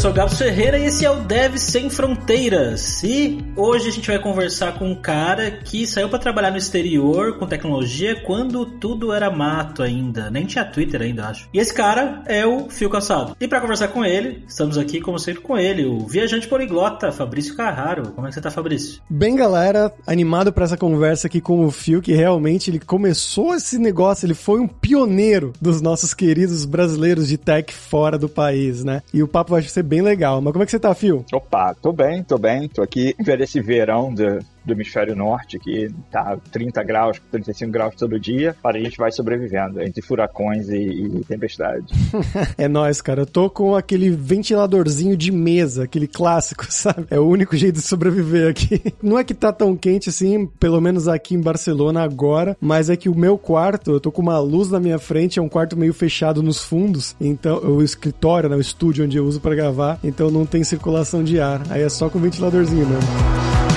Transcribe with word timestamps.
sou 0.00 0.12
o 0.12 0.14
Gabs 0.14 0.38
Ferreira 0.38 0.78
e 0.78 0.86
esse 0.86 1.04
é 1.04 1.10
o 1.10 1.16
Dev 1.16 1.58
Sem 1.58 1.90
Fronteiras. 1.90 3.02
E 3.02 3.38
hoje 3.54 3.88
a 3.88 3.92
gente 3.92 4.06
vai 4.06 4.18
conversar 4.18 4.78
com 4.78 4.90
um 4.90 4.94
cara 4.94 5.50
que 5.50 5.86
saiu 5.86 6.08
para 6.08 6.18
trabalhar 6.18 6.50
no 6.50 6.56
exterior 6.56 7.36
com 7.36 7.46
tecnologia 7.46 8.18
quando 8.22 8.64
tudo 8.64 9.12
era 9.12 9.30
mato 9.30 9.82
ainda. 9.82 10.30
Nem 10.30 10.46
tinha 10.46 10.64
Twitter 10.64 11.02
ainda, 11.02 11.26
acho. 11.26 11.50
E 11.52 11.58
esse 11.58 11.74
cara 11.74 12.22
é 12.24 12.46
o 12.46 12.70
Fio 12.70 12.88
Calçado. 12.88 13.36
E 13.38 13.46
para 13.46 13.60
conversar 13.60 13.88
com 13.88 14.02
ele, 14.02 14.42
estamos 14.48 14.78
aqui 14.78 15.02
como 15.02 15.18
sempre 15.18 15.42
com 15.42 15.58
ele, 15.58 15.84
o 15.84 16.06
viajante 16.06 16.48
poliglota, 16.48 17.12
Fabrício 17.12 17.54
Carraro. 17.54 18.12
Como 18.12 18.26
é 18.26 18.30
que 18.30 18.34
você 18.34 18.40
tá, 18.40 18.50
Fabrício? 18.50 19.02
Bem, 19.10 19.36
galera, 19.36 19.92
animado 20.06 20.50
para 20.50 20.64
essa 20.64 20.78
conversa 20.78 21.26
aqui 21.26 21.42
com 21.42 21.66
o 21.66 21.70
Fio, 21.70 22.00
que 22.00 22.14
realmente 22.14 22.70
ele 22.70 22.80
começou 22.80 23.54
esse 23.54 23.76
negócio, 23.78 24.24
ele 24.24 24.32
foi 24.32 24.60
um 24.60 24.66
pioneiro 24.66 25.52
dos 25.60 25.82
nossos 25.82 26.14
queridos 26.14 26.64
brasileiros 26.64 27.28
de 27.28 27.36
tech 27.36 27.70
fora 27.74 28.16
do 28.16 28.30
país, 28.30 28.82
né? 28.82 29.02
E 29.12 29.22
o 29.22 29.28
papo 29.28 29.50
vai 29.50 29.60
ser 29.60 29.89
bem 29.90 30.00
legal. 30.00 30.40
Mas 30.40 30.52
como 30.52 30.62
é 30.62 30.66
que 30.66 30.70
você 30.70 30.78
tá, 30.78 30.94
Fio? 30.94 31.24
Opa, 31.32 31.74
tô 31.74 31.92
bem, 31.92 32.22
tô 32.22 32.38
bem. 32.38 32.68
Tô 32.68 32.80
aqui 32.80 33.14
ver 33.20 33.40
esse 33.40 33.60
verão 33.60 34.14
de, 34.14 34.38
do 34.64 34.72
hemisfério 34.72 35.14
norte, 35.16 35.58
que 35.58 35.90
tá 36.10 36.36
30 36.50 36.82
graus, 36.82 37.20
35 37.30 37.70
graus 37.70 37.94
todo 37.94 38.18
dia, 38.18 38.54
para 38.62 38.78
a 38.78 38.82
gente 38.82 38.96
vai 38.96 39.10
sobrevivendo 39.10 39.80
entre 39.80 40.02
furacões 40.02 40.68
e, 40.68 40.76
e 40.76 41.24
tempestades. 41.24 41.92
é 42.56 42.68
nóis, 42.68 43.00
cara. 43.00 43.22
Eu 43.22 43.26
tô 43.26 43.48
com 43.48 43.74
aquele 43.74 44.10
ventiladorzinho 44.10 45.16
de 45.16 45.32
mesa, 45.32 45.84
aquele 45.84 46.06
clássico, 46.06 46.66
sabe? 46.70 47.06
É 47.10 47.18
o 47.18 47.26
único 47.26 47.56
jeito 47.56 47.76
de 47.76 47.82
sobreviver 47.82 48.50
aqui. 48.50 48.82
Não 49.02 49.18
é 49.18 49.24
que 49.24 49.34
tá 49.34 49.52
tão 49.52 49.76
quente 49.76 50.08
assim, 50.08 50.46
pelo 50.58 50.80
menos 50.80 51.08
aqui 51.08 51.34
em 51.34 51.40
Barcelona 51.40 52.02
agora, 52.02 52.56
mas 52.60 52.90
é 52.90 52.96
que 52.96 53.08
o 53.08 53.14
meu 53.14 53.38
quarto, 53.38 53.92
eu 53.92 54.00
tô 54.00 54.12
com 54.12 54.22
uma 54.22 54.38
luz 54.38 54.70
na 54.70 54.80
minha 54.80 54.98
frente, 54.98 55.38
é 55.38 55.42
um 55.42 55.48
quarto 55.48 55.76
meio 55.76 55.94
fechado 55.94 56.42
nos 56.42 56.62
fundos, 56.62 57.16
então 57.20 57.58
o 57.58 57.82
escritório, 57.82 58.48
né, 58.48 58.56
o 58.56 58.60
estúdio 58.60 59.04
onde 59.04 59.16
eu 59.16 59.24
uso 59.24 59.40
para 59.40 59.54
gravar, 59.54 59.98
então 60.02 60.30
não 60.30 60.44
tem 60.46 60.62
circulação 60.64 61.22
de 61.22 61.40
ar. 61.40 61.62
Aí 61.70 61.82
é 61.82 61.88
só 61.88 62.08
com 62.08 62.18
o 62.18 62.22
ventiladorzinho 62.22 62.86
mesmo. 62.86 63.69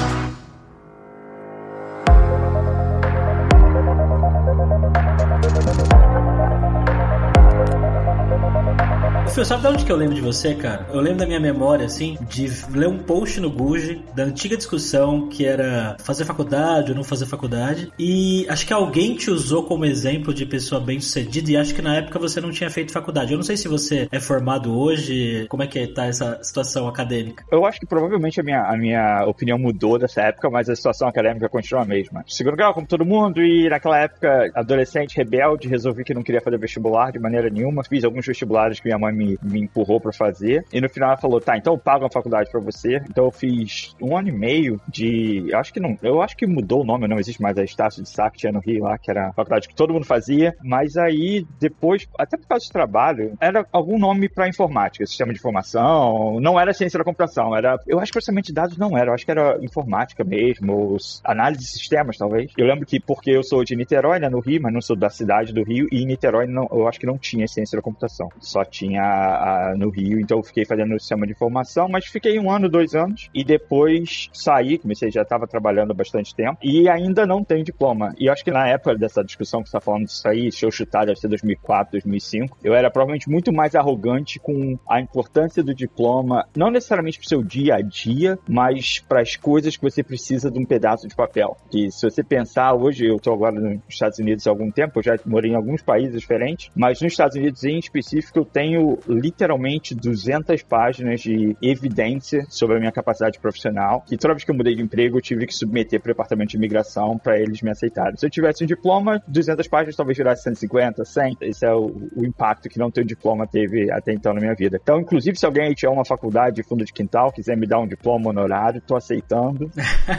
Fio, 9.44 9.46
sabe 9.46 9.62
de 9.62 9.68
onde 9.68 9.86
que 9.86 9.92
eu 9.92 9.98
lembro 9.98 10.16
de 10.16 10.22
você, 10.22 10.56
cara? 10.56 10.88
Eu 10.94 11.02
lembro 11.02 11.20
da 11.20 11.26
minha 11.26 11.40
memória, 11.40 11.86
assim, 11.86 12.18
de 12.30 12.48
ler 12.72 12.88
um 12.88 12.98
post 12.98 13.42
no 13.42 13.50
Guji 13.50 14.02
da 14.16 14.24
antiga 14.24 14.56
discussão 14.56 15.28
que 15.28 15.46
era 15.46 15.98
fazer 16.00 16.24
faculdade 16.24 16.92
ou 16.92 16.96
não 16.96 17.04
fazer 17.04 17.26
faculdade. 17.26 17.92
E 18.00 18.46
acho 18.48 18.66
que 18.66 18.72
alguém 18.72 19.16
te 19.16 19.30
usou 19.30 19.64
como 19.64 19.86
exemplo 19.86 20.34
de 20.34 20.46
pessoa 20.46 20.80
bem 20.80 21.00
sucedida 21.00 21.52
e 21.52 21.58
acho 21.58 21.76
que 21.76 21.82
na 21.82 21.98
época 21.98 22.20
você 22.20 22.40
não 22.40 22.52
tinha 22.52 22.70
feito 22.70 22.94
faculdade. 22.94 23.34
Eu 23.34 23.38
não 23.38 23.44
sei 23.44 23.58
se 23.58 23.68
você 23.68 24.08
é 24.12 24.20
formado 24.20 24.74
hoje, 24.78 25.46
como 25.50 25.62
é 25.62 25.68
que 25.68 25.88
tá 25.88 26.06
essa 26.06 26.42
situação 26.42 26.88
acadêmica? 26.88 27.44
Eu 27.52 27.66
acho 27.66 27.80
que 27.80 27.86
provavelmente 27.86 28.40
a 28.40 28.44
minha, 28.44 28.64
a 28.64 28.78
minha 28.78 29.26
opinião 29.26 29.58
mudou 29.58 30.00
dessa 30.00 30.22
época, 30.22 30.50
mas 30.50 30.70
a 30.70 30.76
situação 30.76 31.08
acadêmica 31.08 31.50
continua 31.50 31.84
a 31.84 31.86
mesma. 31.86 32.24
Segundo 32.28 32.56
grau, 32.56 32.74
como 32.74 32.88
todo 32.88 33.06
mundo, 33.06 33.42
e 33.42 33.68
naquela 33.68 34.00
época, 34.00 34.52
adolescente, 34.56 35.18
rebelde, 35.18 35.68
resolvi 35.68 36.06
que 36.06 36.14
não 36.14 36.24
queria 36.24 36.42
fazer 36.42 36.58
vestibular 36.58 37.12
de 37.12 37.20
maneira 37.20 37.50
nenhuma. 37.50 37.84
Fiz 37.84 38.06
alguns 38.06 38.26
vestibulares 38.26 38.80
que 38.80 38.86
minha 38.86 38.98
mãe 38.98 39.14
me 39.14 39.33
me, 39.42 39.62
empurrou 39.62 40.00
para 40.00 40.12
fazer. 40.12 40.66
E 40.72 40.82
no 40.82 40.90
final 40.90 41.10
ela 41.10 41.18
falou: 41.18 41.40
tá, 41.40 41.58
então 41.58 41.74
eu 41.74 41.80
pago 41.80 42.06
a 42.06 42.10
faculdade 42.10 42.50
para 42.52 42.60
você. 42.60 42.98
Então 43.10 43.26
eu 43.26 43.32
fiz 43.32 43.96
um 44.02 44.18
ano 44.18 44.30
e 44.30 44.32
meio 44.32 44.82
de. 44.88 45.46
Eu 45.50 45.60
acho 45.60 45.74
que 45.74 45.80
não. 45.80 45.98
Eu 46.02 46.22
acho 46.22 46.36
que 46.36 46.48
mudou 46.48 46.82
o 46.82 46.86
nome, 46.86 47.08
não 47.08 47.20
existe 47.20 47.42
mais 47.42 47.58
a 47.58 47.64
Estácio 47.64 48.04
de 48.04 48.10
Sá 48.10 48.30
que 48.30 48.40
tinha 48.40 48.52
no 48.52 48.60
Rio 48.60 48.84
lá, 48.84 48.98
que 48.98 49.10
era 49.10 49.30
a 49.30 49.34
faculdade 49.34 49.68
que 49.68 49.76
todo 49.76 49.94
mundo 49.94 50.06
fazia. 50.06 50.56
Mas 50.64 50.98
aí, 50.98 51.46
depois, 51.60 52.08
até 52.18 52.38
por 52.38 52.48
causa 52.48 52.66
do 52.66 52.72
trabalho, 52.72 53.34
era 53.40 53.66
algum 53.72 53.98
nome 54.00 54.28
para 54.30 54.48
informática, 54.48 55.06
sistema 55.06 55.32
de 55.32 55.40
informação. 55.40 56.40
Não 56.40 56.60
era 56.60 56.74
ciência 56.74 56.98
da 56.98 57.06
computação, 57.06 57.56
era. 57.56 57.78
Eu 57.88 58.00
acho 58.00 58.12
que 58.12 58.24
processamento 58.24 58.48
de 58.48 58.54
dados 58.54 58.78
não 58.78 58.98
era, 58.98 59.10
eu 59.10 59.14
acho 59.14 59.26
que 59.26 59.32
era 59.32 59.58
informática 59.62 60.24
mesmo, 60.24 60.98
análise 61.24 61.62
de 61.62 61.70
sistemas, 61.70 62.18
talvez. 62.18 62.52
Eu 62.58 62.66
lembro 62.66 62.86
que, 62.86 63.00
porque 63.00 63.32
eu 63.32 63.44
sou 63.44 63.64
de 63.64 63.76
Niterói, 63.76 64.20
né, 64.20 64.30
no 64.30 64.40
Rio, 64.40 64.62
mas 64.62 64.74
não 64.74 64.82
sou 64.82 64.96
da 64.96 65.10
cidade 65.10 65.54
do 65.54 65.64
Rio, 65.64 65.88
e 65.92 66.02
em 66.02 66.06
Niterói 66.06 66.48
não, 66.48 66.68
eu 66.72 66.88
acho 66.88 67.00
que 67.00 67.06
não 67.06 67.18
tinha 67.18 67.48
ciência 67.48 67.78
da 67.78 67.82
computação. 67.82 68.30
Só 68.40 68.64
tinha 68.64 69.04
a, 69.24 69.76
no 69.78 69.90
Rio, 69.90 70.20
então 70.20 70.38
eu 70.38 70.44
fiquei 70.44 70.66
fazendo 70.66 70.96
o 70.96 71.00
sistema 71.00 71.26
de 71.26 71.34
informação, 71.34 71.88
mas 71.90 72.06
fiquei 72.06 72.40
um 72.40 72.52
ano, 72.52 72.70
dois 72.70 72.96
anos, 72.96 73.30
e 73.34 73.44
depois 73.44 74.30
saí, 74.34 74.78
comecei, 74.78 75.12
já 75.12 75.22
estava 75.22 75.48
trabalhando 75.48 75.92
há 75.92 75.94
bastante 75.94 76.36
tempo, 76.36 76.58
e 76.64 76.90
ainda 76.90 77.26
não 77.26 77.44
tenho 77.44 77.64
diploma. 77.64 78.14
E 78.18 78.30
acho 78.30 78.44
que 78.44 78.52
na 78.52 78.68
época 78.68 78.96
dessa 78.96 79.24
discussão 79.24 79.62
que 79.62 79.70
você 79.70 79.78
está 79.78 79.82
falando 79.82 80.06
disso 80.06 80.28
aí, 80.28 80.52
se 80.52 80.66
eu 80.66 80.72
chutar, 80.72 81.06
deve 81.06 81.20
ser 81.20 81.28
2004, 81.28 81.94
2005, 81.94 82.58
eu 82.64 82.74
era 82.74 82.90
provavelmente 82.90 83.30
muito 83.30 83.52
mais 83.52 83.76
arrogante 83.76 84.40
com 84.40 84.78
a 84.90 85.00
importância 85.00 85.64
do 85.64 85.74
diploma, 85.74 86.48
não 86.56 86.70
necessariamente 86.70 87.20
para 87.20 87.26
o 87.26 87.30
seu 87.30 87.44
dia 87.44 87.76
a 87.76 87.82
dia, 87.82 88.38
mas 88.48 89.00
para 89.00 89.22
as 89.22 89.36
coisas 89.36 89.76
que 89.76 89.84
você 89.84 90.04
precisa 90.04 90.50
de 90.50 90.60
um 90.60 90.66
pedaço 90.66 91.08
de 91.08 91.16
papel. 91.16 91.58
Que 91.70 91.92
se 91.92 92.10
você 92.10 92.24
pensar, 92.24 92.74
hoje 92.74 93.06
eu 93.06 93.18
estou 93.18 93.34
agora 93.34 93.60
nos 93.60 93.80
Estados 93.90 94.20
Unidos 94.20 94.46
há 94.48 94.50
algum 94.50 94.72
tempo, 94.72 95.00
eu 95.00 95.04
já 95.04 95.16
morei 95.26 95.52
em 95.52 95.56
alguns 95.56 95.82
países 95.82 96.20
diferentes, 96.20 96.72
mas 96.76 97.02
nos 97.02 97.14
Estados 97.14 97.36
Unidos 97.36 97.64
em 97.64 97.78
específico 97.78 98.40
eu 98.40 98.46
tenho 98.46 98.98
literalmente 99.08 99.96
200 99.96 100.64
páginas 100.64 101.22
de 101.22 101.56
evidência 101.62 102.46
sobre 102.50 102.78
a 102.78 102.80
minha 102.80 102.92
capacidade 102.92 103.40
profissional, 103.40 104.02
que 104.02 104.18
toda 104.18 104.34
vez 104.34 104.44
que 104.44 104.52
eu 104.52 104.56
mudei 104.56 104.76
de 104.76 104.82
emprego 104.82 105.18
eu 105.18 105.22
tive 105.22 105.46
que 105.46 105.54
submeter 105.54 106.00
para 106.00 106.12
o 106.12 106.14
departamento 106.14 106.52
de 106.52 106.58
imigração 106.58 107.18
para 107.18 107.40
eles 107.40 107.62
me 107.62 107.72
aceitarem. 107.72 108.18
Se 108.18 108.26
eu 108.26 108.30
tivesse 108.30 108.64
um 108.64 108.68
diploma, 108.68 109.22
200 109.28 109.68
páginas 109.68 109.96
talvez 109.96 110.18
virasse 110.18 110.44
150, 110.44 111.06
100. 111.06 111.38
Esse 111.42 111.66
é 111.66 111.74
o, 111.74 112.10
o 112.16 112.26
impacto 112.26 112.70
que 112.70 112.80
não 112.80 112.92
ter 112.92 113.02
um 113.02 113.06
diploma 113.06 113.48
teve 113.48 113.92
até 113.92 114.14
então 114.14 114.34
na 114.34 114.40
minha 114.40 114.56
vida. 114.56 114.80
Então, 114.82 115.00
inclusive, 115.00 115.38
se 115.38 115.46
alguém 115.46 115.68
aí 115.68 115.76
tiver 115.76 115.92
uma 115.92 116.06
faculdade 116.06 116.56
de 116.56 116.64
fundo 116.64 116.84
de 116.86 116.94
quintal, 116.94 117.32
quiser 117.32 117.58
me 117.58 117.68
dar 117.68 117.80
um 117.80 117.88
diploma 117.88 118.30
honorário, 118.30 118.82
tô 118.82 118.96
aceitando. 118.96 119.70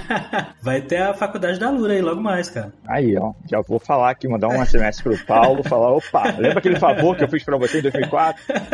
Vai 0.62 0.81
ter 0.81 1.03
a 1.03 1.15
faculdade 1.15 1.59
da 1.59 1.71
Lura 1.71 1.93
aí 1.93 2.03
logo 2.03 2.21
mais, 2.21 2.49
cara. 2.49 2.73
Aí, 2.87 3.17
ó, 3.17 3.33
já 3.50 3.61
vou 3.67 3.78
falar 3.78 4.11
aqui, 4.11 4.28
mandar 4.28 4.49
um 4.49 4.65
SMS 4.65 5.03
pro 5.03 5.19
Paulo, 5.25 5.62
falar, 5.62 5.93
opa, 5.93 6.34
lembra 6.39 6.59
aquele 6.59 6.78
favor 6.78 7.17
que 7.17 7.25
eu 7.25 7.28
fiz 7.28 7.44
para 7.44 7.56
você 7.56 7.78
em 7.78 7.83
2004? 7.83 8.44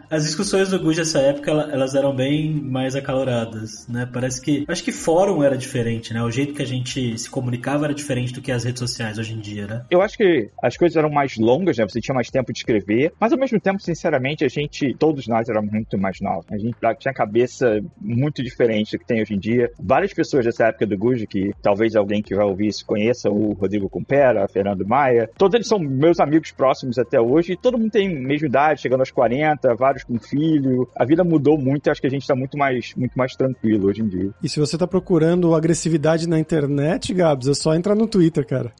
As 0.11 0.25
discussões 0.25 0.69
do 0.69 0.77
Guja 0.77 1.01
nessa 1.01 1.19
época 1.19 1.51
elas 1.51 1.95
eram 1.95 2.13
bem 2.13 2.51
mais 2.51 2.97
acaloradas, 2.97 3.87
né? 3.87 4.07
Parece 4.11 4.41
que 4.41 4.65
acho 4.67 4.83
que 4.83 4.91
fórum 4.91 5.41
era 5.41 5.57
diferente, 5.57 6.13
né? 6.13 6.21
O 6.21 6.29
jeito 6.29 6.53
que 6.53 6.61
a 6.61 6.67
gente 6.67 7.17
se 7.17 7.29
comunicava 7.29 7.85
era 7.85 7.93
diferente 7.93 8.33
do 8.33 8.41
que 8.41 8.51
as 8.51 8.65
redes 8.65 8.79
sociais 8.79 9.17
hoje 9.17 9.33
em 9.33 9.39
dia, 9.39 9.65
né? 9.65 9.85
Eu 9.89 10.01
acho 10.01 10.17
que 10.17 10.49
as 10.61 10.75
coisas 10.75 10.97
eram 10.97 11.09
mais 11.09 11.37
longas, 11.37 11.77
né? 11.77 11.87
Você 11.87 12.01
tinha 12.01 12.13
mais 12.13 12.29
tempo 12.29 12.51
de 12.51 12.59
escrever, 12.59 13.13
mas 13.17 13.31
ao 13.31 13.39
mesmo 13.39 13.57
tempo, 13.59 13.81
sinceramente, 13.81 14.43
a 14.43 14.49
gente, 14.49 14.93
todos 14.99 15.27
nós 15.27 15.47
éramos 15.47 15.71
muito 15.71 15.97
mais 15.97 16.19
novos. 16.19 16.45
A 16.51 16.57
gente 16.57 16.75
tinha 16.99 17.13
cabeça 17.13 17.81
muito 17.99 18.43
diferente 18.43 18.97
do 18.97 18.99
que 18.99 19.05
tem 19.05 19.21
hoje 19.21 19.33
em 19.33 19.39
dia. 19.39 19.71
Várias 19.79 20.13
pessoas 20.13 20.43
dessa 20.43 20.65
época 20.65 20.85
do 20.85 20.97
Guja, 20.97 21.25
que 21.25 21.53
talvez 21.61 21.95
alguém 21.95 22.21
que 22.21 22.35
vai 22.35 22.45
ouvir 22.45 22.67
isso 22.67 22.85
conheça, 22.85 23.29
o 23.29 23.53
Rodrigo 23.53 23.89
Cumpera, 23.89 24.45
Fernando 24.49 24.85
Maia, 24.85 25.29
todos 25.37 25.55
eles 25.55 25.67
são 25.67 25.79
meus 25.79 26.19
amigos 26.19 26.51
próximos 26.51 26.99
até 26.99 27.19
hoje 27.19 27.53
e 27.53 27.57
todo 27.57 27.77
mundo 27.77 27.91
tem 27.91 28.09
mesma 28.09 28.47
idade, 28.47 28.81
chegando 28.81 28.99
aos 28.99 29.11
40, 29.11 29.73
vários 29.75 30.00
com 30.05 30.19
filho. 30.19 30.87
A 30.95 31.05
vida 31.05 31.23
mudou 31.23 31.57
muito 31.57 31.87
e 31.87 31.89
acho 31.89 32.01
que 32.01 32.07
a 32.07 32.11
gente 32.11 32.27
tá 32.27 32.35
muito 32.35 32.57
mais, 32.57 32.93
muito 32.95 33.13
mais 33.15 33.35
tranquilo 33.35 33.87
hoje 33.87 34.01
em 34.01 34.07
dia. 34.07 34.29
E 34.43 34.49
se 34.49 34.59
você 34.59 34.77
tá 34.77 34.87
procurando 34.87 35.53
agressividade 35.55 36.27
na 36.27 36.39
internet, 36.39 37.13
Gabs, 37.13 37.47
é 37.47 37.53
só 37.53 37.73
entrar 37.73 37.95
no 37.95 38.07
Twitter, 38.07 38.45
cara. 38.45 38.71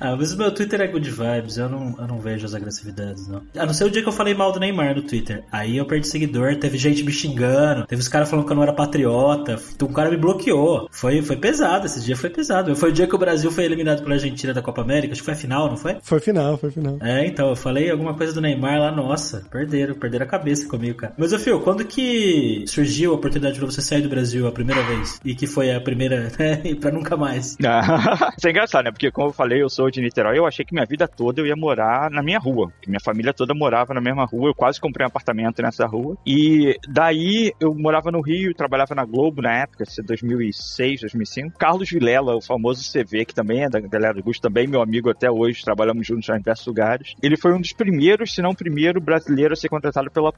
ah, 0.00 0.16
mas 0.16 0.32
o 0.32 0.38
meu 0.38 0.52
Twitter 0.52 0.80
é 0.80 0.86
good 0.86 1.10
vibes, 1.10 1.56
eu 1.56 1.68
não, 1.68 1.94
eu 1.98 2.06
não 2.06 2.18
vejo 2.18 2.46
as 2.46 2.54
agressividades, 2.54 3.28
não. 3.28 3.42
A 3.56 3.66
não 3.66 3.74
ser 3.74 3.84
o 3.84 3.90
dia 3.90 4.02
que 4.02 4.08
eu 4.08 4.12
falei 4.12 4.34
mal 4.34 4.52
do 4.52 4.60
Neymar 4.60 4.94
no 4.94 5.02
Twitter. 5.02 5.44
Aí 5.50 5.76
eu 5.76 5.86
perdi 5.86 6.06
seguidor, 6.08 6.56
teve 6.56 6.78
gente 6.78 7.02
me 7.02 7.12
xingando, 7.12 7.86
teve 7.86 8.00
os 8.00 8.08
caras 8.08 8.28
falando 8.28 8.46
que 8.46 8.52
eu 8.52 8.56
não 8.56 8.62
era 8.62 8.72
patriota, 8.72 9.58
um 9.82 9.92
cara 9.92 10.10
me 10.10 10.16
bloqueou. 10.16 10.88
Foi, 10.90 11.22
foi 11.22 11.36
pesado, 11.36 11.86
esse 11.86 12.00
dia 12.02 12.16
foi 12.16 12.30
pesado. 12.30 12.74
Foi 12.74 12.90
o 12.90 12.92
dia 12.92 13.06
que 13.06 13.14
o 13.14 13.18
Brasil 13.18 13.50
foi 13.50 13.64
eliminado 13.64 14.02
pela 14.02 14.14
Argentina 14.14 14.52
da 14.52 14.62
Copa 14.62 14.82
América, 14.82 15.12
acho 15.12 15.22
que 15.22 15.24
foi 15.24 15.34
a 15.34 15.36
final, 15.36 15.68
não 15.68 15.76
foi? 15.76 15.96
Foi 16.02 16.20
final, 16.20 16.56
foi 16.56 16.70
final. 16.70 16.98
É, 17.00 17.26
então, 17.26 17.48
eu 17.48 17.56
falei 17.56 17.90
alguma 17.90 18.14
coisa 18.14 18.32
do 18.32 18.40
Neymar 18.40 18.78
lá, 18.80 18.90
nossa, 18.90 19.44
perderam, 19.50 19.94
perderam 19.94 20.24
a 20.24 20.28
cabeça 20.28 20.63
comigo, 20.66 20.98
cara. 20.98 21.14
Mas, 21.16 21.34
Fio, 21.42 21.60
quando 21.60 21.84
que 21.84 22.64
surgiu 22.66 23.12
a 23.12 23.14
oportunidade 23.14 23.54
de 23.54 23.60
você 23.60 23.80
sair 23.80 24.02
do 24.02 24.08
Brasil 24.08 24.46
a 24.46 24.52
primeira 24.52 24.82
vez? 24.82 25.20
E 25.24 25.34
que 25.34 25.46
foi 25.46 25.74
a 25.74 25.80
primeira, 25.80 26.30
né? 26.38 26.60
E 26.64 26.74
pra 26.74 26.90
nunca 26.90 27.16
mais? 27.16 27.56
Isso 28.38 28.46
é 28.46 28.50
engraçado, 28.50 28.84
né? 28.84 28.90
Porque, 28.90 29.10
como 29.10 29.28
eu 29.28 29.32
falei, 29.32 29.62
eu 29.62 29.68
sou 29.68 29.90
de 29.90 30.00
Niterói, 30.00 30.38
eu 30.38 30.46
achei 30.46 30.64
que 30.64 30.74
minha 30.74 30.86
vida 30.86 31.06
toda 31.08 31.40
eu 31.40 31.46
ia 31.46 31.56
morar 31.56 32.10
na 32.10 32.22
minha 32.22 32.38
rua. 32.38 32.72
Minha 32.86 33.00
família 33.00 33.32
toda 33.32 33.54
morava 33.54 33.94
na 33.94 34.00
mesma 34.00 34.24
rua, 34.24 34.50
eu 34.50 34.54
quase 34.54 34.80
comprei 34.80 35.04
um 35.04 35.08
apartamento 35.08 35.62
nessa 35.62 35.86
rua. 35.86 36.16
E 36.26 36.78
daí 36.88 37.52
eu 37.60 37.74
morava 37.74 38.10
no 38.10 38.20
Rio, 38.20 38.54
trabalhava 38.54 38.94
na 38.94 39.04
Globo 39.04 39.42
na 39.42 39.62
época, 39.62 39.84
2006, 40.02 41.00
2005. 41.00 41.58
Carlos 41.58 41.90
Vilela, 41.90 42.36
o 42.36 42.40
famoso 42.40 42.82
CV, 42.90 43.24
que 43.24 43.34
também 43.34 43.64
é 43.64 43.68
da 43.68 43.80
galera 43.80 44.14
do 44.14 44.22
Gusto, 44.22 44.42
também 44.42 44.66
meu 44.66 44.82
amigo 44.82 45.10
até 45.10 45.30
hoje, 45.30 45.64
trabalhamos 45.64 46.06
juntos 46.06 46.28
em 46.28 46.38
diversos 46.38 46.66
lugares. 46.66 47.14
Ele 47.22 47.36
foi 47.36 47.52
um 47.52 47.60
dos 47.60 47.72
primeiros, 47.72 48.34
se 48.34 48.42
não 48.42 48.50
o 48.50 48.56
primeiro 48.56 49.00
brasileiro 49.00 49.52
a 49.52 49.56
ser 49.56 49.68
contratado 49.68 50.10
pela 50.10 50.32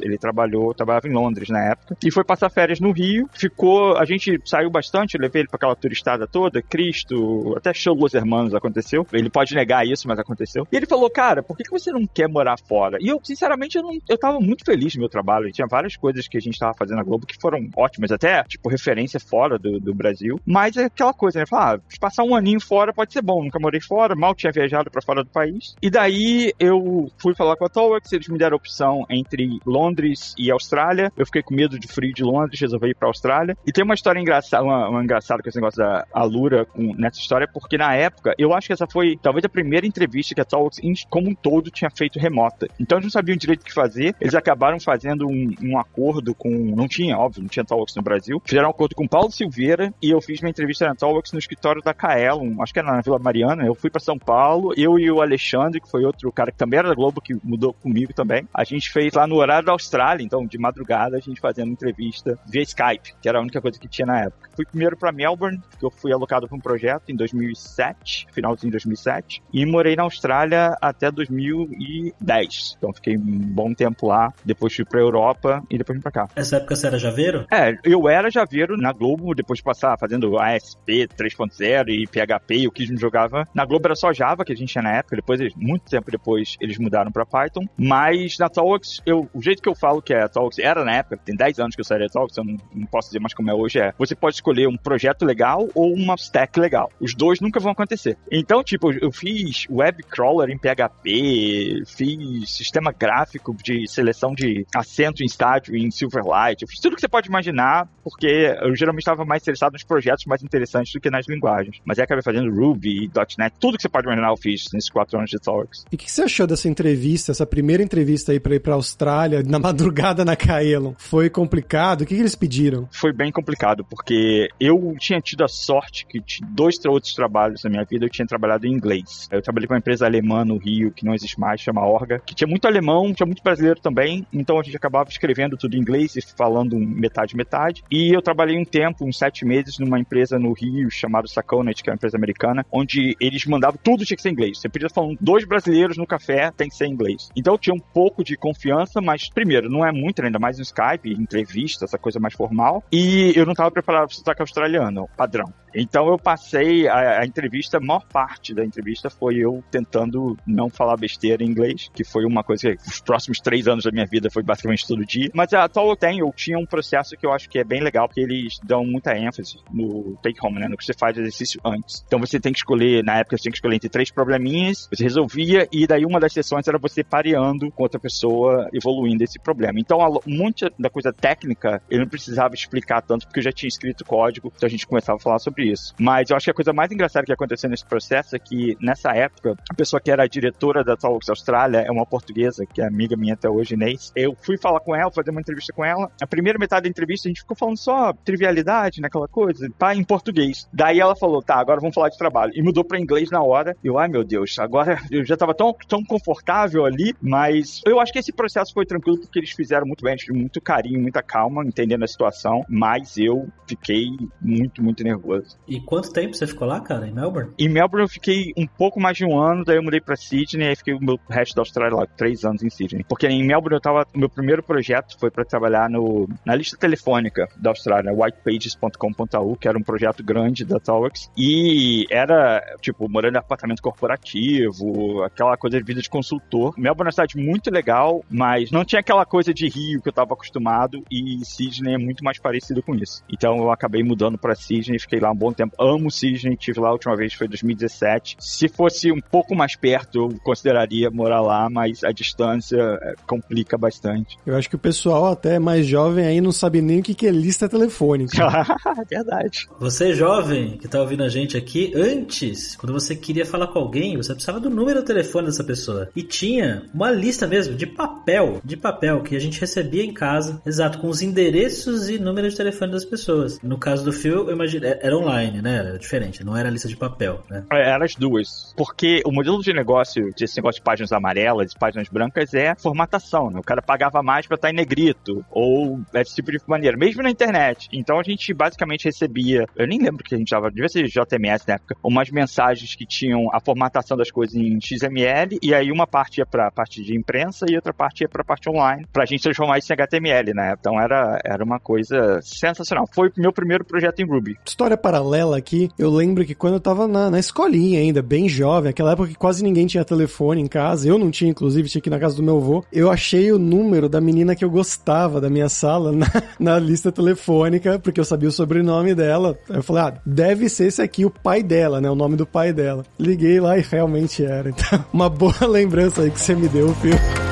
Ele 0.00 0.18
trabalhou, 0.18 0.74
trabalhava 0.74 1.08
em 1.08 1.12
Londres 1.12 1.48
na 1.48 1.64
época 1.64 1.96
e 2.04 2.10
foi 2.10 2.24
passar 2.24 2.50
férias 2.50 2.80
no 2.80 2.92
Rio. 2.92 3.28
Ficou, 3.32 3.96
a 3.96 4.04
gente 4.04 4.40
saiu 4.44 4.70
bastante, 4.70 5.18
levei 5.18 5.42
ele 5.42 5.48
para 5.48 5.56
aquela 5.56 5.76
turistada 5.76 6.26
toda, 6.26 6.62
Cristo, 6.62 7.54
até 7.56 7.72
show 7.72 7.94
Los 7.94 8.14
Hermanos 8.14 8.54
aconteceu. 8.54 9.06
Ele 9.12 9.30
pode 9.30 9.54
negar 9.54 9.86
isso, 9.86 10.06
mas 10.08 10.18
aconteceu. 10.18 10.66
E 10.70 10.76
ele 10.76 10.86
falou, 10.86 11.10
cara, 11.10 11.42
por 11.42 11.56
que, 11.56 11.68
você 11.70 11.90
não 11.90 12.06
quer 12.06 12.28
morar 12.28 12.58
fora? 12.58 12.98
E 13.00 13.08
eu, 13.08 13.20
sinceramente, 13.22 13.76
eu, 13.76 13.82
não, 13.82 13.98
eu 14.08 14.18
tava 14.18 14.40
muito 14.40 14.64
feliz 14.64 14.94
no 14.94 15.00
meu 15.00 15.08
trabalho. 15.08 15.50
Tinha 15.52 15.66
várias 15.68 15.96
coisas 15.96 16.26
que 16.28 16.36
a 16.36 16.40
gente 16.40 16.58
tava 16.58 16.74
fazendo 16.74 16.96
na 16.96 17.04
Globo 17.04 17.26
que 17.26 17.40
foram 17.40 17.68
ótimas, 17.76 18.10
até, 18.10 18.42
tipo, 18.44 18.68
referência 18.68 19.20
fora 19.20 19.58
do, 19.58 19.78
do 19.78 19.94
Brasil. 19.94 20.40
Mas 20.46 20.76
é 20.76 20.84
aquela 20.84 21.12
coisa, 21.12 21.40
né? 21.40 21.46
Falar, 21.46 21.76
ah, 21.76 21.80
passar 22.00 22.24
um 22.24 22.34
aninho 22.34 22.60
fora 22.60 22.92
pode 22.92 23.12
ser 23.12 23.22
bom. 23.22 23.42
Nunca 23.44 23.58
morei 23.58 23.80
fora, 23.80 24.14
mal 24.14 24.34
tinha 24.34 24.52
viajado 24.52 24.90
para 24.90 25.02
fora 25.02 25.24
do 25.24 25.30
país. 25.30 25.74
E 25.82 25.90
daí 25.90 26.52
eu 26.58 27.10
fui 27.18 27.34
falar 27.34 27.56
com 27.56 27.64
a 27.64 27.68
Towax, 27.68 28.12
eles 28.12 28.28
me 28.28 28.38
deram 28.38 28.54
a 28.54 28.56
opção 28.56 29.04
entre 29.10 29.49
Londres 29.64 30.34
e 30.38 30.50
Austrália. 30.50 31.12
Eu 31.16 31.26
fiquei 31.26 31.42
com 31.42 31.54
medo 31.54 31.78
de 31.78 31.88
frio 31.88 32.12
de 32.12 32.22
Londres, 32.22 32.60
resolvi 32.60 32.90
ir 32.90 32.94
pra 32.94 33.08
Austrália. 33.08 33.56
E 33.66 33.72
tem 33.72 33.84
uma 33.84 33.94
história 33.94 34.20
engraçada, 34.20 34.62
uma, 34.62 34.88
uma 34.88 35.02
engraçada 35.02 35.42
com 35.42 35.48
esse 35.48 35.58
negócio 35.58 35.78
da 35.78 36.06
Alura 36.12 36.64
com, 36.64 36.94
nessa 36.94 37.18
história, 37.18 37.48
porque 37.52 37.76
na 37.76 37.94
época, 37.94 38.34
eu 38.38 38.54
acho 38.54 38.66
que 38.66 38.72
essa 38.72 38.86
foi 38.86 39.18
talvez 39.20 39.44
a 39.44 39.48
primeira 39.48 39.86
entrevista 39.86 40.34
que 40.34 40.40
a 40.40 40.44
Talks, 40.44 40.80
como 41.08 41.30
um 41.30 41.34
todo, 41.34 41.70
tinha 41.70 41.90
feito 41.90 42.18
remota. 42.18 42.68
Então 42.78 42.98
eles 42.98 43.06
não 43.06 43.10
sabiam 43.10 43.36
direito 43.36 43.62
o 43.62 43.64
que 43.64 43.72
fazer, 43.72 44.14
eles 44.20 44.34
acabaram 44.34 44.78
fazendo 44.78 45.26
um, 45.26 45.54
um 45.62 45.78
acordo 45.78 46.34
com. 46.34 46.50
Não 46.50 46.88
tinha, 46.88 47.18
óbvio, 47.18 47.42
não 47.42 47.48
tinha 47.48 47.64
Talks 47.64 47.94
no 47.94 48.02
Brasil. 48.02 48.40
Fizeram 48.44 48.68
um 48.68 48.70
acordo 48.70 48.94
com 48.94 49.06
Paulo 49.06 49.30
Silveira 49.30 49.92
e 50.02 50.10
eu 50.10 50.20
fiz 50.20 50.40
minha 50.40 50.50
entrevista 50.50 50.86
na 50.86 50.94
Talks 50.94 51.32
no 51.32 51.38
escritório 51.38 51.82
da 51.82 51.94
Kaelon, 51.94 52.62
acho 52.62 52.72
que 52.72 52.78
era 52.78 52.92
na 52.92 53.00
Vila 53.00 53.18
Mariana. 53.18 53.64
Eu 53.64 53.74
fui 53.74 53.90
para 53.90 54.00
São 54.00 54.18
Paulo, 54.18 54.72
eu 54.76 54.98
e 54.98 55.10
o 55.10 55.20
Alexandre, 55.20 55.80
que 55.80 55.90
foi 55.90 56.04
outro 56.04 56.30
cara 56.32 56.50
que 56.50 56.58
também 56.58 56.78
era 56.78 56.88
da 56.88 56.94
Globo, 56.94 57.20
que 57.20 57.34
mudou 57.42 57.72
comigo 57.72 58.12
também. 58.12 58.46
A 58.52 58.64
gente 58.64 58.90
fez 58.90 59.12
lá 59.14 59.26
no 59.30 59.36
horário 59.36 59.66
da 59.66 59.72
Austrália, 59.72 60.24
então 60.24 60.44
de 60.44 60.58
madrugada 60.58 61.16
a 61.16 61.20
gente 61.20 61.40
fazendo 61.40 61.70
entrevista 61.70 62.36
via 62.46 62.62
Skype, 62.62 63.14
que 63.22 63.28
era 63.28 63.38
a 63.38 63.40
única 63.40 63.60
coisa 63.60 63.78
que 63.78 63.88
tinha 63.88 64.06
na 64.06 64.20
época. 64.24 64.50
Fui 64.56 64.66
primeiro 64.66 64.96
para 64.96 65.12
Melbourne, 65.12 65.60
que 65.78 65.84
eu 65.84 65.90
fui 65.90 66.12
alocado 66.12 66.48
para 66.48 66.56
um 66.56 66.60
projeto 66.60 67.04
em 67.08 67.16
2007, 67.16 68.26
finalzinho 68.32 68.70
de 68.70 68.72
2007, 68.72 69.42
e 69.52 69.64
morei 69.64 69.94
na 69.94 70.02
Austrália 70.02 70.76
até 70.82 71.10
2010. 71.10 72.74
Então 72.76 72.92
fiquei 72.92 73.16
um 73.16 73.38
bom 73.38 73.72
tempo 73.72 74.08
lá, 74.08 74.32
depois 74.44 74.74
fui 74.74 74.84
pra 74.84 75.00
Europa 75.00 75.62
e 75.70 75.78
depois 75.78 75.96
vim 75.96 76.02
pra 76.02 76.10
cá. 76.10 76.28
Essa 76.34 76.56
época 76.56 76.74
você 76.74 76.88
era 76.88 76.98
javeiro? 76.98 77.46
É, 77.52 77.76
eu 77.84 78.08
era 78.08 78.30
javeiro 78.30 78.76
na 78.76 78.92
Globo, 78.92 79.34
depois 79.34 79.58
de 79.58 79.62
passar 79.62 79.96
fazendo 79.98 80.38
ASP 80.38 81.06
3.0 81.16 81.88
e 81.88 82.06
PHP, 82.06 82.66
o 82.66 82.72
que 82.72 82.90
me 82.90 82.98
jogava. 82.98 83.46
Na 83.54 83.64
Globo 83.64 83.86
era 83.86 83.94
só 83.94 84.12
Java, 84.12 84.44
que 84.44 84.52
a 84.52 84.56
gente 84.56 84.72
tinha 84.72 84.82
na 84.82 84.96
época, 84.96 85.16
depois, 85.16 85.40
muito 85.54 85.88
tempo 85.88 86.10
depois, 86.10 86.56
eles 86.60 86.78
mudaram 86.78 87.12
pra 87.12 87.24
Python. 87.24 87.66
Mas 87.76 88.36
na 88.38 88.48
Talks, 88.48 89.00
eu, 89.06 89.19
o 89.32 89.42
jeito 89.42 89.62
que 89.62 89.68
eu 89.68 89.74
falo 89.74 90.02
que 90.02 90.14
é 90.14 90.26
Talks 90.28 90.58
era 90.58 90.84
na 90.84 90.96
época, 90.96 91.16
tem 91.24 91.34
10 91.34 91.58
anos 91.60 91.74
que 91.74 91.80
eu 91.80 91.84
saí 91.84 91.98
da 91.98 92.08
Talks, 92.08 92.36
eu 92.36 92.44
não, 92.44 92.56
não 92.74 92.86
posso 92.86 93.08
dizer 93.08 93.20
mais 93.20 93.34
como 93.34 93.50
é 93.50 93.54
hoje, 93.54 93.78
é. 93.78 93.92
Você 93.98 94.14
pode 94.14 94.36
escolher 94.36 94.68
um 94.68 94.76
projeto 94.76 95.24
legal 95.24 95.68
ou 95.74 95.92
uma 95.92 96.14
stack 96.14 96.58
legal. 96.58 96.90
Os 97.00 97.14
dois 97.14 97.40
nunca 97.40 97.60
vão 97.60 97.72
acontecer. 97.72 98.16
Então, 98.30 98.62
tipo, 98.62 98.92
eu 98.92 99.10
fiz 99.12 99.66
web 99.70 100.02
crawler 100.04 100.50
em 100.50 100.58
PHP, 100.58 101.82
fiz 101.86 102.50
sistema 102.50 102.92
gráfico 102.92 103.54
de 103.62 103.88
seleção 103.88 104.34
de 104.34 104.66
assento 104.74 105.22
em 105.22 105.26
estádio 105.26 105.76
em 105.76 105.90
Silverlight, 105.90 106.62
eu 106.62 106.68
fiz 106.68 106.80
tudo 106.80 106.94
que 106.94 107.00
você 107.00 107.08
pode 107.08 107.28
imaginar, 107.28 107.88
porque 108.02 108.56
eu 108.62 108.74
geralmente 108.74 109.02
estava 109.02 109.24
mais 109.24 109.42
interessado 109.42 109.72
nos 109.72 109.84
projetos 109.84 110.24
mais 110.26 110.42
interessantes 110.42 110.92
do 110.92 111.00
que 111.00 111.10
nas 111.10 111.26
linguagens. 111.28 111.78
Mas 111.84 111.98
aí 111.98 112.04
acabei 112.04 112.22
fazendo 112.22 112.50
Ruby, 112.50 113.10
.NET, 113.38 113.54
tudo 113.58 113.76
que 113.76 113.82
você 113.82 113.88
pode 113.88 114.06
imaginar 114.06 114.30
eu 114.30 114.36
fiz 114.36 114.66
nesses 114.72 114.90
quatro 114.90 115.18
anos 115.18 115.30
de 115.30 115.38
Talks. 115.38 115.84
E 115.90 115.94
o 115.94 115.98
que 115.98 116.10
você 116.10 116.22
achou 116.22 116.46
dessa 116.46 116.68
entrevista, 116.68 117.32
essa 117.32 117.46
primeira 117.46 117.82
entrevista 117.82 118.32
aí 118.32 118.40
para 118.40 118.54
ir 118.54 118.60
para 118.60 118.74
Austrália, 118.74 119.09
na 119.46 119.58
madrugada 119.60 120.24
na 120.24 120.36
Kaelon? 120.36 120.94
Foi 120.96 121.28
complicado? 121.28 122.02
O 122.02 122.06
que, 122.06 122.14
que 122.14 122.20
eles 122.20 122.34
pediram? 122.34 122.88
Foi 122.92 123.12
bem 123.12 123.32
complicado, 123.32 123.84
porque 123.84 124.48
eu 124.58 124.94
tinha 124.98 125.20
tido 125.20 125.44
a 125.44 125.48
sorte 125.48 126.06
que 126.06 126.22
dois 126.48 126.78
outros 126.84 127.14
trabalhos 127.14 127.62
na 127.64 127.70
minha 127.70 127.84
vida 127.84 128.04
eu 128.04 128.10
tinha 128.10 128.26
trabalhado 128.26 128.66
em 128.66 128.72
inglês. 128.72 129.28
Eu 129.30 129.42
trabalhei 129.42 129.66
com 129.66 129.74
uma 129.74 129.78
empresa 129.78 130.06
alemã 130.06 130.44
no 130.44 130.56
Rio, 130.58 130.90
que 130.90 131.04
não 131.04 131.14
existe 131.14 131.38
mais, 131.38 131.60
chama 131.60 131.86
Orga, 131.86 132.20
que 132.24 132.34
tinha 132.34 132.48
muito 132.48 132.66
alemão, 132.66 133.12
tinha 133.12 133.26
muito 133.26 133.42
brasileiro 133.42 133.80
também, 133.80 134.26
então 134.32 134.58
a 134.58 134.62
gente 134.62 134.76
acabava 134.76 135.10
escrevendo 135.10 135.56
tudo 135.56 135.76
em 135.76 135.80
inglês 135.80 136.16
e 136.16 136.20
falando 136.36 136.78
metade, 136.78 137.36
metade. 137.36 137.82
E 137.90 138.14
eu 138.14 138.22
trabalhei 138.22 138.58
um 138.58 138.64
tempo, 138.64 139.04
uns 139.04 139.18
sete 139.18 139.44
meses, 139.44 139.78
numa 139.78 139.98
empresa 139.98 140.38
no 140.38 140.52
Rio 140.52 140.90
chamada 140.90 141.26
Saconet, 141.26 141.82
que 141.82 141.90
é 141.90 141.92
uma 141.92 141.96
empresa 141.96 142.16
americana, 142.16 142.64
onde 142.70 143.16
eles 143.20 143.44
mandavam 143.46 143.78
tudo 143.82 144.04
tinha 144.04 144.16
que 144.16 144.22
ser 144.22 144.30
em 144.30 144.32
inglês. 144.32 144.58
Você 144.58 144.68
podia 144.68 144.88
falar 144.88 145.14
dois 145.20 145.44
brasileiros 145.44 145.96
no 145.96 146.06
café, 146.06 146.50
tem 146.56 146.68
que 146.68 146.74
ser 146.74 146.86
em 146.86 146.92
inglês. 146.92 147.28
Então 147.36 147.54
eu 147.54 147.58
tinha 147.58 147.74
um 147.74 147.80
pouco 147.80 148.24
de 148.24 148.36
confiança, 148.36 148.99
mas 149.00 149.28
primeiro, 149.28 149.68
não 149.70 149.86
é 149.86 149.92
muito, 149.92 150.22
ainda 150.22 150.38
mais 150.38 150.56
no 150.56 150.62
Skype, 150.62 151.12
entrevista, 151.12 151.84
essa 151.84 151.98
coisa 151.98 152.18
mais 152.20 152.34
formal. 152.34 152.84
E 152.92 153.32
eu 153.36 153.44
não 153.44 153.52
estava 153.52 153.70
preparado 153.70 154.08
para 154.08 154.16
sotaque 154.16 154.42
australiano, 154.42 155.08
padrão. 155.16 155.52
Então 155.74 156.08
eu 156.08 156.18
passei 156.18 156.88
a, 156.88 157.20
a, 157.20 157.26
entrevista, 157.26 157.78
a 157.78 157.80
maior 157.80 158.04
parte 158.06 158.54
da 158.54 158.64
entrevista 158.64 159.08
foi 159.10 159.36
eu 159.36 159.62
tentando 159.70 160.36
não 160.46 160.68
falar 160.68 160.96
besteira 160.96 161.42
em 161.42 161.46
inglês, 161.46 161.90
que 161.94 162.04
foi 162.04 162.24
uma 162.24 162.42
coisa 162.42 162.76
que 162.76 162.88
os 162.88 163.00
próximos 163.00 163.40
três 163.40 163.66
anos 163.68 163.84
da 163.84 163.90
minha 163.90 164.06
vida 164.06 164.30
foi 164.30 164.42
basicamente 164.42 164.86
todo 164.86 165.04
dia. 165.04 165.30
Mas 165.34 165.52
a 165.52 165.68
eu 165.76 165.96
tenho, 165.96 166.26
eu 166.26 166.32
tinha 166.32 166.58
um 166.58 166.66
processo 166.66 167.16
que 167.16 167.24
eu 167.24 167.32
acho 167.32 167.48
que 167.48 167.58
é 167.58 167.64
bem 167.64 167.80
legal, 167.80 168.06
porque 168.06 168.20
eles 168.20 168.58
dão 168.62 168.84
muita 168.84 169.16
ênfase 169.16 169.58
no 169.72 170.16
take 170.22 170.38
home, 170.42 170.60
né? 170.60 170.68
No 170.68 170.76
que 170.76 170.84
você 170.84 170.92
faz 170.92 171.16
exercício 171.16 171.60
antes. 171.64 172.04
Então 172.06 172.18
você 172.18 172.38
tem 172.38 172.52
que 172.52 172.58
escolher, 172.58 173.02
na 173.02 173.18
época 173.18 173.36
você 173.36 173.44
tem 173.44 173.52
que 173.52 173.58
escolher 173.58 173.76
entre 173.76 173.88
três 173.88 174.10
probleminhas, 174.10 174.88
você 174.92 175.02
resolvia, 175.02 175.68
e 175.72 175.86
daí 175.86 176.04
uma 176.04 176.20
das 176.20 176.32
sessões 176.32 176.66
era 176.68 176.78
você 176.78 177.02
pareando 177.02 177.70
com 177.70 177.82
outra 177.82 177.98
pessoa, 177.98 178.68
evoluindo 178.72 179.24
esse 179.24 179.38
problema. 179.38 179.78
Então, 179.78 180.00
a, 180.00 180.20
muita 180.26 180.70
da 180.78 180.90
coisa 180.90 181.12
técnica, 181.12 181.82
eu 181.90 181.98
não 181.98 182.06
precisava 182.06 182.54
explicar 182.54 183.02
tanto, 183.02 183.26
porque 183.26 183.40
eu 183.40 183.44
já 183.44 183.52
tinha 183.52 183.68
escrito 183.68 184.04
código, 184.04 184.52
então 184.54 184.66
a 184.66 184.70
gente 184.70 184.86
começava 184.86 185.16
a 185.16 185.20
falar 185.20 185.38
sobre 185.38 185.59
isso. 185.62 185.94
Mas 185.98 186.30
eu 186.30 186.36
acho 186.36 186.44
que 186.44 186.50
a 186.50 186.54
coisa 186.54 186.72
mais 186.72 186.90
engraçada 186.90 187.26
que 187.26 187.32
aconteceu 187.32 187.68
nesse 187.68 187.84
processo 187.84 188.36
é 188.36 188.38
que, 188.38 188.76
nessa 188.80 189.10
época, 189.12 189.56
a 189.68 189.74
pessoa 189.74 190.00
que 190.00 190.10
era 190.10 190.24
a 190.24 190.28
diretora 190.28 190.84
da 190.84 190.96
Talks 190.96 191.28
Austrália 191.28 191.78
é 191.78 191.90
uma 191.90 192.06
portuguesa, 192.06 192.66
que 192.66 192.80
é 192.80 192.86
amiga 192.86 193.16
minha 193.16 193.34
até 193.34 193.48
hoje, 193.48 193.74
Inês. 193.74 194.12
Eu 194.14 194.36
fui 194.40 194.56
falar 194.58 194.80
com 194.80 194.94
ela, 194.94 195.10
fazer 195.10 195.30
uma 195.30 195.40
entrevista 195.40 195.72
com 195.72 195.84
ela. 195.84 196.10
A 196.20 196.26
primeira 196.26 196.58
metade 196.58 196.84
da 196.84 196.88
entrevista 196.88 197.28
a 197.28 197.30
gente 197.30 197.40
ficou 197.40 197.56
falando 197.56 197.76
só 197.76 198.12
trivialidade, 198.12 199.00
naquela 199.00 199.28
coisa, 199.28 199.68
pá, 199.78 199.94
em 199.94 200.04
português. 200.04 200.68
Daí 200.72 201.00
ela 201.00 201.16
falou, 201.16 201.42
tá, 201.42 201.56
agora 201.56 201.80
vamos 201.80 201.94
falar 201.94 202.08
de 202.08 202.18
trabalho. 202.18 202.52
E 202.54 202.62
mudou 202.62 202.84
pra 202.84 202.98
inglês 202.98 203.30
na 203.30 203.42
hora. 203.42 203.76
Eu, 203.82 203.98
ai 203.98 204.08
meu 204.08 204.24
Deus, 204.24 204.58
agora 204.58 204.98
eu 205.10 205.24
já 205.24 205.36
tava 205.36 205.54
tão, 205.54 205.74
tão 205.88 206.04
confortável 206.04 206.84
ali, 206.84 207.14
mas 207.20 207.80
eu 207.86 208.00
acho 208.00 208.12
que 208.12 208.18
esse 208.18 208.32
processo 208.32 208.72
foi 208.72 208.86
tranquilo 208.86 209.18
porque 209.20 209.38
eles 209.38 209.50
fizeram 209.50 209.86
muito 209.86 210.04
bem, 210.04 210.16
muito 210.30 210.60
carinho, 210.60 211.00
muita 211.00 211.22
calma, 211.22 211.64
entendendo 211.64 212.04
a 212.04 212.08
situação, 212.08 212.64
mas 212.68 213.16
eu 213.16 213.48
fiquei 213.66 214.08
muito, 214.40 214.82
muito 214.82 215.02
nervoso. 215.04 215.49
E 215.66 215.80
quanto 215.80 216.12
tempo 216.12 216.34
você 216.34 216.46
ficou 216.46 216.66
lá, 216.66 216.80
cara, 216.80 217.06
em 217.06 217.12
Melbourne? 217.12 217.52
Em 217.58 217.68
Melbourne 217.68 218.04
eu 218.04 218.08
fiquei 218.08 218.52
um 218.56 218.66
pouco 218.66 219.00
mais 219.00 219.16
de 219.16 219.24
um 219.24 219.38
ano, 219.38 219.64
daí 219.64 219.76
eu 219.76 219.82
mudei 219.82 220.00
pra 220.00 220.16
Sydney, 220.16 220.68
aí 220.68 220.76
fiquei 220.76 220.94
o 220.94 221.00
meu 221.00 221.18
resto 221.28 221.54
da 221.54 221.62
Austrália 221.62 221.96
lá, 221.96 222.06
três 222.06 222.44
anos 222.44 222.62
em 222.62 222.70
Sydney. 222.70 223.04
Porque 223.08 223.26
em 223.26 223.44
Melbourne 223.44 223.76
eu 223.76 223.80
tava, 223.80 224.06
meu 224.14 224.28
primeiro 224.28 224.62
projeto 224.62 225.18
foi 225.18 225.30
para 225.30 225.44
trabalhar 225.44 225.88
no, 225.88 226.28
na 226.44 226.54
lista 226.54 226.76
telefônica 226.76 227.48
da 227.56 227.70
Austrália, 227.70 228.12
whitepages.com.au, 228.12 229.56
que 229.56 229.68
era 229.68 229.78
um 229.78 229.82
projeto 229.82 230.22
grande 230.22 230.64
da 230.64 230.78
Talks, 230.78 231.30
e 231.36 232.06
era, 232.10 232.62
tipo, 232.80 233.08
morando 233.08 233.36
em 233.36 233.38
apartamento 233.38 233.82
corporativo, 233.82 235.22
aquela 235.22 235.56
coisa 235.56 235.78
de 235.78 235.84
vida 235.84 236.00
de 236.00 236.10
consultor. 236.10 236.74
Melbourne 236.76 237.08
é 237.08 237.10
uma 237.10 237.12
cidade 237.12 237.36
muito 237.36 237.70
legal, 237.70 238.24
mas 238.30 238.70
não 238.70 238.84
tinha 238.84 239.00
aquela 239.00 239.24
coisa 239.24 239.52
de 239.52 239.68
Rio 239.68 240.02
que 240.02 240.08
eu 240.08 240.12
tava 240.12 240.34
acostumado, 240.34 241.02
e 241.10 241.44
Sydney 241.44 241.94
é 241.94 241.98
muito 241.98 242.24
mais 242.24 242.38
parecido 242.38 242.82
com 242.82 242.94
isso. 242.94 243.22
Então 243.30 243.56
eu 243.58 243.70
acabei 243.70 244.02
mudando 244.02 244.38
para 244.38 244.54
Sydney, 244.54 244.98
fiquei 244.98 245.20
lá 245.20 245.30
um 245.30 245.36
bom 245.40 245.52
tempo 245.54 245.74
amo 245.80 246.10
Sydney, 246.10 246.54
tive 246.54 246.78
lá 246.78 246.90
a 246.90 246.92
última 246.92 247.16
vez, 247.16 247.32
foi 247.32 247.48
2017. 247.48 248.36
Se 248.38 248.68
fosse 248.68 249.10
um 249.10 249.20
pouco 249.20 249.54
mais 249.54 249.74
perto, 249.74 250.18
eu 250.18 250.38
consideraria 250.44 251.10
morar 251.10 251.40
lá, 251.40 251.70
mas 251.70 252.04
a 252.04 252.12
distância 252.12 252.76
é, 252.76 253.14
complica 253.26 253.78
bastante. 253.78 254.36
Eu 254.44 254.54
acho 254.54 254.68
que 254.68 254.76
o 254.76 254.78
pessoal 254.78 255.32
até 255.32 255.58
mais 255.58 255.86
jovem 255.86 256.26
aí 256.26 256.40
não 256.42 256.52
sabe 256.52 256.82
nem 256.82 257.00
o 257.00 257.02
que 257.02 257.26
é 257.26 257.30
lista 257.30 257.68
telefônica. 257.68 258.36
Verdade. 259.08 259.66
Você 259.78 260.12
jovem 260.12 260.76
que 260.76 260.86
tá 260.86 261.00
ouvindo 261.00 261.22
a 261.22 261.28
gente 261.28 261.56
aqui, 261.56 261.92
antes, 261.94 262.76
quando 262.76 262.92
você 262.92 263.16
queria 263.16 263.46
falar 263.46 263.68
com 263.68 263.78
alguém, 263.78 264.18
você 264.18 264.34
precisava 264.34 264.60
do 264.60 264.68
número 264.68 265.00
do 265.00 265.06
telefone 265.06 265.46
dessa 265.46 265.64
pessoa. 265.64 266.10
E 266.14 266.22
tinha 266.22 266.82
uma 266.92 267.10
lista 267.10 267.46
mesmo 267.46 267.74
de 267.74 267.86
papel, 267.86 268.60
de 268.62 268.76
papel 268.76 269.22
que 269.22 269.34
a 269.34 269.40
gente 269.40 269.58
recebia 269.58 270.04
em 270.04 270.12
casa, 270.12 270.60
exato, 270.66 270.98
com 270.98 271.08
os 271.08 271.22
endereços 271.22 272.10
e 272.10 272.18
números 272.18 272.52
de 272.52 272.58
telefone 272.58 272.92
das 272.92 273.04
pessoas. 273.04 273.58
No 273.62 273.78
caso 273.78 274.04
do 274.04 274.12
Phil, 274.12 274.48
eu 274.48 274.52
imagino, 274.52 274.84
é, 274.84 274.98
era 275.02 275.16
online, 275.30 275.62
né? 275.62 275.76
Era 275.76 275.98
diferente, 275.98 276.44
não 276.44 276.56
era 276.56 276.68
lista 276.68 276.88
de 276.88 276.96
papel, 276.96 277.42
né? 277.48 277.64
É, 277.72 277.90
era 277.90 278.04
as 278.04 278.14
duas. 278.14 278.74
Porque 278.76 279.22
o 279.24 279.32
modelo 279.32 279.62
de 279.62 279.72
negócio 279.72 280.30
desse 280.36 280.56
negócio 280.56 280.80
de 280.80 280.84
páginas 280.84 281.12
amarelas 281.12 281.72
e 281.72 281.78
páginas 281.78 282.08
brancas 282.08 282.52
é 282.54 282.74
formatação, 282.74 283.50
né? 283.50 283.58
O 283.58 283.62
cara 283.62 283.80
pagava 283.80 284.22
mais 284.22 284.46
pra 284.46 284.56
estar 284.56 284.70
em 284.70 284.74
negrito, 284.74 285.44
ou 285.50 286.00
esse 286.14 286.34
tipo 286.34 286.50
de 286.50 286.58
maneira, 286.66 286.96
mesmo 286.96 287.22
na 287.22 287.30
internet. 287.30 287.88
Então 287.92 288.18
a 288.18 288.22
gente 288.22 288.52
basicamente 288.52 289.04
recebia, 289.04 289.66
eu 289.76 289.86
nem 289.86 290.00
lembro 290.00 290.24
que 290.24 290.34
a 290.34 290.38
gente 290.38 290.48
usava, 290.48 290.70
devia 290.70 290.88
ser 290.88 291.04
JMS 291.04 291.66
na 291.66 291.74
época, 291.74 291.96
umas 292.02 292.30
mensagens 292.30 292.94
que 292.94 293.06
tinham 293.06 293.48
a 293.52 293.60
formatação 293.60 294.16
das 294.16 294.30
coisas 294.30 294.54
em 294.54 294.78
XML, 294.80 295.58
e 295.62 295.74
aí 295.74 295.90
uma 295.90 296.06
parte 296.06 296.38
ia 296.38 296.46
pra 296.46 296.70
parte 296.70 297.02
de 297.02 297.16
imprensa 297.16 297.66
e 297.68 297.76
outra 297.76 297.92
parte 297.92 298.22
ia 298.22 298.28
pra 298.28 298.44
parte 298.44 298.68
online, 298.68 299.06
pra 299.12 299.24
gente 299.24 299.42
transformar 299.42 299.78
isso 299.78 299.92
em 299.92 299.94
HTML, 299.94 300.52
né? 300.54 300.74
Então 300.78 301.00
era, 301.00 301.38
era 301.44 301.64
uma 301.64 301.78
coisa 301.78 302.40
sensacional. 302.42 303.06
Foi 303.12 303.28
o 303.28 303.32
meu 303.36 303.52
primeiro 303.52 303.84
projeto 303.84 304.20
em 304.20 304.26
Ruby. 304.26 304.56
História 304.64 304.96
paralela 305.20 305.58
aqui, 305.58 305.90
eu 305.98 306.10
lembro 306.10 306.44
que 306.44 306.54
quando 306.54 306.74
eu 306.74 306.80
tava 306.80 307.06
na, 307.06 307.30
na 307.30 307.38
escolinha 307.38 308.00
ainda, 308.00 308.22
bem 308.22 308.48
jovem, 308.48 308.90
aquela 308.90 309.12
época 309.12 309.28
que 309.28 309.34
quase 309.34 309.62
ninguém 309.62 309.86
tinha 309.86 310.04
telefone 310.04 310.60
em 310.60 310.66
casa, 310.66 311.06
eu 311.06 311.18
não 311.18 311.30
tinha, 311.30 311.50
inclusive, 311.50 311.88
tinha 311.88 312.02
ir 312.04 312.10
na 312.10 312.18
casa 312.18 312.36
do 312.36 312.42
meu 312.42 312.56
avô. 312.56 312.84
Eu 312.90 313.10
achei 313.10 313.52
o 313.52 313.58
número 313.58 314.08
da 314.08 314.20
menina 314.20 314.56
que 314.56 314.64
eu 314.64 314.70
gostava 314.70 315.40
da 315.40 315.50
minha 315.50 315.68
sala 315.68 316.12
na, 316.16 316.26
na 316.58 316.78
lista 316.78 317.12
telefônica, 317.12 317.98
porque 317.98 318.18
eu 318.18 318.24
sabia 318.24 318.48
o 318.48 318.52
sobrenome 318.52 319.14
dela. 319.14 319.58
Eu 319.68 319.82
falei, 319.82 320.02
ah, 320.02 320.14
deve 320.24 320.68
ser 320.68 320.86
esse 320.86 321.02
aqui, 321.02 321.24
o 321.24 321.30
pai 321.30 321.62
dela, 321.62 322.00
né? 322.00 322.10
O 322.10 322.14
nome 322.14 322.36
do 322.36 322.46
pai 322.46 322.72
dela. 322.72 323.04
Liguei 323.18 323.60
lá 323.60 323.76
e 323.76 323.82
realmente 323.82 324.44
era. 324.44 324.70
Então, 324.70 325.04
uma 325.12 325.28
boa 325.28 325.66
lembrança 325.66 326.22
aí 326.22 326.30
que 326.30 326.40
você 326.40 326.54
me 326.54 326.68
deu, 326.68 326.94
filho. 326.96 327.49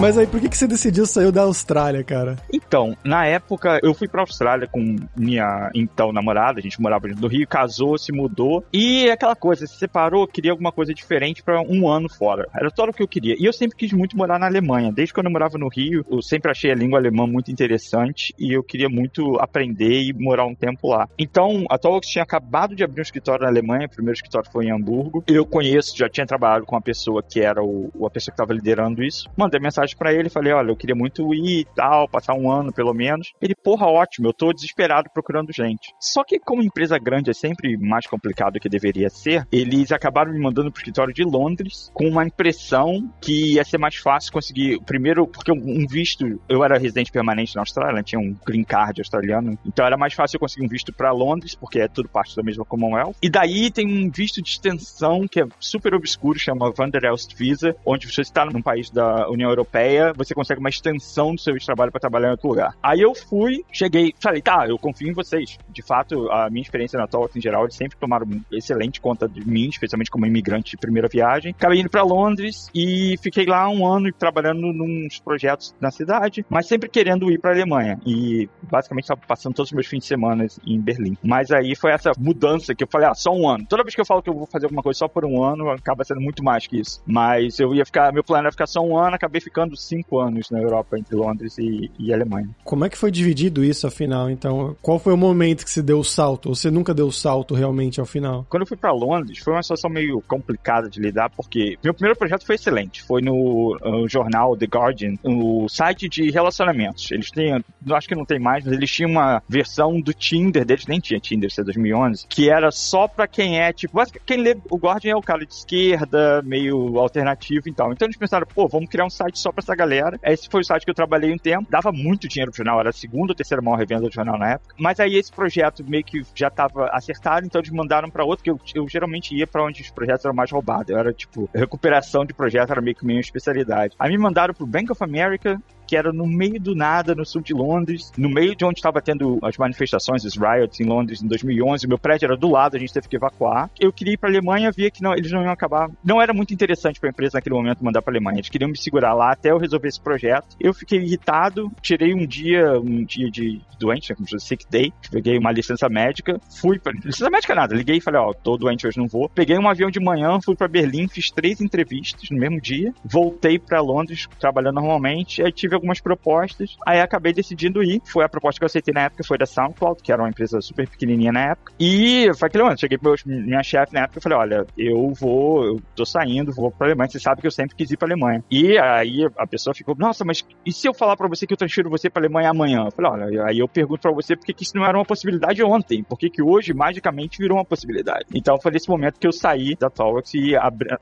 Mas 0.00 0.16
aí, 0.16 0.28
por 0.28 0.40
que, 0.40 0.48
que 0.48 0.56
você 0.56 0.68
decidiu 0.68 1.04
sair 1.06 1.32
da 1.32 1.42
Austrália, 1.42 2.04
cara? 2.04 2.36
Então, 2.52 2.96
na 3.02 3.26
época, 3.26 3.80
eu 3.82 3.92
fui 3.92 4.06
pra 4.06 4.22
Austrália 4.22 4.68
com 4.68 4.94
minha 5.16 5.70
então 5.74 6.12
namorada, 6.12 6.60
a 6.60 6.62
gente 6.62 6.80
morava 6.80 7.08
no 7.08 7.26
Rio, 7.26 7.48
casou, 7.48 7.98
se 7.98 8.12
mudou, 8.12 8.64
e 8.72 9.10
aquela 9.10 9.34
coisa, 9.34 9.66
se 9.66 9.76
separou, 9.76 10.28
queria 10.28 10.52
alguma 10.52 10.70
coisa 10.70 10.94
diferente 10.94 11.42
para 11.42 11.60
um 11.60 11.88
ano 11.88 12.08
fora. 12.08 12.46
Era 12.54 12.70
tudo 12.70 12.90
o 12.90 12.92
que 12.92 13.02
eu 13.02 13.08
queria. 13.08 13.34
E 13.36 13.44
eu 13.44 13.52
sempre 13.52 13.76
quis 13.76 13.92
muito 13.92 14.16
morar 14.16 14.38
na 14.38 14.46
Alemanha. 14.46 14.92
Desde 14.92 15.12
quando 15.12 15.26
eu 15.26 15.32
morava 15.32 15.58
no 15.58 15.66
Rio, 15.66 16.06
eu 16.08 16.22
sempre 16.22 16.48
achei 16.48 16.70
a 16.70 16.76
língua 16.76 17.00
alemã 17.00 17.26
muito 17.26 17.50
interessante 17.50 18.32
e 18.38 18.52
eu 18.52 18.62
queria 18.62 18.88
muito 18.88 19.36
aprender 19.40 20.00
e 20.00 20.12
morar 20.12 20.46
um 20.46 20.54
tempo 20.54 20.90
lá. 20.90 21.08
Então, 21.18 21.64
a 21.68 21.76
Tolux 21.76 22.06
tinha 22.06 22.22
acabado 22.22 22.76
de 22.76 22.84
abrir 22.84 23.00
um 23.00 23.02
escritório 23.02 23.42
na 23.42 23.48
Alemanha, 23.48 23.86
o 23.86 23.90
primeiro 23.90 24.14
escritório 24.14 24.48
foi 24.48 24.66
em 24.66 24.70
Hamburgo. 24.70 25.24
Eu 25.26 25.44
conheço, 25.44 25.98
já 25.98 26.08
tinha 26.08 26.24
trabalhado 26.24 26.64
com 26.64 26.76
a 26.76 26.80
pessoa 26.80 27.20
que 27.20 27.40
era 27.40 27.60
o, 27.60 27.90
a 28.06 28.10
pessoa 28.10 28.32
que 28.32 28.40
estava 28.40 28.54
liderando 28.54 29.02
isso. 29.02 29.28
Mandei 29.36 29.58
mensagem 29.58 29.87
mensagem 29.88 29.96
para 29.96 30.12
ele, 30.12 30.28
falei, 30.28 30.52
olha, 30.52 30.70
eu 30.70 30.76
queria 30.76 30.94
muito 30.94 31.34
ir 31.34 31.60
e 31.60 31.64
tal, 31.74 32.08
passar 32.08 32.34
um 32.34 32.50
ano 32.50 32.72
pelo 32.72 32.92
menos. 32.92 33.32
Ele, 33.40 33.54
porra, 33.54 33.86
ótimo, 33.86 34.28
eu 34.28 34.32
tô 34.32 34.52
desesperado 34.52 35.08
procurando 35.12 35.52
gente. 35.52 35.92
Só 36.00 36.22
que 36.24 36.38
como 36.38 36.62
empresa 36.62 36.98
grande 36.98 37.30
é 37.30 37.34
sempre 37.34 37.76
mais 37.78 38.06
complicado 38.06 38.54
do 38.54 38.60
que 38.60 38.68
deveria 38.68 39.08
ser, 39.08 39.46
eles 39.50 39.92
acabaram 39.92 40.32
me 40.32 40.40
mandando 40.40 40.70
pro 40.70 40.80
escritório 40.80 41.14
de 41.14 41.24
Londres 41.24 41.90
com 41.94 42.06
uma 42.06 42.24
impressão 42.24 43.08
que 43.20 43.54
ia 43.54 43.64
ser 43.64 43.78
mais 43.78 43.96
fácil 43.96 44.32
conseguir, 44.32 44.80
primeiro, 44.84 45.26
porque 45.26 45.52
um 45.52 45.86
visto, 45.86 46.40
eu 46.48 46.64
era 46.64 46.78
residente 46.78 47.12
permanente 47.12 47.54
na 47.54 47.62
Austrália, 47.62 48.02
tinha 48.02 48.20
um 48.20 48.34
green 48.46 48.64
card 48.64 49.00
australiano, 49.00 49.58
então 49.66 49.84
era 49.84 49.96
mais 49.96 50.14
fácil 50.14 50.36
eu 50.36 50.40
conseguir 50.40 50.64
um 50.64 50.68
visto 50.68 50.92
para 50.92 51.12
Londres, 51.12 51.54
porque 51.54 51.80
é 51.80 51.88
tudo 51.88 52.08
parte 52.08 52.36
da 52.36 52.42
mesma 52.42 52.64
Commonwealth. 52.64 53.16
E 53.22 53.30
daí 53.30 53.70
tem 53.70 53.86
um 53.86 54.10
visto 54.10 54.42
de 54.42 54.50
extensão 54.50 55.26
que 55.28 55.40
é 55.40 55.46
super 55.58 55.94
obscuro, 55.94 56.38
chama 56.38 56.72
Wanderelst 56.76 57.34
Visa, 57.34 57.76
onde 57.84 58.10
você 58.10 58.22
está 58.22 58.44
num 58.44 58.62
país 58.62 58.90
da 58.90 59.28
União 59.28 59.48
Europeia 59.48 59.77
Europeia, 59.78 60.12
você 60.16 60.34
consegue 60.34 60.60
uma 60.60 60.68
extensão 60.68 61.34
do 61.34 61.40
seu 61.40 61.56
trabalho 61.58 61.90
para 61.90 62.00
trabalhar 62.00 62.28
em 62.28 62.30
outro 62.32 62.48
lugar. 62.48 62.74
Aí 62.82 63.00
eu 63.00 63.14
fui, 63.14 63.64
cheguei, 63.72 64.14
falei, 64.20 64.42
tá, 64.42 64.66
eu 64.66 64.78
confio 64.78 65.08
em 65.08 65.12
vocês. 65.12 65.58
De 65.68 65.82
fato, 65.82 66.30
a 66.30 66.50
minha 66.50 66.62
experiência 66.62 66.98
na 66.98 67.06
Talks 67.06 67.36
em 67.36 67.40
geral, 67.40 67.64
eles 67.64 67.74
sempre 67.74 67.96
tomaram 67.98 68.26
excelente 68.50 69.00
conta 69.00 69.28
de 69.28 69.46
mim, 69.46 69.68
especialmente 69.68 70.10
como 70.10 70.26
imigrante 70.26 70.72
de 70.72 70.76
primeira 70.76 71.08
viagem. 71.08 71.54
Acabei 71.56 71.80
indo 71.80 71.90
para 71.90 72.02
Londres 72.02 72.70
e 72.74 73.16
fiquei 73.22 73.46
lá 73.46 73.68
um 73.68 73.86
ano 73.86 74.12
trabalhando 74.12 74.72
nos 74.72 75.18
projetos 75.20 75.74
na 75.80 75.90
cidade, 75.90 76.44
mas 76.48 76.66
sempre 76.66 76.88
querendo 76.88 77.30
ir 77.30 77.38
para 77.38 77.52
Alemanha. 77.52 78.00
E 78.06 78.48
basicamente 78.62 79.04
estava 79.04 79.20
passando 79.26 79.54
todos 79.54 79.70
os 79.70 79.74
meus 79.74 79.86
fins 79.86 80.00
de 80.00 80.06
semana 80.06 80.46
em 80.66 80.80
Berlim. 80.80 81.16
Mas 81.22 81.50
aí 81.50 81.74
foi 81.74 81.92
essa 81.92 82.12
mudança 82.18 82.74
que 82.74 82.84
eu 82.84 82.88
falei, 82.88 83.08
ah, 83.08 83.14
só 83.14 83.30
um 83.32 83.48
ano. 83.48 83.66
Toda 83.68 83.82
vez 83.82 83.94
que 83.94 84.00
eu 84.00 84.06
falo 84.06 84.22
que 84.22 84.30
eu 84.30 84.34
vou 84.34 84.46
fazer 84.46 84.66
alguma 84.66 84.82
coisa 84.82 84.98
só 84.98 85.08
por 85.08 85.24
um 85.24 85.42
ano, 85.42 85.70
acaba 85.70 86.04
sendo 86.04 86.20
muito 86.20 86.42
mais 86.42 86.66
que 86.66 86.80
isso. 86.80 87.02
Mas 87.06 87.58
eu 87.58 87.74
ia 87.74 87.84
ficar, 87.84 88.12
meu 88.12 88.24
plano 88.24 88.44
era 88.44 88.52
ficar 88.52 88.66
só 88.66 88.80
um 88.80 88.96
ano, 88.96 89.16
acabei 89.16 89.40
ficando 89.40 89.67
ficando 89.68 89.76
cinco 89.76 90.18
anos 90.18 90.50
na 90.50 90.60
Europa, 90.60 90.98
entre 90.98 91.14
Londres 91.14 91.58
e, 91.58 91.90
e 91.98 92.12
Alemanha. 92.12 92.48
Como 92.64 92.84
é 92.84 92.88
que 92.88 92.96
foi 92.96 93.10
dividido 93.10 93.62
isso, 93.62 93.86
afinal? 93.86 94.30
Então, 94.30 94.76
qual 94.80 94.98
foi 94.98 95.12
o 95.12 95.16
momento 95.16 95.64
que 95.64 95.70
se 95.70 95.82
deu 95.82 95.98
o 95.98 96.04
salto? 96.04 96.48
Ou 96.48 96.54
você 96.54 96.70
nunca 96.70 96.94
deu 96.94 97.06
o 97.06 97.12
salto 97.12 97.54
realmente 97.54 98.00
ao 98.00 98.06
final? 98.06 98.46
Quando 98.48 98.62
eu 98.62 98.66
fui 98.66 98.76
para 98.76 98.92
Londres, 98.92 99.38
foi 99.38 99.52
uma 99.52 99.62
situação 99.62 99.90
meio 99.90 100.22
complicada 100.22 100.88
de 100.88 101.00
lidar, 101.00 101.30
porque 101.30 101.78
meu 101.82 101.92
primeiro 101.92 102.18
projeto 102.18 102.46
foi 102.46 102.54
excelente. 102.54 103.02
Foi 103.02 103.20
no, 103.20 103.78
no 103.82 104.08
jornal 104.08 104.56
The 104.56 104.66
Guardian, 104.66 105.14
o 105.22 105.68
site 105.68 106.08
de 106.08 106.30
relacionamentos. 106.30 107.10
Eles 107.10 107.30
têm, 107.30 107.62
acho 107.90 108.08
que 108.08 108.14
não 108.14 108.24
tem 108.24 108.38
mais, 108.38 108.64
mas 108.64 108.72
eles 108.72 108.90
tinham 108.90 109.10
uma 109.10 109.42
versão 109.48 110.00
do 110.00 110.12
Tinder 110.12 110.64
deles, 110.64 110.86
nem 110.86 111.00
tinha 111.00 111.20
Tinder, 111.20 111.48
isso 111.48 111.60
é 111.60 111.64
2011, 111.64 112.26
que 112.28 112.48
era 112.48 112.70
só 112.70 113.08
para 113.08 113.26
quem 113.26 113.60
é, 113.60 113.72
tipo, 113.72 113.98
quem 114.24 114.38
lê 114.38 114.56
o 114.70 114.76
Guardian 114.76 115.12
é 115.12 115.16
o 115.16 115.22
cara 115.22 115.44
de 115.44 115.52
esquerda, 115.52 116.42
meio 116.42 116.98
alternativo 116.98 117.68
e 117.68 117.72
tal. 117.72 117.92
Então 117.92 118.06
eles 118.06 118.16
pensaram, 118.16 118.46
pô, 118.54 118.68
vamos 118.68 118.88
criar 118.88 119.04
um 119.04 119.10
site 119.10 119.38
só 119.38 119.50
pra 119.58 119.62
essa 119.62 119.74
galera. 119.74 120.18
Esse 120.22 120.48
foi 120.48 120.60
o 120.60 120.64
site 120.64 120.84
que 120.84 120.90
eu 120.90 120.94
trabalhei 120.94 121.32
um 121.32 121.38
tempo, 121.38 121.66
dava 121.70 121.90
muito 121.92 122.28
dinheiro 122.28 122.50
pro 122.50 122.58
jornal, 122.58 122.80
era 122.80 122.90
a 122.90 122.92
segunda 122.92 123.32
ou 123.32 123.34
terceira 123.34 123.62
maior 123.62 123.76
revenda 123.76 124.08
do 124.08 124.12
jornal 124.12 124.38
na 124.38 124.52
época. 124.52 124.74
Mas 124.78 125.00
aí 125.00 125.16
esse 125.16 125.32
projeto 125.32 125.84
meio 125.86 126.04
que 126.04 126.22
já 126.34 126.50
tava 126.50 126.88
acertado, 126.92 127.46
então 127.46 127.60
eles 127.60 127.70
mandaram 127.70 128.10
para 128.10 128.24
outro, 128.24 128.44
que 128.44 128.50
eu, 128.50 128.60
eu 128.74 128.88
geralmente 128.88 129.34
ia 129.34 129.46
para 129.46 129.64
onde 129.64 129.82
os 129.82 129.90
projetos 129.90 130.24
eram 130.24 130.34
mais 130.34 130.50
roubados. 130.50 130.90
Eu 130.90 130.98
era 130.98 131.12
tipo, 131.12 131.48
recuperação 131.54 132.24
de 132.24 132.32
projeto 132.32 132.70
era 132.70 132.80
meio 132.80 132.96
que 132.96 133.04
minha 133.04 133.20
especialidade. 133.20 133.94
Aí 133.98 134.10
me 134.10 134.18
mandaram 134.18 134.54
pro 134.54 134.66
Bank 134.66 134.90
of 134.92 135.02
America, 135.02 135.60
que 135.88 135.96
era 135.96 136.12
no 136.12 136.26
meio 136.26 136.60
do 136.60 136.74
nada, 136.74 137.14
no 137.14 137.24
sul 137.24 137.40
de 137.40 137.54
Londres, 137.54 138.12
no 138.16 138.28
meio 138.28 138.54
de 138.54 138.64
onde 138.64 138.78
estava 138.78 139.00
tendo 139.00 139.38
as 139.42 139.56
manifestações, 139.56 140.22
os 140.24 140.36
riots 140.36 140.78
em 140.78 140.84
Londres 140.84 141.22
em 141.22 141.26
2011. 141.26 141.88
Meu 141.88 141.98
prédio 141.98 142.26
era 142.26 142.36
do 142.36 142.50
lado, 142.50 142.76
a 142.76 142.78
gente 142.78 142.92
teve 142.92 143.08
que 143.08 143.16
evacuar. 143.16 143.70
Eu 143.80 143.90
queria 143.90 144.12
ir 144.14 144.16
para 144.18 144.28
a 144.28 144.32
Alemanha, 144.32 144.70
via 144.70 144.90
que 144.90 145.02
não, 145.02 145.14
eles 145.14 145.32
não 145.32 145.42
iam 145.42 145.50
acabar. 145.50 145.90
Não 146.04 146.20
era 146.20 146.34
muito 146.34 146.52
interessante 146.52 147.00
para 147.00 147.08
a 147.08 147.12
empresa 147.12 147.38
naquele 147.38 147.54
momento 147.54 147.82
mandar 147.82 148.02
para 148.02 148.12
a 148.12 148.14
Alemanha. 148.14 148.38
Eles 148.38 148.50
queriam 148.50 148.68
me 148.68 148.76
segurar 148.76 149.14
lá 149.14 149.32
até 149.32 149.50
eu 149.50 149.58
resolver 149.58 149.88
esse 149.88 150.00
projeto. 150.00 150.56
Eu 150.60 150.74
fiquei 150.74 151.00
irritado, 151.00 151.72
tirei 151.80 152.12
um 152.14 152.26
dia, 152.26 152.78
um 152.78 153.02
dia 153.04 153.30
de 153.30 153.60
doente, 153.78 154.10
né, 154.10 154.16
como 154.16 154.28
se 154.28 154.38
sick 154.40 154.66
day, 154.68 154.92
peguei 155.10 155.38
uma 155.38 155.52
licença 155.52 155.88
médica, 155.88 156.38
fui 156.60 156.78
para 156.78 156.92
licença 156.92 157.30
médica 157.30 157.54
nada, 157.54 157.74
liguei 157.74 157.96
e 157.96 158.00
falei, 158.00 158.20
ó, 158.20 158.30
oh, 158.30 158.34
tô 158.34 158.56
doente 158.56 158.86
hoje, 158.86 158.98
não 158.98 159.06
vou. 159.06 159.28
Peguei 159.28 159.56
um 159.56 159.68
avião 159.68 159.90
de 159.90 160.00
manhã, 160.00 160.38
fui 160.44 160.54
para 160.54 160.68
Berlim, 160.68 161.08
fiz 161.08 161.30
três 161.30 161.60
entrevistas 161.60 162.28
no 162.30 162.38
mesmo 162.38 162.60
dia, 162.60 162.92
voltei 163.04 163.58
para 163.58 163.80
Londres 163.80 164.26
trabalhando 164.38 164.74
normalmente, 164.74 165.42
aí 165.42 165.52
tive 165.52 165.74
algumas 165.78 166.00
propostas, 166.00 166.76
aí 166.86 167.00
acabei 167.00 167.32
decidindo 167.32 167.82
ir. 167.82 168.00
Foi 168.04 168.24
a 168.24 168.28
proposta 168.28 168.58
que 168.58 168.64
eu 168.64 168.66
aceitei 168.66 168.92
na 168.92 169.02
época, 169.02 169.24
foi 169.24 169.38
da 169.38 169.46
SoundCloud, 169.46 170.02
que 170.02 170.12
era 170.12 170.22
uma 170.22 170.28
empresa 170.28 170.60
super 170.60 170.88
pequenininha 170.88 171.32
na 171.32 171.52
época. 171.52 171.72
E 171.78 172.28
foi 172.34 172.48
aquele 172.48 172.64
momento, 172.64 172.80
cheguei 172.80 172.98
pra 172.98 173.14
minha 173.26 173.62
chefe 173.62 173.94
na 173.94 174.00
época 174.02 174.18
e 174.18 174.22
falei, 174.22 174.38
olha, 174.38 174.66
eu 174.76 175.12
vou, 175.14 175.64
eu 175.64 175.82
tô 175.94 176.04
saindo, 176.04 176.52
vou 176.52 176.70
pra 176.70 176.86
Alemanha, 176.86 177.08
você 177.08 177.20
sabe 177.20 177.40
que 177.40 177.46
eu 177.46 177.50
sempre 177.50 177.76
quis 177.76 177.90
ir 177.90 177.96
pra 177.96 178.08
Alemanha. 178.08 178.42
E 178.50 178.78
aí 178.78 179.26
a 179.36 179.46
pessoa 179.46 179.74
ficou, 179.74 179.94
nossa, 179.96 180.24
mas 180.24 180.44
e 180.64 180.72
se 180.72 180.88
eu 180.88 180.94
falar 180.94 181.16
pra 181.16 181.28
você 181.28 181.46
que 181.46 181.52
eu 181.52 181.56
transfiro 181.56 181.90
você 181.90 182.10
pra 182.10 182.20
Alemanha 182.20 182.50
amanhã? 182.50 182.84
Eu 182.84 182.92
falei, 182.92 183.10
olha, 183.10 183.44
aí 183.46 183.58
eu 183.58 183.68
pergunto 183.68 184.02
pra 184.02 184.12
você 184.12 184.36
por 184.36 184.44
que 184.44 184.62
isso 184.62 184.76
não 184.76 184.84
era 184.84 184.96
uma 184.96 185.04
possibilidade 185.04 185.62
ontem, 185.62 186.02
por 186.02 186.18
que 186.18 186.30
hoje 186.42 186.72
magicamente 186.74 187.38
virou 187.38 187.58
uma 187.58 187.64
possibilidade. 187.64 188.26
Então 188.34 188.60
foi 188.60 188.72
nesse 188.72 188.88
momento 188.88 189.18
que 189.18 189.26
eu 189.26 189.32
saí 189.32 189.74
da 189.78 189.90
Talks 189.90 190.34
e 190.34 190.52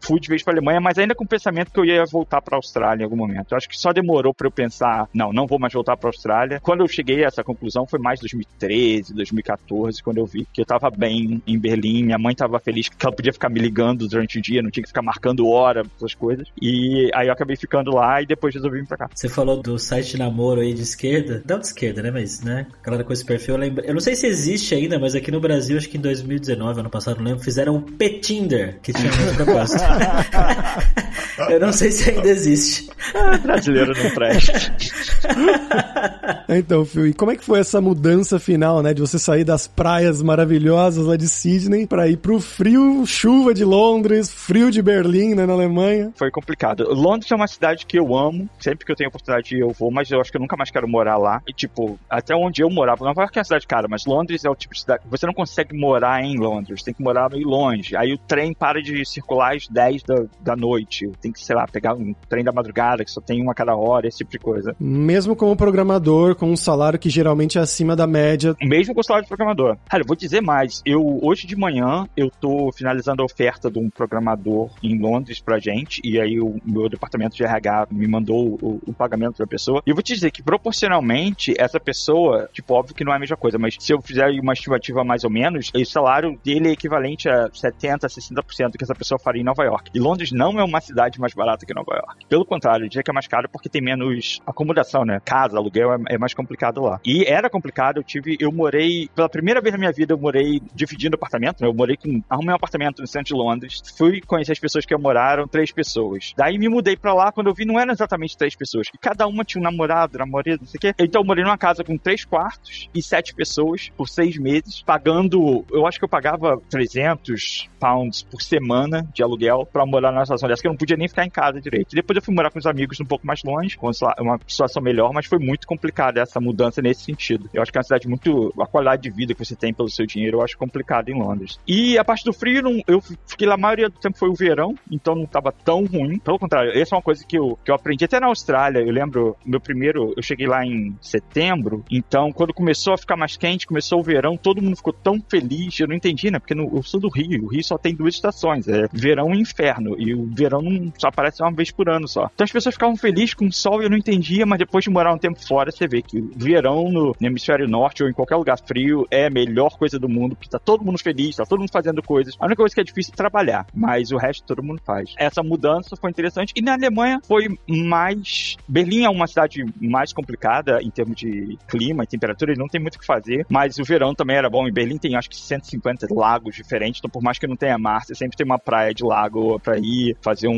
fui 0.00 0.20
de 0.20 0.28
vez 0.28 0.42
pra 0.42 0.54
Alemanha, 0.54 0.80
mas 0.80 0.98
ainda 0.98 1.14
com 1.14 1.24
o 1.24 1.28
pensamento 1.28 1.72
que 1.72 1.80
eu 1.80 1.84
ia 1.84 2.04
voltar 2.10 2.40
pra 2.40 2.56
Austrália 2.56 3.02
em 3.02 3.04
algum 3.04 3.16
momento. 3.16 3.52
Eu 3.52 3.56
acho 3.56 3.68
que 3.68 3.78
só 3.78 3.92
demorou 3.92 4.34
pra 4.34 4.46
eu 4.46 4.52
pensar 4.52 4.65
não, 5.14 5.32
não 5.32 5.46
vou 5.46 5.58
mais 5.58 5.72
voltar 5.72 5.96
para 5.96 6.08
a 6.08 6.10
Austrália. 6.10 6.60
Quando 6.60 6.80
eu 6.80 6.88
cheguei 6.88 7.24
a 7.24 7.28
essa 7.28 7.44
conclusão 7.44 7.86
foi 7.86 7.98
mais 7.98 8.20
2013, 8.20 9.14
2014, 9.14 10.02
quando 10.02 10.18
eu 10.18 10.26
vi 10.26 10.46
que 10.52 10.60
eu 10.60 10.64
estava 10.64 10.90
bem 10.90 11.42
em 11.46 11.58
Berlim, 11.58 12.04
minha 12.04 12.18
mãe 12.18 12.32
estava 12.32 12.58
feliz 12.58 12.88
que 12.88 13.04
ela 13.04 13.14
podia 13.14 13.32
ficar 13.32 13.48
me 13.48 13.60
ligando 13.60 14.08
durante 14.08 14.38
o 14.38 14.42
dia, 14.42 14.62
não 14.62 14.70
tinha 14.70 14.82
que 14.82 14.88
ficar 14.88 15.02
marcando 15.02 15.48
hora, 15.48 15.82
essas 15.96 16.14
coisas. 16.14 16.48
E 16.60 17.10
aí 17.14 17.28
eu 17.28 17.32
acabei 17.32 17.56
ficando 17.56 17.90
lá 17.92 18.20
e 18.22 18.26
depois 18.26 18.54
resolvi 18.54 18.80
vir 18.80 18.86
para 18.86 18.96
cá. 18.96 19.10
Você 19.14 19.28
falou 19.28 19.60
do 19.60 19.78
site 19.78 20.12
de 20.12 20.18
namoro 20.18 20.60
aí 20.60 20.74
de 20.74 20.82
esquerda, 20.82 21.42
não 21.48 21.58
de 21.58 21.66
esquerda, 21.66 22.02
né, 22.02 22.10
mas, 22.10 22.42
né, 22.42 22.66
aquela 22.80 23.02
com 23.04 23.12
esse 23.12 23.24
perfil, 23.24 23.54
eu 23.54 23.60
lembro, 23.60 23.84
eu 23.84 23.94
não 23.94 24.00
sei 24.00 24.16
se 24.16 24.26
existe 24.26 24.74
ainda, 24.74 24.98
mas 24.98 25.14
aqui 25.14 25.30
no 25.30 25.40
Brasil, 25.40 25.76
acho 25.76 25.88
que 25.88 25.96
em 25.96 26.00
2019, 26.00 26.80
ano 26.80 26.90
passado, 26.90 27.18
não 27.18 27.24
lembro, 27.24 27.42
fizeram 27.42 27.76
um 27.76 27.80
Petinder, 27.80 28.80
que 28.82 28.92
tinha 28.92 29.10
muito 29.12 29.36
propósito. 29.36 29.82
eu 31.50 31.60
não 31.60 31.72
sei 31.72 31.90
se 31.90 32.10
ainda 32.10 32.28
existe. 32.28 32.88
Ah, 33.14 33.36
brasileiro 33.38 33.92
não 34.02 34.10
presta. 34.10 34.55
então, 36.48 36.84
Phil, 36.84 37.06
e 37.08 37.14
como 37.14 37.30
é 37.30 37.36
que 37.36 37.44
foi 37.44 37.60
essa 37.60 37.80
mudança 37.80 38.38
final, 38.38 38.82
né? 38.82 38.94
De 38.94 39.00
você 39.00 39.18
sair 39.18 39.44
das 39.44 39.66
praias 39.66 40.22
maravilhosas 40.22 41.06
lá 41.06 41.16
de 41.16 41.28
Sydney 41.28 41.86
para 41.86 42.08
ir 42.08 42.16
pro 42.16 42.40
frio, 42.40 43.04
chuva 43.06 43.52
de 43.52 43.64
Londres, 43.64 44.30
frio 44.30 44.70
de 44.70 44.80
Berlim, 44.82 45.34
né, 45.34 45.46
na 45.46 45.52
Alemanha? 45.52 46.12
Foi 46.16 46.30
complicado. 46.30 46.86
Londres 46.92 47.30
é 47.30 47.34
uma 47.34 47.46
cidade 47.46 47.86
que 47.86 47.98
eu 47.98 48.16
amo, 48.16 48.48
sempre 48.58 48.84
que 48.84 48.92
eu 48.92 48.96
tenho 48.96 49.08
oportunidade 49.08 49.58
eu 49.58 49.70
vou, 49.70 49.90
mas 49.90 50.10
eu 50.10 50.20
acho 50.20 50.30
que 50.30 50.36
eu 50.36 50.40
nunca 50.40 50.56
mais 50.56 50.70
quero 50.70 50.88
morar 50.88 51.16
lá. 51.16 51.42
E, 51.46 51.52
tipo, 51.52 51.98
até 52.08 52.34
onde 52.34 52.62
eu 52.62 52.70
morava, 52.70 53.04
não 53.04 53.14
vai 53.14 53.26
que 53.28 53.38
é 53.38 53.40
uma 53.40 53.44
cidade 53.44 53.66
cara, 53.66 53.86
mas 53.88 54.06
Londres 54.06 54.44
é 54.44 54.50
o 54.50 54.54
tipo 54.54 54.74
de 54.74 54.80
cidade. 54.80 55.02
Você 55.06 55.26
não 55.26 55.34
consegue 55.34 55.76
morar 55.76 56.22
em 56.22 56.38
Londres, 56.38 56.82
tem 56.82 56.94
que 56.94 57.02
morar 57.02 57.30
meio 57.30 57.46
longe. 57.46 57.96
Aí 57.96 58.12
o 58.12 58.18
trem 58.18 58.54
para 58.54 58.80
de 58.80 59.04
circular 59.04 59.54
às 59.54 59.66
10 59.68 60.02
da, 60.02 60.24
da 60.40 60.56
noite. 60.56 61.10
Tem 61.20 61.32
que, 61.32 61.40
sei 61.40 61.56
lá, 61.56 61.66
pegar 61.66 61.94
um 61.94 62.14
trem 62.28 62.44
da 62.44 62.52
madrugada 62.52 63.04
que 63.04 63.10
só 63.10 63.20
tem 63.20 63.42
uma 63.42 63.54
cada 63.54 63.74
hora, 63.74 64.06
esse 64.06 64.18
tipo 64.18 64.30
de 64.30 64.38
coisa. 64.46 64.76
Mesmo 64.78 65.34
como 65.34 65.56
programa 65.56 65.76
programador 65.76 66.34
com 66.34 66.50
um 66.50 66.56
salário 66.56 66.98
que 66.98 67.10
geralmente 67.10 67.58
é 67.58 67.60
acima 67.60 67.94
da 67.94 68.06
média. 68.06 68.56
Mesmo 68.62 68.94
com 68.94 69.00
o 69.00 69.04
salário 69.04 69.24
de 69.24 69.28
programador. 69.28 69.76
Cara, 69.88 70.02
eu 70.02 70.06
vou 70.06 70.16
dizer 70.16 70.40
mais. 70.40 70.82
Eu, 70.84 71.18
hoje 71.22 71.46
de 71.46 71.56
manhã, 71.56 72.06
eu 72.16 72.30
tô 72.40 72.70
finalizando 72.72 73.22
a 73.22 73.24
oferta 73.24 73.70
de 73.70 73.78
um 73.78 73.90
programador 73.90 74.70
em 74.82 74.98
Londres 74.98 75.40
pra 75.40 75.58
gente, 75.58 76.00
e 76.04 76.20
aí 76.20 76.40
o 76.40 76.60
meu 76.64 76.88
departamento 76.88 77.36
de 77.36 77.44
RH 77.44 77.88
me 77.90 78.06
mandou 78.06 78.58
o, 78.62 78.80
o 78.86 78.92
pagamento 78.92 79.38
da 79.38 79.46
pessoa. 79.46 79.82
E 79.86 79.90
eu 79.90 79.94
vou 79.94 80.02
te 80.02 80.14
dizer 80.14 80.30
que 80.30 80.42
proporcionalmente, 80.42 81.54
essa 81.58 81.78
pessoa, 81.78 82.48
tipo, 82.52 82.74
óbvio 82.74 82.94
que 82.94 83.04
não 83.04 83.12
é 83.12 83.16
a 83.16 83.20
mesma 83.20 83.36
coisa, 83.36 83.58
mas 83.58 83.76
se 83.78 83.92
eu 83.92 84.00
fizer 84.00 84.28
uma 84.40 84.52
estimativa 84.52 85.04
mais 85.04 85.24
ou 85.24 85.30
menos, 85.30 85.70
o 85.74 85.84
salário 85.84 86.38
dele 86.44 86.68
é 86.68 86.72
equivalente 86.72 87.28
a 87.28 87.48
70, 87.52 88.06
60% 88.06 88.70
do 88.70 88.78
que 88.78 88.84
essa 88.84 88.94
pessoa 88.94 89.18
faria 89.18 89.42
em 89.42 89.44
Nova 89.44 89.64
York. 89.64 89.90
E 89.94 89.98
Londres 89.98 90.32
não 90.32 90.58
é 90.58 90.64
uma 90.64 90.80
cidade 90.80 91.20
mais 91.20 91.34
barata 91.34 91.66
que 91.66 91.74
Nova 91.74 91.94
York. 91.94 92.26
Pelo 92.28 92.44
contrário, 92.44 92.86
eu 92.86 92.88
diria 92.88 93.02
que 93.02 93.10
é 93.10 93.14
mais 93.14 93.26
caro 93.26 93.48
porque 93.48 93.68
tem 93.68 93.82
menos 93.82 94.35
acomodação, 94.46 95.04
né? 95.04 95.20
Casa, 95.24 95.56
aluguel 95.56 95.92
é, 95.92 96.14
é 96.14 96.18
mais 96.18 96.34
complicado 96.34 96.82
lá. 96.82 97.00
E 97.04 97.24
era 97.24 97.48
complicado, 97.48 97.98
eu 97.98 98.02
tive, 98.02 98.36
eu 98.40 98.52
morei, 98.52 99.08
pela 99.14 99.28
primeira 99.28 99.60
vez 99.60 99.72
na 99.72 99.78
minha 99.78 99.92
vida, 99.92 100.14
eu 100.14 100.18
morei 100.18 100.60
dividindo 100.74 101.14
apartamento, 101.14 101.60
né? 101.60 101.68
Eu 101.68 101.74
morei 101.74 101.96
com, 101.96 102.22
arrumei 102.28 102.52
um 102.52 102.56
apartamento 102.56 103.00
no 103.00 103.06
centro 103.06 103.34
de 103.34 103.34
Londres, 103.34 103.82
fui 103.96 104.20
conhecer 104.20 104.52
as 104.52 104.58
pessoas 104.58 104.84
que 104.84 104.96
moraram, 104.96 105.46
três 105.46 105.70
pessoas. 105.70 106.32
Daí 106.36 106.58
me 106.58 106.68
mudei 106.68 106.96
pra 106.96 107.14
lá, 107.14 107.30
quando 107.30 107.48
eu 107.48 107.54
vi, 107.54 107.64
não 107.64 107.78
eram 107.78 107.92
exatamente 107.92 108.36
três 108.36 108.54
pessoas. 108.54 108.88
E 108.94 108.98
cada 108.98 109.26
uma 109.26 109.44
tinha 109.44 109.60
um 109.60 109.64
namorado, 109.64 110.18
namorada, 110.18 110.58
não 110.60 110.66
sei 110.66 110.78
o 110.78 110.80
quê. 110.80 110.94
Então 110.98 111.22
eu 111.22 111.26
morei 111.26 111.44
numa 111.44 111.58
casa 111.58 111.84
com 111.84 111.96
três 111.96 112.24
quartos 112.24 112.88
e 112.94 113.02
sete 113.02 113.34
pessoas 113.34 113.90
por 113.96 114.08
seis 114.08 114.36
meses, 114.36 114.82
pagando, 114.82 115.64
eu 115.70 115.86
acho 115.86 115.98
que 115.98 116.04
eu 116.04 116.08
pagava 116.08 116.60
300 116.70 117.68
pounds 117.78 118.22
por 118.22 118.42
semana 118.42 119.06
de 119.12 119.22
aluguel 119.22 119.66
pra 119.70 119.86
morar 119.86 120.10
numa 120.10 120.24
situação 120.24 120.48
dessa, 120.48 120.62
que 120.62 120.68
eu 120.68 120.72
não 120.72 120.78
podia 120.78 120.96
nem 120.96 121.08
ficar 121.08 121.24
em 121.24 121.30
casa 121.30 121.60
direito. 121.60 121.94
Depois 121.94 122.16
eu 122.16 122.22
fui 122.22 122.34
morar 122.34 122.50
com 122.50 122.58
os 122.58 122.66
amigos 122.66 123.00
um 123.00 123.04
pouco 123.04 123.26
mais 123.26 123.42
longe, 123.44 123.76
com 123.76 123.88
uma 124.26 124.38
situação 124.46 124.82
melhor, 124.82 125.12
mas 125.12 125.26
foi 125.26 125.38
muito 125.38 125.66
complicada 125.66 126.20
essa 126.20 126.40
mudança 126.40 126.82
nesse 126.82 127.02
sentido. 127.02 127.48
Eu 127.52 127.62
acho 127.62 127.72
que 127.72 127.78
é 127.78 127.80
uma 127.80 127.84
cidade 127.84 128.08
muito. 128.08 128.52
A 128.60 128.66
qualidade 128.66 129.02
de 129.02 129.10
vida 129.10 129.34
que 129.34 129.44
você 129.44 129.56
tem 129.56 129.72
pelo 129.72 129.88
seu 129.88 130.06
dinheiro, 130.06 130.38
eu 130.38 130.42
acho 130.42 130.56
complicado 130.58 131.08
em 131.08 131.18
Londres. 131.18 131.58
E 131.66 131.98
a 131.98 132.04
parte 132.04 132.24
do 132.24 132.32
frio, 132.32 132.82
eu 132.86 133.00
fiquei 133.26 133.46
lá, 133.46 133.54
a 133.54 133.58
maioria 133.58 133.88
do 133.88 133.98
tempo 133.98 134.18
foi 134.18 134.28
o 134.28 134.34
verão, 134.34 134.74
então 134.90 135.14
não 135.14 135.26
tava 135.26 135.52
tão 135.52 135.84
ruim. 135.84 136.18
Pelo 136.18 136.38
contrário, 136.38 136.70
essa 136.70 136.94
é 136.94 136.96
uma 136.96 137.02
coisa 137.02 137.24
que 137.26 137.38
eu, 137.38 137.58
que 137.64 137.70
eu 137.70 137.74
aprendi 137.74 138.04
até 138.04 138.18
na 138.18 138.26
Austrália. 138.26 138.80
Eu 138.80 138.92
lembro, 138.92 139.36
meu 139.44 139.60
primeiro, 139.60 140.12
eu 140.16 140.22
cheguei 140.22 140.46
lá 140.46 140.64
em 140.64 140.96
setembro, 141.00 141.84
então 141.90 142.32
quando 142.32 142.54
começou 142.54 142.94
a 142.94 142.98
ficar 142.98 143.16
mais 143.16 143.36
quente, 143.36 143.66
começou 143.66 144.00
o 144.00 144.02
verão, 144.02 144.36
todo 144.36 144.62
mundo 144.62 144.76
ficou 144.76 144.92
tão 144.92 145.20
feliz. 145.28 145.78
Eu 145.78 145.88
não 145.88 145.94
entendi, 145.94 146.30
né? 146.30 146.38
Porque 146.38 146.54
no, 146.54 146.76
eu 146.76 146.82
sou 146.82 147.00
do 147.00 147.08
Rio, 147.08 147.44
o 147.44 147.48
Rio 147.48 147.64
só 147.64 147.78
tem 147.78 147.94
duas 147.94 148.14
estações, 148.14 148.68
é 148.68 148.86
verão 148.92 149.34
e 149.34 149.40
inferno. 149.40 149.96
E 149.98 150.14
o 150.14 150.26
verão 150.26 150.62
não 150.62 150.92
só 150.98 151.08
aparece 151.08 151.42
uma 151.42 151.52
vez 151.52 151.70
por 151.70 151.88
ano 151.88 152.08
só. 152.08 152.30
Então 152.34 152.44
as 152.44 152.52
pessoas 152.52 152.74
ficavam 152.74 152.96
felizes 152.96 153.34
com 153.34 153.46
o 153.46 153.52
sol 153.52 153.80
e 153.80 153.86
eu 153.86 153.90
não 153.90 153.96
entendia, 154.06 154.46
mas 154.46 154.58
depois 154.58 154.84
de 154.84 154.90
morar 154.90 155.12
um 155.12 155.18
tempo 155.18 155.44
fora, 155.44 155.70
você 155.70 155.86
vê 155.88 156.00
que 156.00 156.20
verão 156.36 156.90
no, 156.90 157.14
no 157.18 157.26
hemisfério 157.26 157.68
norte 157.68 158.02
ou 158.02 158.08
em 158.08 158.12
qualquer 158.12 158.36
lugar 158.36 158.58
frio 158.58 159.06
é 159.10 159.26
a 159.26 159.30
melhor 159.30 159.76
coisa 159.76 159.98
do 159.98 160.08
mundo, 160.08 160.36
porque 160.36 160.48
tá 160.48 160.58
todo 160.58 160.84
mundo 160.84 160.98
feliz, 160.98 161.36
tá 161.36 161.44
todo 161.44 161.58
mundo 161.58 161.72
fazendo 161.72 162.02
coisas. 162.02 162.34
A 162.38 162.46
única 162.46 162.62
coisa 162.62 162.74
que 162.74 162.80
é 162.80 162.84
difícil 162.84 163.12
é 163.12 163.16
trabalhar, 163.16 163.66
mas 163.74 164.12
o 164.12 164.16
resto 164.16 164.46
todo 164.46 164.62
mundo 164.62 164.80
faz. 164.84 165.14
Essa 165.18 165.42
mudança 165.42 165.96
foi 165.96 166.10
interessante. 166.10 166.52
E 166.54 166.62
na 166.62 166.74
Alemanha 166.74 167.20
foi 167.26 167.46
mais. 167.68 168.56
Berlim 168.68 169.04
é 169.04 169.10
uma 169.10 169.26
cidade 169.26 169.64
mais 169.80 170.12
complicada 170.12 170.78
em 170.82 170.90
termos 170.90 171.16
de 171.16 171.58
clima 171.68 172.04
e 172.04 172.06
temperatura, 172.06 172.52
e 172.52 172.58
não 172.58 172.68
tem 172.68 172.80
muito 172.80 172.96
o 172.96 172.98
que 172.98 173.06
fazer, 173.06 173.46
mas 173.48 173.78
o 173.78 173.84
verão 173.84 174.14
também 174.14 174.36
era 174.36 174.48
bom. 174.48 174.66
Em 174.68 174.72
Berlim 174.72 174.98
tem 174.98 175.16
acho 175.16 175.30
que 175.30 175.36
150 175.36 176.06
lagos 176.14 176.54
diferentes, 176.54 177.00
então 177.00 177.10
por 177.10 177.22
mais 177.22 177.38
que 177.38 177.46
não 177.46 177.56
tenha 177.56 177.78
mar, 177.78 178.04
você 178.04 178.14
sempre 178.14 178.36
tem 178.36 178.44
uma 178.44 178.58
praia 178.58 178.94
de 178.94 179.04
lago 179.04 179.58
pra 179.60 179.78
ir, 179.78 180.16
fazer 180.22 180.48
um, 180.48 180.54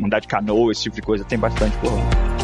um 0.00 0.06
andar 0.06 0.20
de 0.20 0.28
canoa, 0.28 0.70
esse 0.72 0.84
tipo 0.84 0.96
de 0.96 1.02
coisa, 1.02 1.24
tem 1.24 1.38
bastante 1.38 1.76
por 1.78 1.92
lá. 1.92 2.35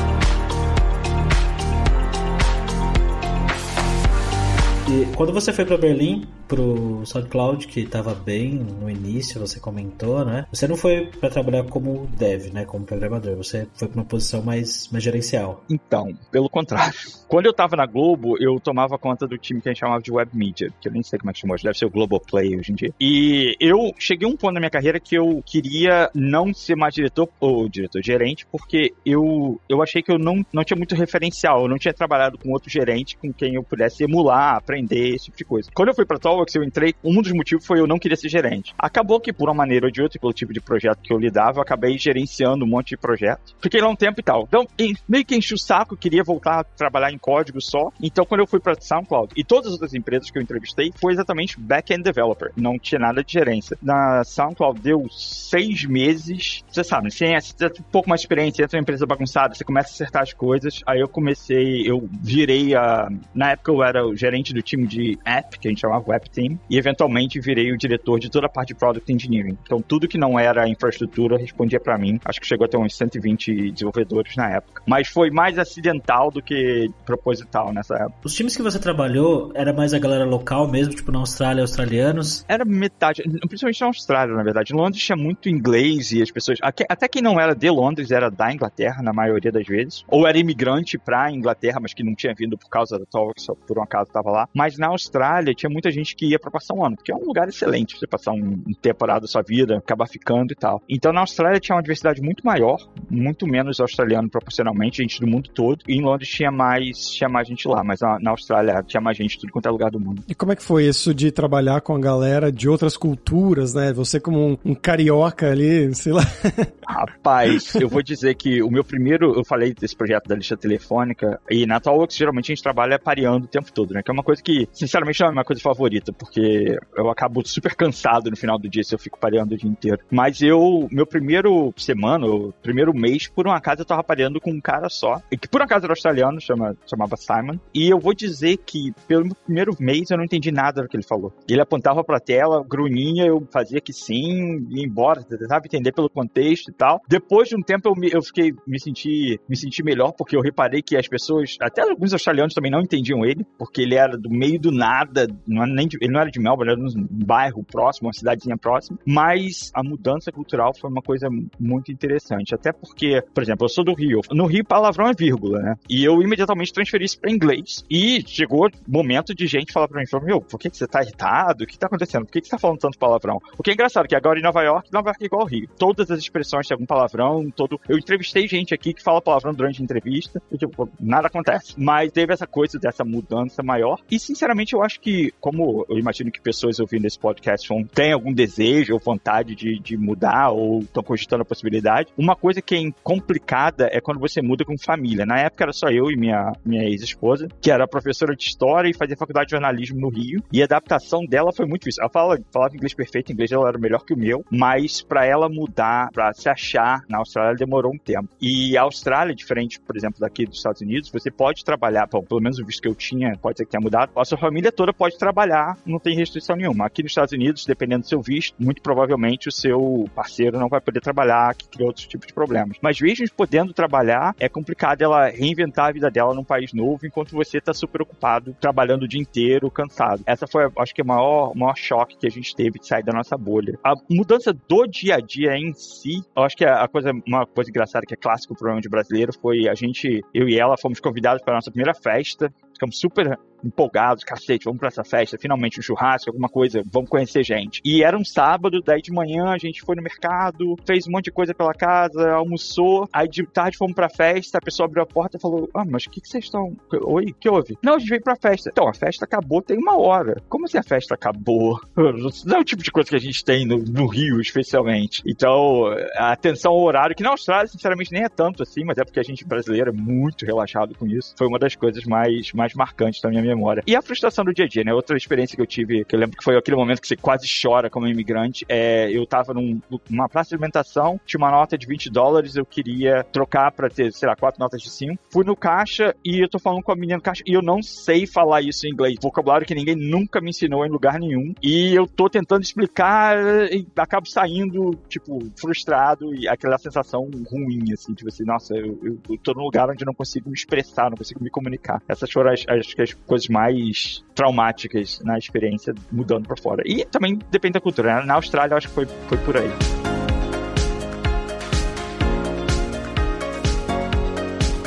Quando 5.16 5.32
você 5.32 5.52
foi 5.52 5.64
para 5.64 5.76
Berlim, 5.76 6.26
pro 6.48 7.02
SoundCloud, 7.06 7.66
que 7.66 7.80
estava 7.80 8.14
bem 8.14 8.54
no 8.54 8.90
início, 8.90 9.40
você 9.40 9.58
comentou, 9.58 10.24
né? 10.24 10.46
Você 10.52 10.68
não 10.68 10.76
foi 10.76 11.06
para 11.06 11.30
trabalhar 11.30 11.64
como 11.64 12.06
dev, 12.18 12.52
né? 12.52 12.66
Como 12.66 12.84
programador. 12.84 13.36
Você 13.36 13.66
foi 13.74 13.88
para 13.88 14.00
uma 14.00 14.04
posição 14.04 14.42
mais, 14.42 14.88
mais 14.92 15.02
gerencial. 15.02 15.64
Então, 15.70 16.12
pelo 16.30 16.50
contrário. 16.50 16.92
Quando 17.26 17.46
eu 17.46 17.54
tava 17.54 17.76
na 17.76 17.86
Globo, 17.86 18.36
eu 18.38 18.60
tomava 18.60 18.98
conta 18.98 19.26
do 19.26 19.38
time 19.38 19.62
que 19.62 19.68
a 19.68 19.72
gente 19.72 19.80
chamava 19.80 20.02
de 20.02 20.12
Web 20.12 20.30
Media, 20.34 20.70
que 20.78 20.88
eu 20.88 20.92
nem 20.92 21.02
sei 21.02 21.18
como 21.18 21.30
é 21.30 21.32
que 21.32 21.40
chamou, 21.40 21.56
deve 21.56 21.78
ser 21.78 21.86
o 21.86 21.90
Global 21.90 22.20
Play 22.20 22.54
hoje 22.58 22.72
em 22.72 22.74
dia. 22.74 22.92
E 23.00 23.56
eu 23.58 23.94
cheguei 23.98 24.28
a 24.28 24.30
um 24.30 24.36
ponto 24.36 24.52
na 24.52 24.60
minha 24.60 24.70
carreira 24.70 25.00
que 25.00 25.14
eu 25.14 25.42
queria 25.46 26.10
não 26.14 26.52
ser 26.52 26.76
mais 26.76 26.94
diretor 26.94 27.30
ou 27.40 27.66
diretor 27.66 28.02
gerente, 28.02 28.46
porque 28.52 28.92
eu, 29.06 29.58
eu 29.66 29.82
achei 29.82 30.02
que 30.02 30.12
eu 30.12 30.18
não, 30.18 30.44
não 30.52 30.62
tinha 30.62 30.76
muito 30.76 30.94
referencial, 30.94 31.62
eu 31.62 31.68
não 31.68 31.78
tinha 31.78 31.94
trabalhado 31.94 32.36
com 32.36 32.50
outro 32.50 32.68
gerente 32.68 33.16
com 33.16 33.32
quem 33.32 33.54
eu 33.54 33.62
pudesse 33.62 34.04
emular, 34.04 34.56
aprender, 34.56 34.81
esse 34.90 35.26
tipo 35.26 35.36
de 35.36 35.44
coisa. 35.44 35.70
Quando 35.74 35.88
eu 35.88 35.94
fui 35.94 36.04
pra 36.04 36.18
Talks, 36.18 36.54
eu 36.54 36.62
entrei, 36.62 36.94
um 37.02 37.20
dos 37.20 37.32
motivos 37.32 37.66
foi 37.66 37.80
eu 37.80 37.86
não 37.86 37.98
querer 37.98 38.16
ser 38.16 38.28
gerente. 38.28 38.74
Acabou 38.78 39.20
que, 39.20 39.32
por 39.32 39.48
uma 39.48 39.54
maneira 39.54 39.86
ou 39.86 39.92
de 39.92 40.02
outra, 40.02 40.18
pelo 40.18 40.32
tipo 40.32 40.52
de 40.52 40.60
projeto 40.60 41.00
que 41.02 41.12
eu 41.12 41.18
lidava, 41.18 41.58
eu 41.58 41.62
acabei 41.62 41.98
gerenciando 41.98 42.64
um 42.64 42.68
monte 42.68 42.90
de 42.90 42.96
projetos. 42.96 43.54
Fiquei 43.60 43.80
lá 43.80 43.88
um 43.88 43.96
tempo 43.96 44.20
e 44.20 44.22
tal. 44.22 44.44
Então, 44.48 44.66
meio 45.08 45.24
que 45.24 45.36
enchi 45.36 45.54
o 45.54 45.58
saco, 45.58 45.96
queria 45.96 46.22
voltar 46.22 46.60
a 46.60 46.64
trabalhar 46.64 47.12
em 47.12 47.18
código 47.18 47.60
só. 47.60 47.90
Então, 48.00 48.24
quando 48.24 48.40
eu 48.40 48.46
fui 48.46 48.60
pra 48.60 48.74
SoundCloud 48.78 49.32
e 49.36 49.44
todas 49.44 49.66
as 49.66 49.72
outras 49.72 49.94
empresas 49.94 50.30
que 50.30 50.38
eu 50.38 50.42
entrevistei, 50.42 50.92
foi 51.00 51.12
exatamente 51.12 51.58
back-end 51.58 52.02
developer. 52.02 52.52
Não 52.56 52.78
tinha 52.78 52.98
nada 52.98 53.22
de 53.22 53.32
gerência. 53.32 53.76
Na 53.82 54.24
SoundCloud 54.24 54.80
deu 54.80 55.06
seis 55.10 55.84
meses. 55.84 56.62
Você 56.70 56.84
sabe, 56.84 57.10
você 57.10 57.26
tem 57.26 57.70
um 57.80 57.90
pouco 57.90 58.08
mais 58.08 58.20
de 58.20 58.26
experiência, 58.26 58.62
entra 58.62 58.78
uma 58.78 58.82
empresa 58.82 59.06
bagunçada, 59.06 59.54
você 59.54 59.64
começa 59.64 59.90
a 59.90 59.92
acertar 59.92 60.22
as 60.22 60.32
coisas. 60.32 60.80
Aí 60.86 61.00
eu 61.00 61.08
comecei, 61.08 61.88
eu 61.88 62.08
virei 62.20 62.74
a. 62.74 63.08
Na 63.34 63.52
época 63.52 63.72
eu 63.72 63.82
era 63.82 64.06
o 64.06 64.16
gerente 64.16 64.52
do 64.52 64.62
time 64.72 64.86
de 64.86 65.18
app, 65.24 65.58
que 65.58 65.68
a 65.68 65.70
gente 65.70 65.80
chamava 65.80 66.10
Web 66.10 66.30
Team, 66.30 66.58
e 66.68 66.78
eventualmente 66.78 67.40
virei 67.40 67.72
o 67.72 67.78
diretor 67.78 68.18
de 68.18 68.30
toda 68.30 68.46
a 68.46 68.48
parte 68.48 68.68
de 68.68 68.74
Product 68.74 69.12
Engineering. 69.12 69.56
Então 69.62 69.80
tudo 69.80 70.08
que 70.08 70.18
não 70.18 70.38
era 70.38 70.68
infraestrutura 70.68 71.36
respondia 71.36 71.78
para 71.78 71.98
mim. 71.98 72.18
Acho 72.24 72.40
que 72.40 72.46
chegou 72.46 72.64
até 72.64 72.78
uns 72.78 72.96
120 72.96 73.72
desenvolvedores 73.72 74.36
na 74.36 74.50
época. 74.50 74.82
Mas 74.86 75.08
foi 75.08 75.30
mais 75.30 75.58
acidental 75.58 76.30
do 76.30 76.42
que 76.42 76.90
proposital 77.04 77.72
nessa 77.72 77.94
época. 77.94 78.18
Os 78.24 78.34
times 78.34 78.56
que 78.56 78.62
você 78.62 78.78
trabalhou 78.78 79.52
era 79.54 79.72
mais 79.72 79.92
a 79.92 79.98
galera 79.98 80.24
local 80.24 80.68
mesmo, 80.68 80.94
tipo 80.94 81.12
na 81.12 81.18
Austrália, 81.18 81.62
australianos? 81.62 82.44
Era 82.48 82.64
metade, 82.64 83.22
principalmente 83.22 83.80
na 83.80 83.86
Austrália, 83.88 84.34
na 84.34 84.42
verdade. 84.42 84.72
Em 84.72 84.76
Londres 84.76 85.02
tinha 85.02 85.16
muito 85.16 85.48
inglês 85.48 86.12
e 86.12 86.22
as 86.22 86.30
pessoas, 86.30 86.58
até 86.62 87.08
quem 87.08 87.22
não 87.22 87.38
era 87.38 87.54
de 87.54 87.70
Londres 87.70 88.10
era 88.10 88.30
da 88.30 88.52
Inglaterra 88.52 89.02
na 89.02 89.12
maioria 89.12 89.52
das 89.52 89.66
vezes, 89.66 90.04
ou 90.08 90.26
era 90.26 90.38
imigrante 90.38 90.98
pra 90.98 91.30
Inglaterra, 91.30 91.78
mas 91.80 91.92
que 91.92 92.02
não 92.02 92.14
tinha 92.14 92.34
vindo 92.34 92.56
por 92.56 92.68
causa 92.68 92.98
da 92.98 93.04
Talks, 93.04 93.44
só 93.44 93.54
por 93.54 93.78
um 93.78 93.82
acaso 93.82 94.08
estava 94.08 94.30
lá. 94.30 94.48
Mas 94.54 94.78
na 94.78 94.88
Austrália 94.88 95.54
tinha 95.54 95.70
muita 95.70 95.90
gente 95.90 96.14
que 96.14 96.26
ia 96.26 96.38
para 96.38 96.50
passar 96.50 96.74
um 96.74 96.84
ano, 96.84 96.96
porque 96.96 97.12
é 97.12 97.14
um 97.14 97.24
lugar 97.24 97.48
excelente 97.48 97.98
você 97.98 98.06
passar 98.06 98.32
um, 98.32 98.62
um 98.66 98.74
temporada 98.80 99.22
da 99.22 99.26
sua 99.26 99.42
vida, 99.42 99.78
acabar 99.78 100.06
ficando 100.06 100.52
e 100.52 100.56
tal. 100.56 100.82
Então 100.88 101.12
na 101.12 101.20
Austrália 101.20 101.60
tinha 101.60 101.76
uma 101.76 101.82
diversidade 101.82 102.20
muito 102.20 102.44
maior, 102.44 102.78
muito 103.10 103.46
menos 103.46 103.80
australiano 103.80 104.28
proporcionalmente, 104.28 105.02
gente 105.02 105.20
do 105.20 105.26
mundo 105.26 105.50
todo. 105.50 105.82
E 105.88 105.96
em 105.96 106.02
Londres 106.02 106.28
tinha 106.28 106.50
mais, 106.50 107.10
tinha 107.10 107.28
mais 107.28 107.48
gente 107.48 107.66
lá, 107.68 107.82
mas 107.84 108.00
na, 108.00 108.18
na 108.20 108.30
Austrália 108.30 108.82
tinha 108.82 109.00
mais 109.00 109.16
gente 109.16 109.32
de 109.32 109.40
tudo 109.40 109.52
quanto 109.52 109.66
é 109.66 109.70
lugar 109.70 109.90
do 109.90 110.00
mundo. 110.00 110.22
E 110.28 110.34
como 110.34 110.52
é 110.52 110.56
que 110.56 110.62
foi 110.62 110.86
isso 110.86 111.14
de 111.14 111.30
trabalhar 111.30 111.80
com 111.80 111.94
a 111.94 112.00
galera 112.00 112.50
de 112.50 112.68
outras 112.68 112.96
culturas, 112.96 113.74
né? 113.74 113.92
Você 113.92 114.20
como 114.20 114.38
um, 114.38 114.58
um 114.64 114.74
carioca 114.74 115.50
ali, 115.50 115.94
sei 115.94 116.12
lá. 116.12 116.22
Rapaz, 116.86 117.74
eu 117.76 117.88
vou 117.88 118.02
dizer 118.02 118.34
que 118.34 118.62
o 118.62 118.70
meu 118.70 118.84
primeiro, 118.84 119.34
eu 119.36 119.44
falei 119.44 119.72
desse 119.72 119.96
projeto 119.96 120.26
da 120.26 120.34
lista 120.34 120.56
telefônica, 120.56 121.40
e 121.50 121.66
na 121.66 121.80
Talworks 121.80 122.16
geralmente 122.16 122.52
a 122.52 122.54
gente 122.54 122.62
trabalha 122.62 122.98
pareando 122.98 123.44
o 123.44 123.48
tempo 123.48 123.72
todo, 123.72 123.94
né? 123.94 124.02
Que 124.02 124.10
é 124.10 124.14
uma 124.14 124.22
coisa 124.22 124.41
que, 124.42 124.68
sinceramente, 124.72 125.20
não 125.20 125.28
é 125.28 125.32
uma 125.32 125.44
coisa 125.44 125.62
favorita, 125.62 126.12
porque 126.12 126.76
eu 126.96 127.10
acabo 127.10 127.46
super 127.46 127.74
cansado 127.74 128.30
no 128.30 128.36
final 128.36 128.58
do 128.58 128.68
dia 128.68 128.82
se 128.82 128.94
eu 128.94 128.98
fico 128.98 129.18
pareando 129.18 129.54
o 129.54 129.58
dia 129.58 129.70
inteiro. 129.70 130.00
Mas 130.10 130.42
eu, 130.42 130.88
meu 130.90 131.06
primeiro 131.06 131.72
semana, 131.76 132.26
o 132.26 132.52
primeiro 132.62 132.92
mês, 132.94 133.28
por 133.28 133.46
um 133.46 133.52
acaso 133.52 133.82
eu 133.82 133.86
tava 133.86 134.02
pareando 134.02 134.40
com 134.40 134.50
um 134.50 134.60
cara 134.60 134.88
só, 134.88 135.20
que 135.30 135.48
por 135.48 135.60
um 135.60 135.64
acaso 135.64 135.86
era 135.86 135.92
australiano, 135.92 136.40
chama, 136.40 136.76
chamava 136.88 137.16
Simon, 137.16 137.58
e 137.74 137.88
eu 137.88 137.98
vou 137.98 138.14
dizer 138.14 138.58
que 138.58 138.92
pelo 139.06 139.34
primeiro 139.34 139.72
mês 139.78 140.10
eu 140.10 140.16
não 140.16 140.24
entendi 140.24 140.50
nada 140.50 140.82
do 140.82 140.88
que 140.88 140.96
ele 140.96 141.04
falou. 141.04 141.32
Ele 141.48 141.60
apontava 141.60 142.02
pra 142.04 142.20
tela, 142.20 142.64
grunhinha, 142.66 143.26
eu 143.26 143.46
fazia 143.52 143.80
que 143.80 143.92
sim, 143.92 144.66
ia 144.70 144.84
embora, 144.84 145.22
tentava 145.22 145.64
entender 145.64 145.92
pelo 145.92 146.10
contexto 146.10 146.70
e 146.70 146.72
tal. 146.72 147.00
Depois 147.08 147.48
de 147.48 147.56
um 147.56 147.62
tempo 147.62 147.88
eu, 147.88 147.94
me, 147.94 148.10
eu 148.12 148.22
fiquei, 148.22 148.52
me 148.66 148.80
senti, 148.80 149.40
me 149.48 149.56
senti 149.56 149.82
melhor, 149.82 150.12
porque 150.12 150.36
eu 150.36 150.40
reparei 150.40 150.82
que 150.82 150.96
as 150.96 151.08
pessoas, 151.08 151.56
até 151.60 151.82
alguns 151.82 152.12
australianos 152.12 152.54
também 152.54 152.70
não 152.70 152.80
entendiam 152.80 153.24
ele, 153.24 153.44
porque 153.58 153.82
ele 153.82 153.94
era 153.94 154.16
do 154.16 154.30
meio 154.32 154.58
do 154.58 154.72
nada, 154.72 155.26
não 155.46 155.66
nem 155.66 155.86
de, 155.86 155.96
ele 156.00 156.12
não 156.12 156.20
era 156.20 156.30
de 156.30 156.40
Melbourne, 156.40 156.72
era 156.72 156.80
num 156.80 157.06
bairro 157.10 157.62
próximo, 157.62 158.08
uma 158.08 158.12
cidadezinha 158.12 158.56
próxima, 158.56 158.98
mas 159.06 159.70
a 159.74 159.82
mudança 159.82 160.32
cultural 160.32 160.72
foi 160.74 160.90
uma 160.90 161.02
coisa 161.02 161.28
muito 161.58 161.92
interessante, 161.92 162.54
até 162.54 162.72
porque, 162.72 163.22
por 163.34 163.42
exemplo, 163.42 163.64
eu 163.64 163.68
sou 163.68 163.84
do 163.84 163.94
Rio, 163.94 164.20
no 164.30 164.46
Rio 164.46 164.64
palavrão 164.64 165.08
é 165.08 165.12
vírgula, 165.14 165.60
né? 165.60 165.74
E 165.88 166.04
eu 166.04 166.20
imediatamente 166.22 166.72
transferi 166.72 167.04
isso 167.04 167.20
para 167.20 167.30
inglês 167.30 167.84
e 167.90 168.22
chegou 168.26 168.68
momento 168.86 169.34
de 169.34 169.46
gente 169.46 169.72
falar 169.72 169.88
para 169.88 170.00
mim, 170.00 170.06
meu, 170.24 170.40
por 170.40 170.58
que, 170.58 170.70
que 170.70 170.76
você 170.76 170.86
tá 170.86 171.02
irritado? 171.02 171.64
O 171.64 171.66
que 171.66 171.78
tá 171.78 171.86
acontecendo? 171.86 172.24
Por 172.24 172.32
que, 172.32 172.40
que 172.40 172.46
você 172.46 172.52
tá 172.52 172.58
falando 172.58 172.78
tanto 172.78 172.98
palavrão? 172.98 173.38
O 173.58 173.62
que 173.62 173.70
é 173.70 173.74
engraçado, 173.74 174.06
que 174.06 174.16
agora 174.16 174.38
em 174.38 174.42
Nova 174.42 174.62
York, 174.62 174.92
Nova 174.92 175.10
York 175.10 175.22
é 175.22 175.26
igual 175.26 175.42
ao 175.42 175.48
Rio. 175.48 175.68
Todas 175.78 176.10
as 176.10 176.18
expressões 176.18 176.66
têm 176.66 176.74
algum 176.74 176.86
palavrão, 176.86 177.50
todo... 177.50 177.80
Eu 177.88 177.98
entrevistei 177.98 178.46
gente 178.46 178.74
aqui 178.74 178.94
que 178.94 179.02
fala 179.02 179.20
palavrão 179.20 179.52
durante 179.52 179.80
a 179.80 179.84
entrevista, 179.84 180.42
e 180.50 180.56
tipo, 180.56 180.88
nada 181.00 181.26
acontece. 181.26 181.74
Mas 181.76 182.12
teve 182.12 182.32
essa 182.32 182.46
coisa 182.46 182.78
dessa 182.78 183.04
mudança 183.04 183.62
maior. 183.62 183.98
E 184.10 184.18
sinceramente, 184.22 184.74
eu 184.74 184.82
acho 184.82 185.00
que, 185.00 185.32
como 185.40 185.84
eu 185.88 185.98
imagino 185.98 186.30
que 186.30 186.40
pessoas 186.40 186.78
ouvindo 186.78 187.06
esse 187.06 187.18
podcast 187.18 187.68
vão, 187.68 187.84
têm 187.84 188.12
algum 188.12 188.32
desejo 188.32 188.94
ou 188.94 189.00
vontade 189.00 189.54
de, 189.54 189.78
de 189.78 189.96
mudar, 189.96 190.50
ou 190.50 190.80
estão 190.80 191.02
cogitando 191.02 191.42
a 191.42 191.44
possibilidade, 191.44 192.12
uma 192.16 192.36
coisa 192.36 192.62
que 192.62 192.74
é 192.74 192.90
complicada 193.02 193.88
é 193.92 194.00
quando 194.00 194.20
você 194.20 194.40
muda 194.40 194.64
com 194.64 194.76
família. 194.78 195.26
Na 195.26 195.38
época 195.38 195.64
era 195.64 195.72
só 195.72 195.88
eu 195.88 196.10
e 196.10 196.16
minha, 196.16 196.52
minha 196.64 196.84
ex-esposa, 196.84 197.48
que 197.60 197.70
era 197.70 197.86
professora 197.86 198.34
de 198.34 198.44
história 198.44 198.88
e 198.88 198.94
fazia 198.94 199.16
faculdade 199.16 199.46
de 199.46 199.52
jornalismo 199.52 200.00
no 200.00 200.08
Rio. 200.08 200.42
E 200.52 200.62
a 200.62 200.64
adaptação 200.64 201.24
dela 201.24 201.52
foi 201.52 201.66
muito 201.66 201.82
difícil. 201.82 202.02
Ela 202.02 202.10
fala, 202.10 202.38
falava 202.52 202.74
inglês 202.74 202.94
perfeito, 202.94 203.32
inglês 203.32 203.50
dela 203.50 203.68
era 203.68 203.78
melhor 203.78 204.04
que 204.04 204.14
o 204.14 204.16
meu, 204.16 204.44
mas 204.50 205.02
para 205.02 205.26
ela 205.26 205.48
mudar, 205.48 206.10
para 206.12 206.32
se 206.32 206.48
achar 206.48 207.02
na 207.08 207.18
Austrália, 207.18 207.56
demorou 207.56 207.92
um 207.92 207.98
tempo. 207.98 208.28
E 208.40 208.76
a 208.76 208.82
Austrália, 208.82 209.34
diferente, 209.34 209.80
por 209.80 209.96
exemplo, 209.96 210.20
daqui 210.20 210.46
dos 210.46 210.58
Estados 210.58 210.80
Unidos, 210.80 211.10
você 211.10 211.30
pode 211.30 211.64
trabalhar, 211.64 212.06
bom, 212.06 212.22
pelo 212.22 212.40
menos 212.40 212.58
o 212.58 212.64
visto 212.64 212.82
que 212.82 212.88
eu 212.88 212.94
tinha, 212.94 213.36
pode 213.40 213.58
ser 213.58 213.64
que 213.64 213.70
tenha 213.70 213.80
mudado, 213.80 214.11
a 214.16 214.24
sua 214.24 214.38
família 214.38 214.70
toda 214.70 214.92
pode 214.92 215.16
trabalhar, 215.18 215.76
não 215.86 215.98
tem 215.98 216.16
restrição 216.16 216.56
nenhuma. 216.56 216.86
Aqui 216.86 217.02
nos 217.02 217.12
Estados 217.12 217.32
Unidos, 217.32 217.64
dependendo 217.64 218.02
do 218.02 218.08
seu 218.08 218.20
visto, 218.20 218.54
muito 218.58 218.82
provavelmente 218.82 219.48
o 219.48 219.52
seu 219.52 220.08
parceiro 220.14 220.58
não 220.58 220.68
vai 220.68 220.80
poder 220.80 221.00
trabalhar, 221.00 221.54
que 221.54 221.68
cria 221.68 221.86
outros 221.86 222.06
tipos 222.06 222.26
de 222.26 222.32
problemas. 222.32 222.76
Mas 222.80 223.00
mesmo 223.00 223.26
podendo 223.36 223.72
trabalhar, 223.72 224.34
é 224.38 224.48
complicado 224.48 225.02
ela 225.02 225.28
reinventar 225.28 225.86
a 225.86 225.92
vida 225.92 226.10
dela 226.10 226.34
num 226.34 226.44
país 226.44 226.72
novo, 226.72 227.06
enquanto 227.06 227.32
você 227.32 227.58
está 227.58 227.72
super 227.72 228.02
ocupado, 228.02 228.56
trabalhando 228.60 229.04
o 229.04 229.08
dia 229.08 229.20
inteiro, 229.20 229.70
cansado. 229.70 230.22
Essa 230.26 230.46
foi, 230.46 230.68
acho 230.78 230.94
que, 230.94 231.02
o 231.02 231.06
maior, 231.06 231.54
maior 231.54 231.76
choque 231.76 232.16
que 232.16 232.26
a 232.26 232.30
gente 232.30 232.54
teve 232.54 232.78
de 232.78 232.86
sair 232.86 233.02
da 233.02 233.12
nossa 233.12 233.36
bolha. 233.36 233.78
A 233.84 233.94
mudança 234.10 234.52
do 234.52 234.86
dia 234.86 235.16
a 235.16 235.20
dia 235.20 235.56
em 235.56 235.72
si, 235.72 236.22
eu 236.36 236.42
acho 236.42 236.56
que 236.56 236.64
a 236.64 236.86
coisa, 236.88 237.12
uma 237.26 237.46
coisa 237.46 237.70
engraçada 237.70 238.06
que 238.06 238.14
é 238.14 238.16
clássico 238.16 238.54
problema 238.54 238.80
de 238.80 238.88
brasileiro 238.88 239.32
foi 239.40 239.68
a 239.68 239.74
gente, 239.74 240.20
eu 240.34 240.48
e 240.48 240.58
ela, 240.58 240.76
fomos 240.76 241.00
convidados 241.00 241.42
para 241.42 241.54
a 241.54 241.56
nossa 241.56 241.70
primeira 241.70 241.94
festa, 241.94 242.52
ficamos 242.82 242.98
super 242.98 243.38
empolgados, 243.64 244.24
cacete, 244.24 244.64
vamos 244.64 244.80
pra 244.80 244.88
essa 244.88 245.04
festa, 245.04 245.38
finalmente 245.40 245.78
um 245.78 245.82
churrasco, 245.82 246.30
alguma 246.30 246.48
coisa, 246.48 246.82
vamos 246.90 247.08
conhecer 247.08 247.44
gente. 247.44 247.80
E 247.84 248.02
era 248.02 248.18
um 248.18 248.24
sábado, 248.24 248.82
daí 248.84 249.00
de 249.00 249.12
manhã 249.12 249.46
a 249.50 249.58
gente 249.58 249.82
foi 249.82 249.94
no 249.94 250.02
mercado, 250.02 250.76
fez 250.84 251.06
um 251.06 251.12
monte 251.12 251.26
de 251.26 251.30
coisa 251.30 251.54
pela 251.54 251.72
casa, 251.72 252.32
almoçou, 252.32 253.08
aí 253.12 253.28
de 253.28 253.46
tarde 253.46 253.76
fomos 253.76 253.94
pra 253.94 254.08
festa, 254.08 254.58
a 254.58 254.60
pessoa 254.60 254.86
abriu 254.86 255.02
a 255.02 255.06
porta 255.06 255.36
e 255.36 255.40
falou, 255.40 255.68
ah, 255.74 255.84
mas 255.84 256.06
o 256.06 256.10
que, 256.10 256.20
que 256.20 256.28
vocês 256.28 256.44
estão... 256.44 256.76
Oi, 257.04 257.26
o 257.26 257.34
que 257.34 257.48
houve? 257.48 257.78
Não, 257.82 257.94
a 257.94 257.98
gente 257.98 258.08
veio 258.08 258.22
pra 258.22 258.36
festa. 258.36 258.70
Então, 258.70 258.88
a 258.88 258.94
festa 258.94 259.24
acabou 259.24 259.62
tem 259.62 259.78
uma 259.78 259.96
hora. 259.96 260.42
Como 260.48 260.64
assim 260.64 260.78
a 260.78 260.82
festa 260.82 261.14
acabou? 261.14 261.80
Não 262.44 262.56
é 262.56 262.60
o 262.60 262.64
tipo 262.64 262.82
de 262.82 262.90
coisa 262.90 263.08
que 263.08 263.16
a 263.16 263.20
gente 263.20 263.44
tem 263.44 263.64
no, 263.64 263.78
no 263.78 264.06
Rio, 264.06 264.40
especialmente. 264.40 265.22
Então, 265.26 265.86
a 266.16 266.32
atenção 266.32 266.72
ao 266.72 266.82
horário, 266.82 267.14
que 267.14 267.22
na 267.22 267.30
Austrália, 267.30 267.68
sinceramente, 267.68 268.12
nem 268.12 268.24
é 268.24 268.28
tanto 268.28 268.62
assim, 268.62 268.84
mas 268.84 268.98
é 268.98 269.04
porque 269.04 269.20
a 269.20 269.22
gente 269.22 269.44
brasileiro 269.44 269.90
é 269.90 269.92
muito 269.92 270.44
relaxado 270.44 270.94
com 270.96 271.06
isso. 271.06 271.34
Foi 271.38 271.46
uma 271.46 271.58
das 271.58 271.76
coisas 271.76 272.04
mais, 272.04 272.52
mais 272.52 272.71
marcantes 272.74 273.20
da 273.20 273.28
minha 273.28 273.42
memória. 273.42 273.82
E 273.86 273.96
a 273.96 274.02
frustração 274.02 274.44
do 274.44 274.52
dia 274.52 274.64
a 274.64 274.68
dia, 274.68 274.84
né? 274.84 274.92
Outra 274.92 275.16
experiência 275.16 275.56
que 275.56 275.62
eu 275.62 275.66
tive, 275.66 276.04
que 276.04 276.14
eu 276.14 276.20
lembro 276.20 276.36
que 276.36 276.44
foi 276.44 276.56
aquele 276.56 276.76
momento 276.76 277.00
que 277.00 277.08
você 277.08 277.16
quase 277.16 277.46
chora 277.46 277.90
como 277.90 278.06
imigrante, 278.06 278.64
é 278.68 279.10
eu 279.10 279.26
tava 279.26 279.52
num, 279.54 279.80
numa 280.08 280.28
praça 280.28 280.50
de 280.50 280.54
alimentação, 280.56 281.20
tinha 281.26 281.38
uma 281.38 281.50
nota 281.50 281.76
de 281.76 281.86
20 281.86 282.10
dólares, 282.10 282.56
eu 282.56 282.64
queria 282.64 283.24
trocar 283.32 283.70
pra 283.72 283.88
ter, 283.88 284.12
sei 284.12 284.28
lá, 284.28 284.36
quatro 284.36 284.60
notas 284.60 284.80
de 284.80 284.90
5. 284.90 285.18
Fui 285.30 285.44
no 285.44 285.56
caixa 285.56 286.14
e 286.24 286.42
eu 286.42 286.48
tô 286.48 286.58
falando 286.58 286.82
com 286.82 286.92
a 286.92 286.96
menina 286.96 287.16
no 287.16 287.22
caixa 287.22 287.42
e 287.46 287.52
eu 287.52 287.62
não 287.62 287.82
sei 287.82 288.26
falar 288.26 288.62
isso 288.62 288.86
em 288.86 288.90
inglês. 288.90 289.16
Vocabulário 289.20 289.66
que 289.66 289.74
ninguém 289.74 289.96
nunca 289.96 290.40
me 290.40 290.50
ensinou 290.50 290.84
em 290.84 290.90
lugar 290.90 291.18
nenhum. 291.18 291.54
E 291.62 291.94
eu 291.94 292.06
tô 292.06 292.28
tentando 292.28 292.62
explicar 292.62 293.36
e 293.72 293.86
acabo 293.96 294.28
saindo, 294.28 294.92
tipo, 295.08 295.38
frustrado 295.58 296.34
e 296.34 296.48
aquela 296.48 296.78
sensação 296.78 297.28
ruim, 297.50 297.92
assim, 297.92 298.14
tipo 298.14 298.28
assim, 298.28 298.44
nossa, 298.44 298.74
eu, 298.74 298.98
eu, 299.02 299.38
tô 299.42 299.52
num 299.52 299.64
lugar 299.64 299.88
onde 299.90 300.02
eu 300.02 300.06
não 300.06 300.14
consigo 300.14 300.48
me 300.48 300.54
expressar, 300.54 301.10
não 301.10 301.16
consigo 301.16 301.42
me 301.42 301.50
comunicar. 301.50 302.02
Essas 302.08 302.30
foram 302.30 302.51
as, 302.52 302.64
as, 302.68 302.94
as 302.98 303.14
coisas 303.14 303.48
mais 303.48 304.24
traumáticas 304.34 305.20
na 305.24 305.38
experiência 305.38 305.94
mudando 306.10 306.46
para 306.46 306.56
fora. 306.56 306.82
E 306.86 307.04
também 307.04 307.38
depende 307.50 307.74
da 307.74 307.80
cultura. 307.80 308.16
Né? 308.16 308.26
Na 308.26 308.34
Austrália, 308.34 308.76
acho 308.76 308.88
que 308.88 308.94
foi, 308.94 309.06
foi 309.06 309.38
por 309.38 309.56
aí. 309.56 310.11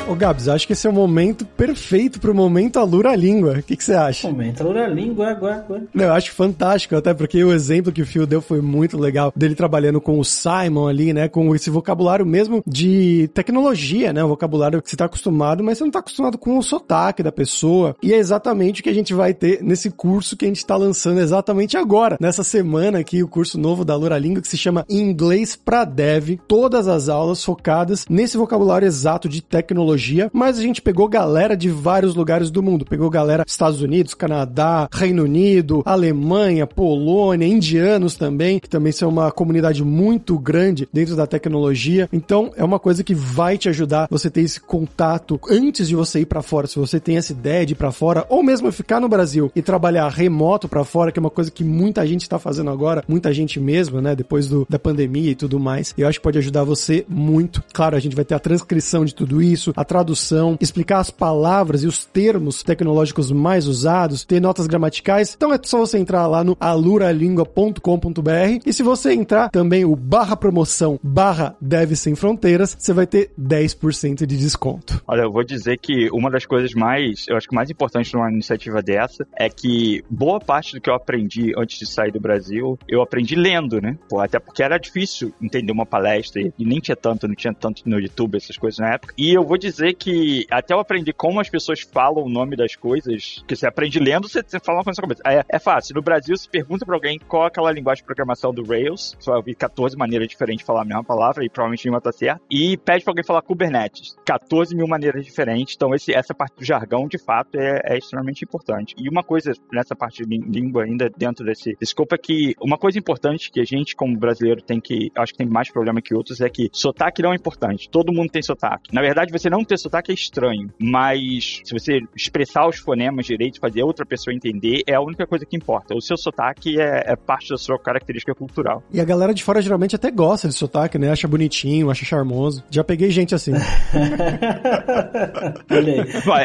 Ô 0.08 0.14
Gabs, 0.14 0.48
acho 0.48 0.68
que 0.68 0.72
esse 0.72 0.86
é 0.86 0.90
o 0.90 0.92
momento 0.92 1.44
perfeito 1.44 2.20
pro 2.20 2.32
momento 2.32 2.78
Alura 2.78 3.16
Língua. 3.16 3.58
O 3.58 3.62
que, 3.62 3.76
que 3.76 3.82
você 3.82 3.92
acha? 3.92 4.28
Momento 4.28 4.60
Alura 4.60 4.86
Língua, 4.86 5.30
agora, 5.30 5.56
agora. 5.56 5.82
Eu 5.92 6.12
acho 6.12 6.30
fantástico, 6.30 6.94
até 6.94 7.12
porque 7.12 7.42
o 7.42 7.52
exemplo 7.52 7.90
que 7.90 8.02
o 8.02 8.06
Phil 8.06 8.24
deu 8.24 8.40
foi 8.40 8.60
muito 8.60 8.96
legal, 8.96 9.32
dele 9.34 9.56
trabalhando 9.56 10.00
com 10.00 10.16
o 10.20 10.24
Simon 10.24 10.86
ali, 10.86 11.12
né, 11.12 11.28
com 11.28 11.52
esse 11.56 11.70
vocabulário 11.70 12.24
mesmo 12.24 12.62
de 12.64 13.28
tecnologia, 13.34 14.12
né, 14.12 14.22
o 14.22 14.28
vocabulário 14.28 14.80
que 14.80 14.88
você 14.88 14.96
tá 14.96 15.06
acostumado, 15.06 15.64
mas 15.64 15.78
você 15.78 15.84
não 15.84 15.90
tá 15.90 15.98
acostumado 15.98 16.38
com 16.38 16.56
o 16.56 16.62
sotaque 16.62 17.20
da 17.20 17.32
pessoa. 17.32 17.96
E 18.00 18.14
é 18.14 18.16
exatamente 18.16 18.82
o 18.82 18.84
que 18.84 18.90
a 18.90 18.94
gente 18.94 19.12
vai 19.12 19.34
ter 19.34 19.60
nesse 19.60 19.90
curso 19.90 20.36
que 20.36 20.44
a 20.44 20.48
gente 20.48 20.64
tá 20.64 20.76
lançando 20.76 21.18
exatamente 21.18 21.76
agora, 21.76 22.16
nessa 22.20 22.44
semana 22.44 23.00
aqui, 23.00 23.24
o 23.24 23.28
curso 23.28 23.58
novo 23.58 23.84
da 23.84 23.94
Alura 23.94 24.18
Língua, 24.18 24.40
que 24.40 24.48
se 24.48 24.56
chama 24.56 24.86
Inglês 24.88 25.56
para 25.56 25.84
Dev, 25.84 26.38
todas 26.46 26.86
as 26.86 27.08
aulas 27.08 27.42
focadas 27.42 28.06
nesse 28.08 28.36
vocabulário 28.36 28.86
exato 28.86 29.28
de 29.28 29.42
tecnologia 29.42 29.95
mas 30.32 30.58
a 30.58 30.62
gente 30.62 30.82
pegou 30.82 31.08
galera 31.08 31.56
de 31.56 31.68
vários 31.68 32.14
lugares 32.14 32.50
do 32.50 32.62
mundo. 32.62 32.84
Pegou 32.84 33.08
galera 33.10 33.44
dos 33.44 33.52
Estados 33.52 33.80
Unidos, 33.80 34.14
Canadá, 34.14 34.88
Reino 34.92 35.24
Unido, 35.24 35.82
Alemanha, 35.84 36.66
Polônia, 36.66 37.46
indianos 37.46 38.14
também, 38.14 38.58
que 38.58 38.68
também 38.68 38.92
são 38.92 39.08
uma 39.08 39.30
comunidade 39.30 39.84
muito 39.84 40.38
grande 40.38 40.88
dentro 40.92 41.16
da 41.16 41.26
tecnologia. 41.26 42.08
Então, 42.12 42.52
é 42.56 42.64
uma 42.64 42.78
coisa 42.78 43.02
que 43.02 43.14
vai 43.14 43.58
te 43.58 43.68
ajudar 43.68 44.06
você 44.10 44.30
ter 44.30 44.42
esse 44.42 44.60
contato 44.60 45.40
antes 45.48 45.88
de 45.88 45.96
você 45.96 46.20
ir 46.20 46.26
para 46.26 46.42
fora. 46.42 46.66
Se 46.66 46.78
você 46.78 47.00
tem 47.00 47.16
essa 47.16 47.32
ideia 47.32 47.64
de 47.64 47.72
ir 47.72 47.76
para 47.76 47.92
fora, 47.92 48.26
ou 48.28 48.42
mesmo 48.42 48.70
ficar 48.72 49.00
no 49.00 49.08
Brasil 49.08 49.50
e 49.54 49.62
trabalhar 49.62 50.08
remoto 50.08 50.68
para 50.68 50.84
fora, 50.84 51.10
que 51.10 51.18
é 51.18 51.22
uma 51.22 51.30
coisa 51.30 51.50
que 51.50 51.64
muita 51.64 52.06
gente 52.06 52.22
está 52.22 52.38
fazendo 52.38 52.70
agora, 52.70 53.04
muita 53.08 53.32
gente 53.32 53.58
mesmo, 53.58 54.00
né, 54.00 54.14
depois 54.14 54.48
do, 54.48 54.66
da 54.68 54.78
pandemia 54.78 55.30
e 55.30 55.34
tudo 55.34 55.58
mais. 55.58 55.94
Eu 55.96 56.06
acho 56.06 56.18
que 56.18 56.24
pode 56.24 56.38
ajudar 56.38 56.64
você 56.64 57.04
muito. 57.08 57.62
Claro, 57.72 57.96
a 57.96 58.00
gente 58.00 58.16
vai 58.16 58.24
ter 58.24 58.34
a 58.34 58.38
transcrição 58.38 59.04
de 59.04 59.14
tudo 59.14 59.42
isso, 59.42 59.72
a 59.76 59.84
tradução, 59.86 60.56
explicar 60.60 60.98
as 60.98 61.10
palavras 61.10 61.82
e 61.82 61.86
os 61.86 62.04
termos 62.04 62.62
tecnológicos 62.62 63.32
mais 63.32 63.66
usados, 63.66 64.24
ter 64.24 64.40
notas 64.40 64.66
gramaticais. 64.66 65.34
Então 65.34 65.52
é 65.52 65.58
só 65.62 65.78
você 65.78 65.98
entrar 65.98 66.26
lá 66.26 66.44
no 66.44 66.56
aluralingua.com.br 66.60 68.66
e 68.66 68.72
se 68.72 68.82
você 68.82 69.12
entrar 69.12 69.50
também 69.50 69.84
o 69.84 69.96
barra 69.96 70.36
promoção 70.36 70.98
barra 71.02 71.56
deve 71.60 71.96
sem 71.96 72.14
fronteiras, 72.14 72.76
você 72.78 72.92
vai 72.92 73.06
ter 73.06 73.30
10% 73.40 74.26
de 74.26 74.36
desconto. 74.36 75.02
Olha, 75.06 75.22
eu 75.22 75.32
vou 75.32 75.44
dizer 75.44 75.78
que 75.78 76.10
uma 76.10 76.30
das 76.30 76.44
coisas 76.44 76.72
mais, 76.74 77.26
eu 77.28 77.36
acho 77.36 77.48
que 77.48 77.54
mais 77.54 77.70
importantes 77.70 78.12
numa 78.12 78.30
iniciativa 78.30 78.82
dessa 78.82 79.26
é 79.36 79.48
que 79.48 80.04
boa 80.10 80.40
parte 80.40 80.74
do 80.74 80.80
que 80.80 80.90
eu 80.90 80.94
aprendi 80.94 81.52
antes 81.56 81.78
de 81.78 81.86
sair 81.86 82.10
do 82.10 82.20
Brasil, 82.20 82.78
eu 82.88 83.02
aprendi 83.02 83.34
lendo, 83.34 83.80
né? 83.80 83.96
Pô, 84.08 84.20
até 84.20 84.38
porque 84.38 84.62
era 84.62 84.78
difícil 84.78 85.32
entender 85.40 85.72
uma 85.72 85.86
palestra 85.86 86.42
e 86.42 86.64
nem 86.64 86.80
tinha 86.80 86.96
tanto, 86.96 87.28
não 87.28 87.34
tinha 87.34 87.54
tanto 87.54 87.88
no 87.88 87.98
YouTube 87.98 88.36
essas 88.36 88.56
coisas 88.56 88.78
na 88.78 88.94
época. 88.94 89.14
E 89.16 89.32
eu 89.32 89.44
vou 89.44 89.56
dizer 89.56 89.75
dizer 89.76 89.94
que 89.94 90.46
até 90.50 90.74
eu 90.74 90.80
aprendi 90.80 91.12
como 91.12 91.40
as 91.40 91.48
pessoas 91.48 91.80
falam 91.80 92.24
o 92.24 92.28
nome 92.28 92.56
das 92.56 92.74
coisas, 92.74 93.44
que 93.46 93.54
você 93.54 93.66
aprende 93.66 93.98
lendo, 93.98 94.28
você, 94.28 94.42
você 94.42 94.58
fala 94.58 94.78
uma 94.78 94.84
coisa 94.84 95.00
na 95.00 95.08
cabeça. 95.08 95.22
É, 95.26 95.56
é 95.56 95.58
fácil. 95.58 95.94
No 95.94 96.02
Brasil, 96.02 96.36
se 96.36 96.48
pergunta 96.48 96.84
pra 96.86 96.94
alguém 96.94 97.18
qual 97.18 97.44
é 97.44 97.46
aquela 97.48 97.70
linguagem 97.70 98.02
de 98.02 98.06
programação 98.06 98.52
do 98.52 98.64
Rails, 98.64 99.16
você 99.18 99.30
vai 99.30 99.38
ouvir 99.38 99.54
14 99.54 99.96
maneiras 99.96 100.28
diferentes 100.28 100.62
de 100.62 100.66
falar 100.66 100.82
a 100.82 100.84
mesma 100.84 101.04
palavra 101.04 101.44
e 101.44 101.48
provavelmente 101.48 101.84
nenhuma 101.84 102.00
tá 102.00 102.12
certa. 102.12 102.40
E 102.50 102.76
pede 102.78 103.04
pra 103.04 103.12
alguém 103.12 103.24
falar 103.24 103.42
Kubernetes. 103.42 104.16
14 104.24 104.74
mil 104.74 104.86
maneiras 104.86 105.24
diferentes. 105.24 105.74
Então, 105.76 105.94
esse, 105.94 106.14
essa 106.14 106.34
parte 106.34 106.56
do 106.56 106.64
jargão, 106.64 107.06
de 107.06 107.18
fato, 107.18 107.56
é, 107.56 107.80
é 107.84 107.98
extremamente 107.98 108.44
importante. 108.44 108.94
E 108.98 109.08
uma 109.08 109.22
coisa 109.22 109.52
nessa 109.72 109.94
parte 109.94 110.24
de 110.24 110.38
língua, 110.38 110.84
ainda 110.84 111.10
dentro 111.16 111.44
desse 111.44 111.76
escopo, 111.80 112.14
é 112.14 112.18
que 112.18 112.54
uma 112.60 112.78
coisa 112.78 112.98
importante 112.98 113.50
que 113.50 113.60
a 113.60 113.64
gente, 113.64 113.94
como 113.94 114.16
brasileiro, 114.16 114.62
tem 114.62 114.80
que. 114.80 115.10
Acho 115.16 115.32
que 115.32 115.38
tem 115.38 115.46
mais 115.46 115.70
problema 115.70 116.00
que 116.00 116.14
outros, 116.14 116.40
é 116.40 116.48
que 116.48 116.68
sotaque 116.72 117.22
não 117.22 117.32
é 117.32 117.36
importante. 117.36 117.88
Todo 117.90 118.12
mundo 118.12 118.30
tem 118.30 118.42
sotaque. 118.42 118.94
Na 118.94 119.02
verdade, 119.02 119.32
você 119.32 119.50
não 119.50 119.64
ter 119.66 119.78
sotaque 119.78 120.10
é 120.10 120.14
estranho, 120.14 120.70
mas 120.78 121.60
se 121.64 121.72
você 121.72 122.00
expressar 122.14 122.68
os 122.68 122.78
fonemas 122.78 123.26
direito, 123.26 123.60
fazer 123.60 123.82
outra 123.82 124.06
pessoa 124.06 124.34
entender, 124.34 124.82
é 124.86 124.94
a 124.94 125.00
única 125.00 125.26
coisa 125.26 125.44
que 125.44 125.56
importa. 125.56 125.94
O 125.94 126.00
seu 126.00 126.16
sotaque 126.16 126.80
é, 126.80 127.04
é 127.06 127.16
parte 127.16 127.50
da 127.50 127.56
sua 127.56 127.78
característica 127.78 128.34
cultural. 128.34 128.82
E 128.92 129.00
a 129.00 129.04
galera 129.04 129.34
de 129.34 129.42
fora 129.42 129.60
geralmente 129.60 129.96
até 129.96 130.10
gosta 130.10 130.48
de 130.48 130.54
sotaque, 130.54 130.98
né? 130.98 131.10
Acha 131.10 131.28
bonitinho, 131.28 131.90
acha 131.90 132.04
charmoso. 132.04 132.64
Já 132.70 132.84
peguei 132.84 133.10
gente 133.10 133.34
assim. 133.34 133.52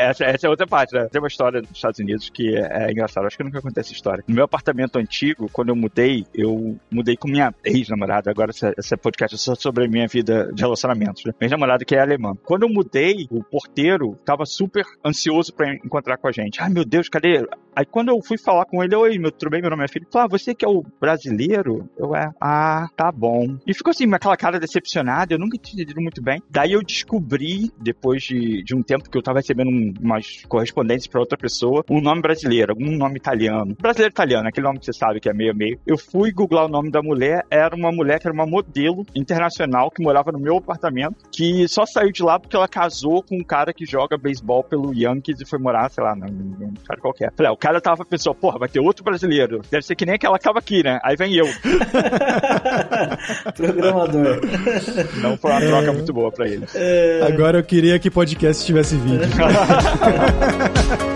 Essa, 0.02 0.26
essa 0.26 0.48
é 0.48 0.50
outra 0.50 0.66
parte, 0.68 0.94
né? 0.94 1.08
Tem 1.12 1.22
uma 1.22 1.28
história 1.28 1.62
nos 1.62 1.72
Estados 1.72 2.00
Unidos 2.00 2.30
que 2.30 2.56
é, 2.56 2.88
é 2.88 2.92
engraçada. 2.92 3.28
Acho 3.28 3.38
que 3.38 3.44
nunca 3.44 3.62
contei 3.62 3.82
essa 3.82 3.94
história. 3.94 4.24
No 4.28 4.36
meu 4.36 4.46
apartamento 4.46 4.98
antigo, 4.98 5.50
quando 5.52 5.70
eu 5.70 5.76
mudei, 5.76 6.26
eu 6.34 6.78
mudei 6.90 7.16
com 7.16 7.28
minha 7.28 7.54
ex-namorada. 7.64 8.32
Agora 8.32 8.52
esse, 8.52 8.74
esse 8.78 8.98
podcast 8.98 9.36
é 9.36 9.38
só 9.38 9.56
sobre 9.56 9.86
a 9.86 9.88
minha 9.88 10.08
vida 10.08 10.52
de 10.54 10.62
relacionamentos. 10.62 11.24
Né? 11.26 11.34
Minha 11.40 11.52
namorada 11.52 11.86
que 11.86 11.96
é 11.96 12.00
alemã. 12.00 12.36
Quando 12.44 12.64
eu 12.64 12.70
mudei, 12.70 13.11
o 13.30 13.44
porteiro 13.44 14.18
tava 14.26 14.46
super 14.46 14.86
ansioso 15.06 15.54
pra 15.54 15.74
encontrar 15.74 16.18
com 16.18 16.28
a 16.28 16.32
gente. 16.32 16.62
Ai, 16.62 16.70
meu 16.70 16.86
Deus, 16.86 17.10
cadê? 17.10 17.46
Aí 17.76 17.86
quando 17.86 18.10
eu 18.10 18.22
fui 18.22 18.38
falar 18.38 18.66
com 18.66 18.84
ele, 18.84 18.96
oi, 18.96 19.18
meu, 19.18 19.32
tudo 19.32 19.52
bem? 19.52 19.62
Meu 19.62 19.70
nome 19.70 19.86
é 19.86 19.88
Felipe. 19.88 20.12
Ah, 20.16 20.28
você 20.28 20.54
que 20.54 20.66
é 20.66 20.68
o 20.68 20.84
brasileiro? 21.00 21.90
Eu 21.98 22.16
é, 22.16 22.30
ah, 22.40 22.88
tá 22.96 23.12
bom. 23.12 23.58
E 23.66 23.74
ficou 23.74 23.92
assim, 23.92 24.12
aquela 24.14 24.36
cara 24.36 24.60
decepcionada, 24.60 25.34
eu 25.34 25.40
nunca 25.40 25.58
tinha 25.58 25.82
entendido 25.82 26.02
muito 26.02 26.22
bem. 26.22 26.42
Daí 26.50 26.74
eu 26.74 26.84
descobri, 26.84 27.72
depois 27.80 28.24
de, 28.24 28.62
de 28.64 28.76
um 28.76 28.84
tempo 28.84 29.10
que 29.10 29.18
eu 29.18 29.24
tava 29.24 29.40
recebendo 29.40 29.70
um, 29.70 29.94
umas 30.02 30.44
correspondências 30.48 31.08
pra 31.08 31.22
outra 31.22 31.38
pessoa, 31.38 31.84
um 31.90 32.02
nome 32.02 32.22
brasileiro, 32.22 32.74
algum 32.74 32.92
nome 32.98 33.18
italiano. 33.18 33.76
Brasileiro 33.80 34.12
italiano, 34.12 34.48
aquele 34.48 34.68
nome 34.68 34.80
que 34.80 34.86
você 34.86 34.94
sabe 34.94 35.20
que 35.20 35.30
é 35.30 35.34
meio 35.34 35.56
meio. 35.56 35.80
Eu 35.86 35.98
fui 35.98 36.32
googlar 36.32 36.66
o 36.66 36.70
nome 36.70 36.92
da 36.92 37.02
mulher, 37.02 37.46
era 37.50 37.76
uma 37.76 37.92
mulher 37.92 38.20
que 38.20 38.28
era 38.28 38.34
uma 38.34 38.46
modelo 38.46 39.06
internacional 39.16 39.92
que 39.92 40.04
morava 40.04 40.32
no 40.32 40.40
meu 40.40 40.58
apartamento, 40.58 41.16
que 41.32 41.68
só 41.68 41.86
saiu 41.86 42.12
de 42.12 42.24
lá 42.24 42.40
porque 42.40 42.56
ela 42.56 42.68
casou 42.68 43.01
com 43.24 43.38
um 43.38 43.44
cara 43.44 43.74
que 43.74 43.86
joga 43.86 44.18
beisebol 44.18 44.64
pelo 44.64 44.94
Yankees 44.94 45.42
e 45.42 45.46
foi 45.46 45.60
morar, 45.60 45.90
sei 45.90 46.04
lá, 46.04 46.16
num 46.16 46.74
cara 46.86 47.00
qualquer. 47.00 47.32
Falei, 47.36 47.50
ah, 47.50 47.54
o 47.54 47.58
cara 47.58 47.82
tava 47.82 48.06
pensou, 48.06 48.36
porra, 48.36 48.60
vai 48.60 48.70
ter 48.70 48.80
outro 48.80 49.04
brasileiro. 49.04 49.62
Deve 49.70 49.86
ser 49.86 49.96
que 49.96 50.06
nem 50.06 50.16
aquela 50.16 50.38
que 50.38 50.44
tava 50.44 50.60
aqui, 50.60 50.84
né? 50.84 51.00
Aí 51.04 51.16
vem 51.16 51.36
eu. 51.36 51.46
Programador. 53.56 54.42
Não 55.22 55.38
foi 55.38 55.52
uma 55.52 55.62
troca 55.62 55.88
é... 55.88 55.92
muito 55.92 56.14
boa 56.14 56.32
pra 56.32 56.48
ele. 56.48 56.66
É... 56.76 57.22
Agora 57.28 57.60
eu 57.60 57.64
queria 57.64 58.00
que 58.00 58.10
podcast 58.10 58.66
tivesse 58.66 58.96
vídeo. 58.96 59.22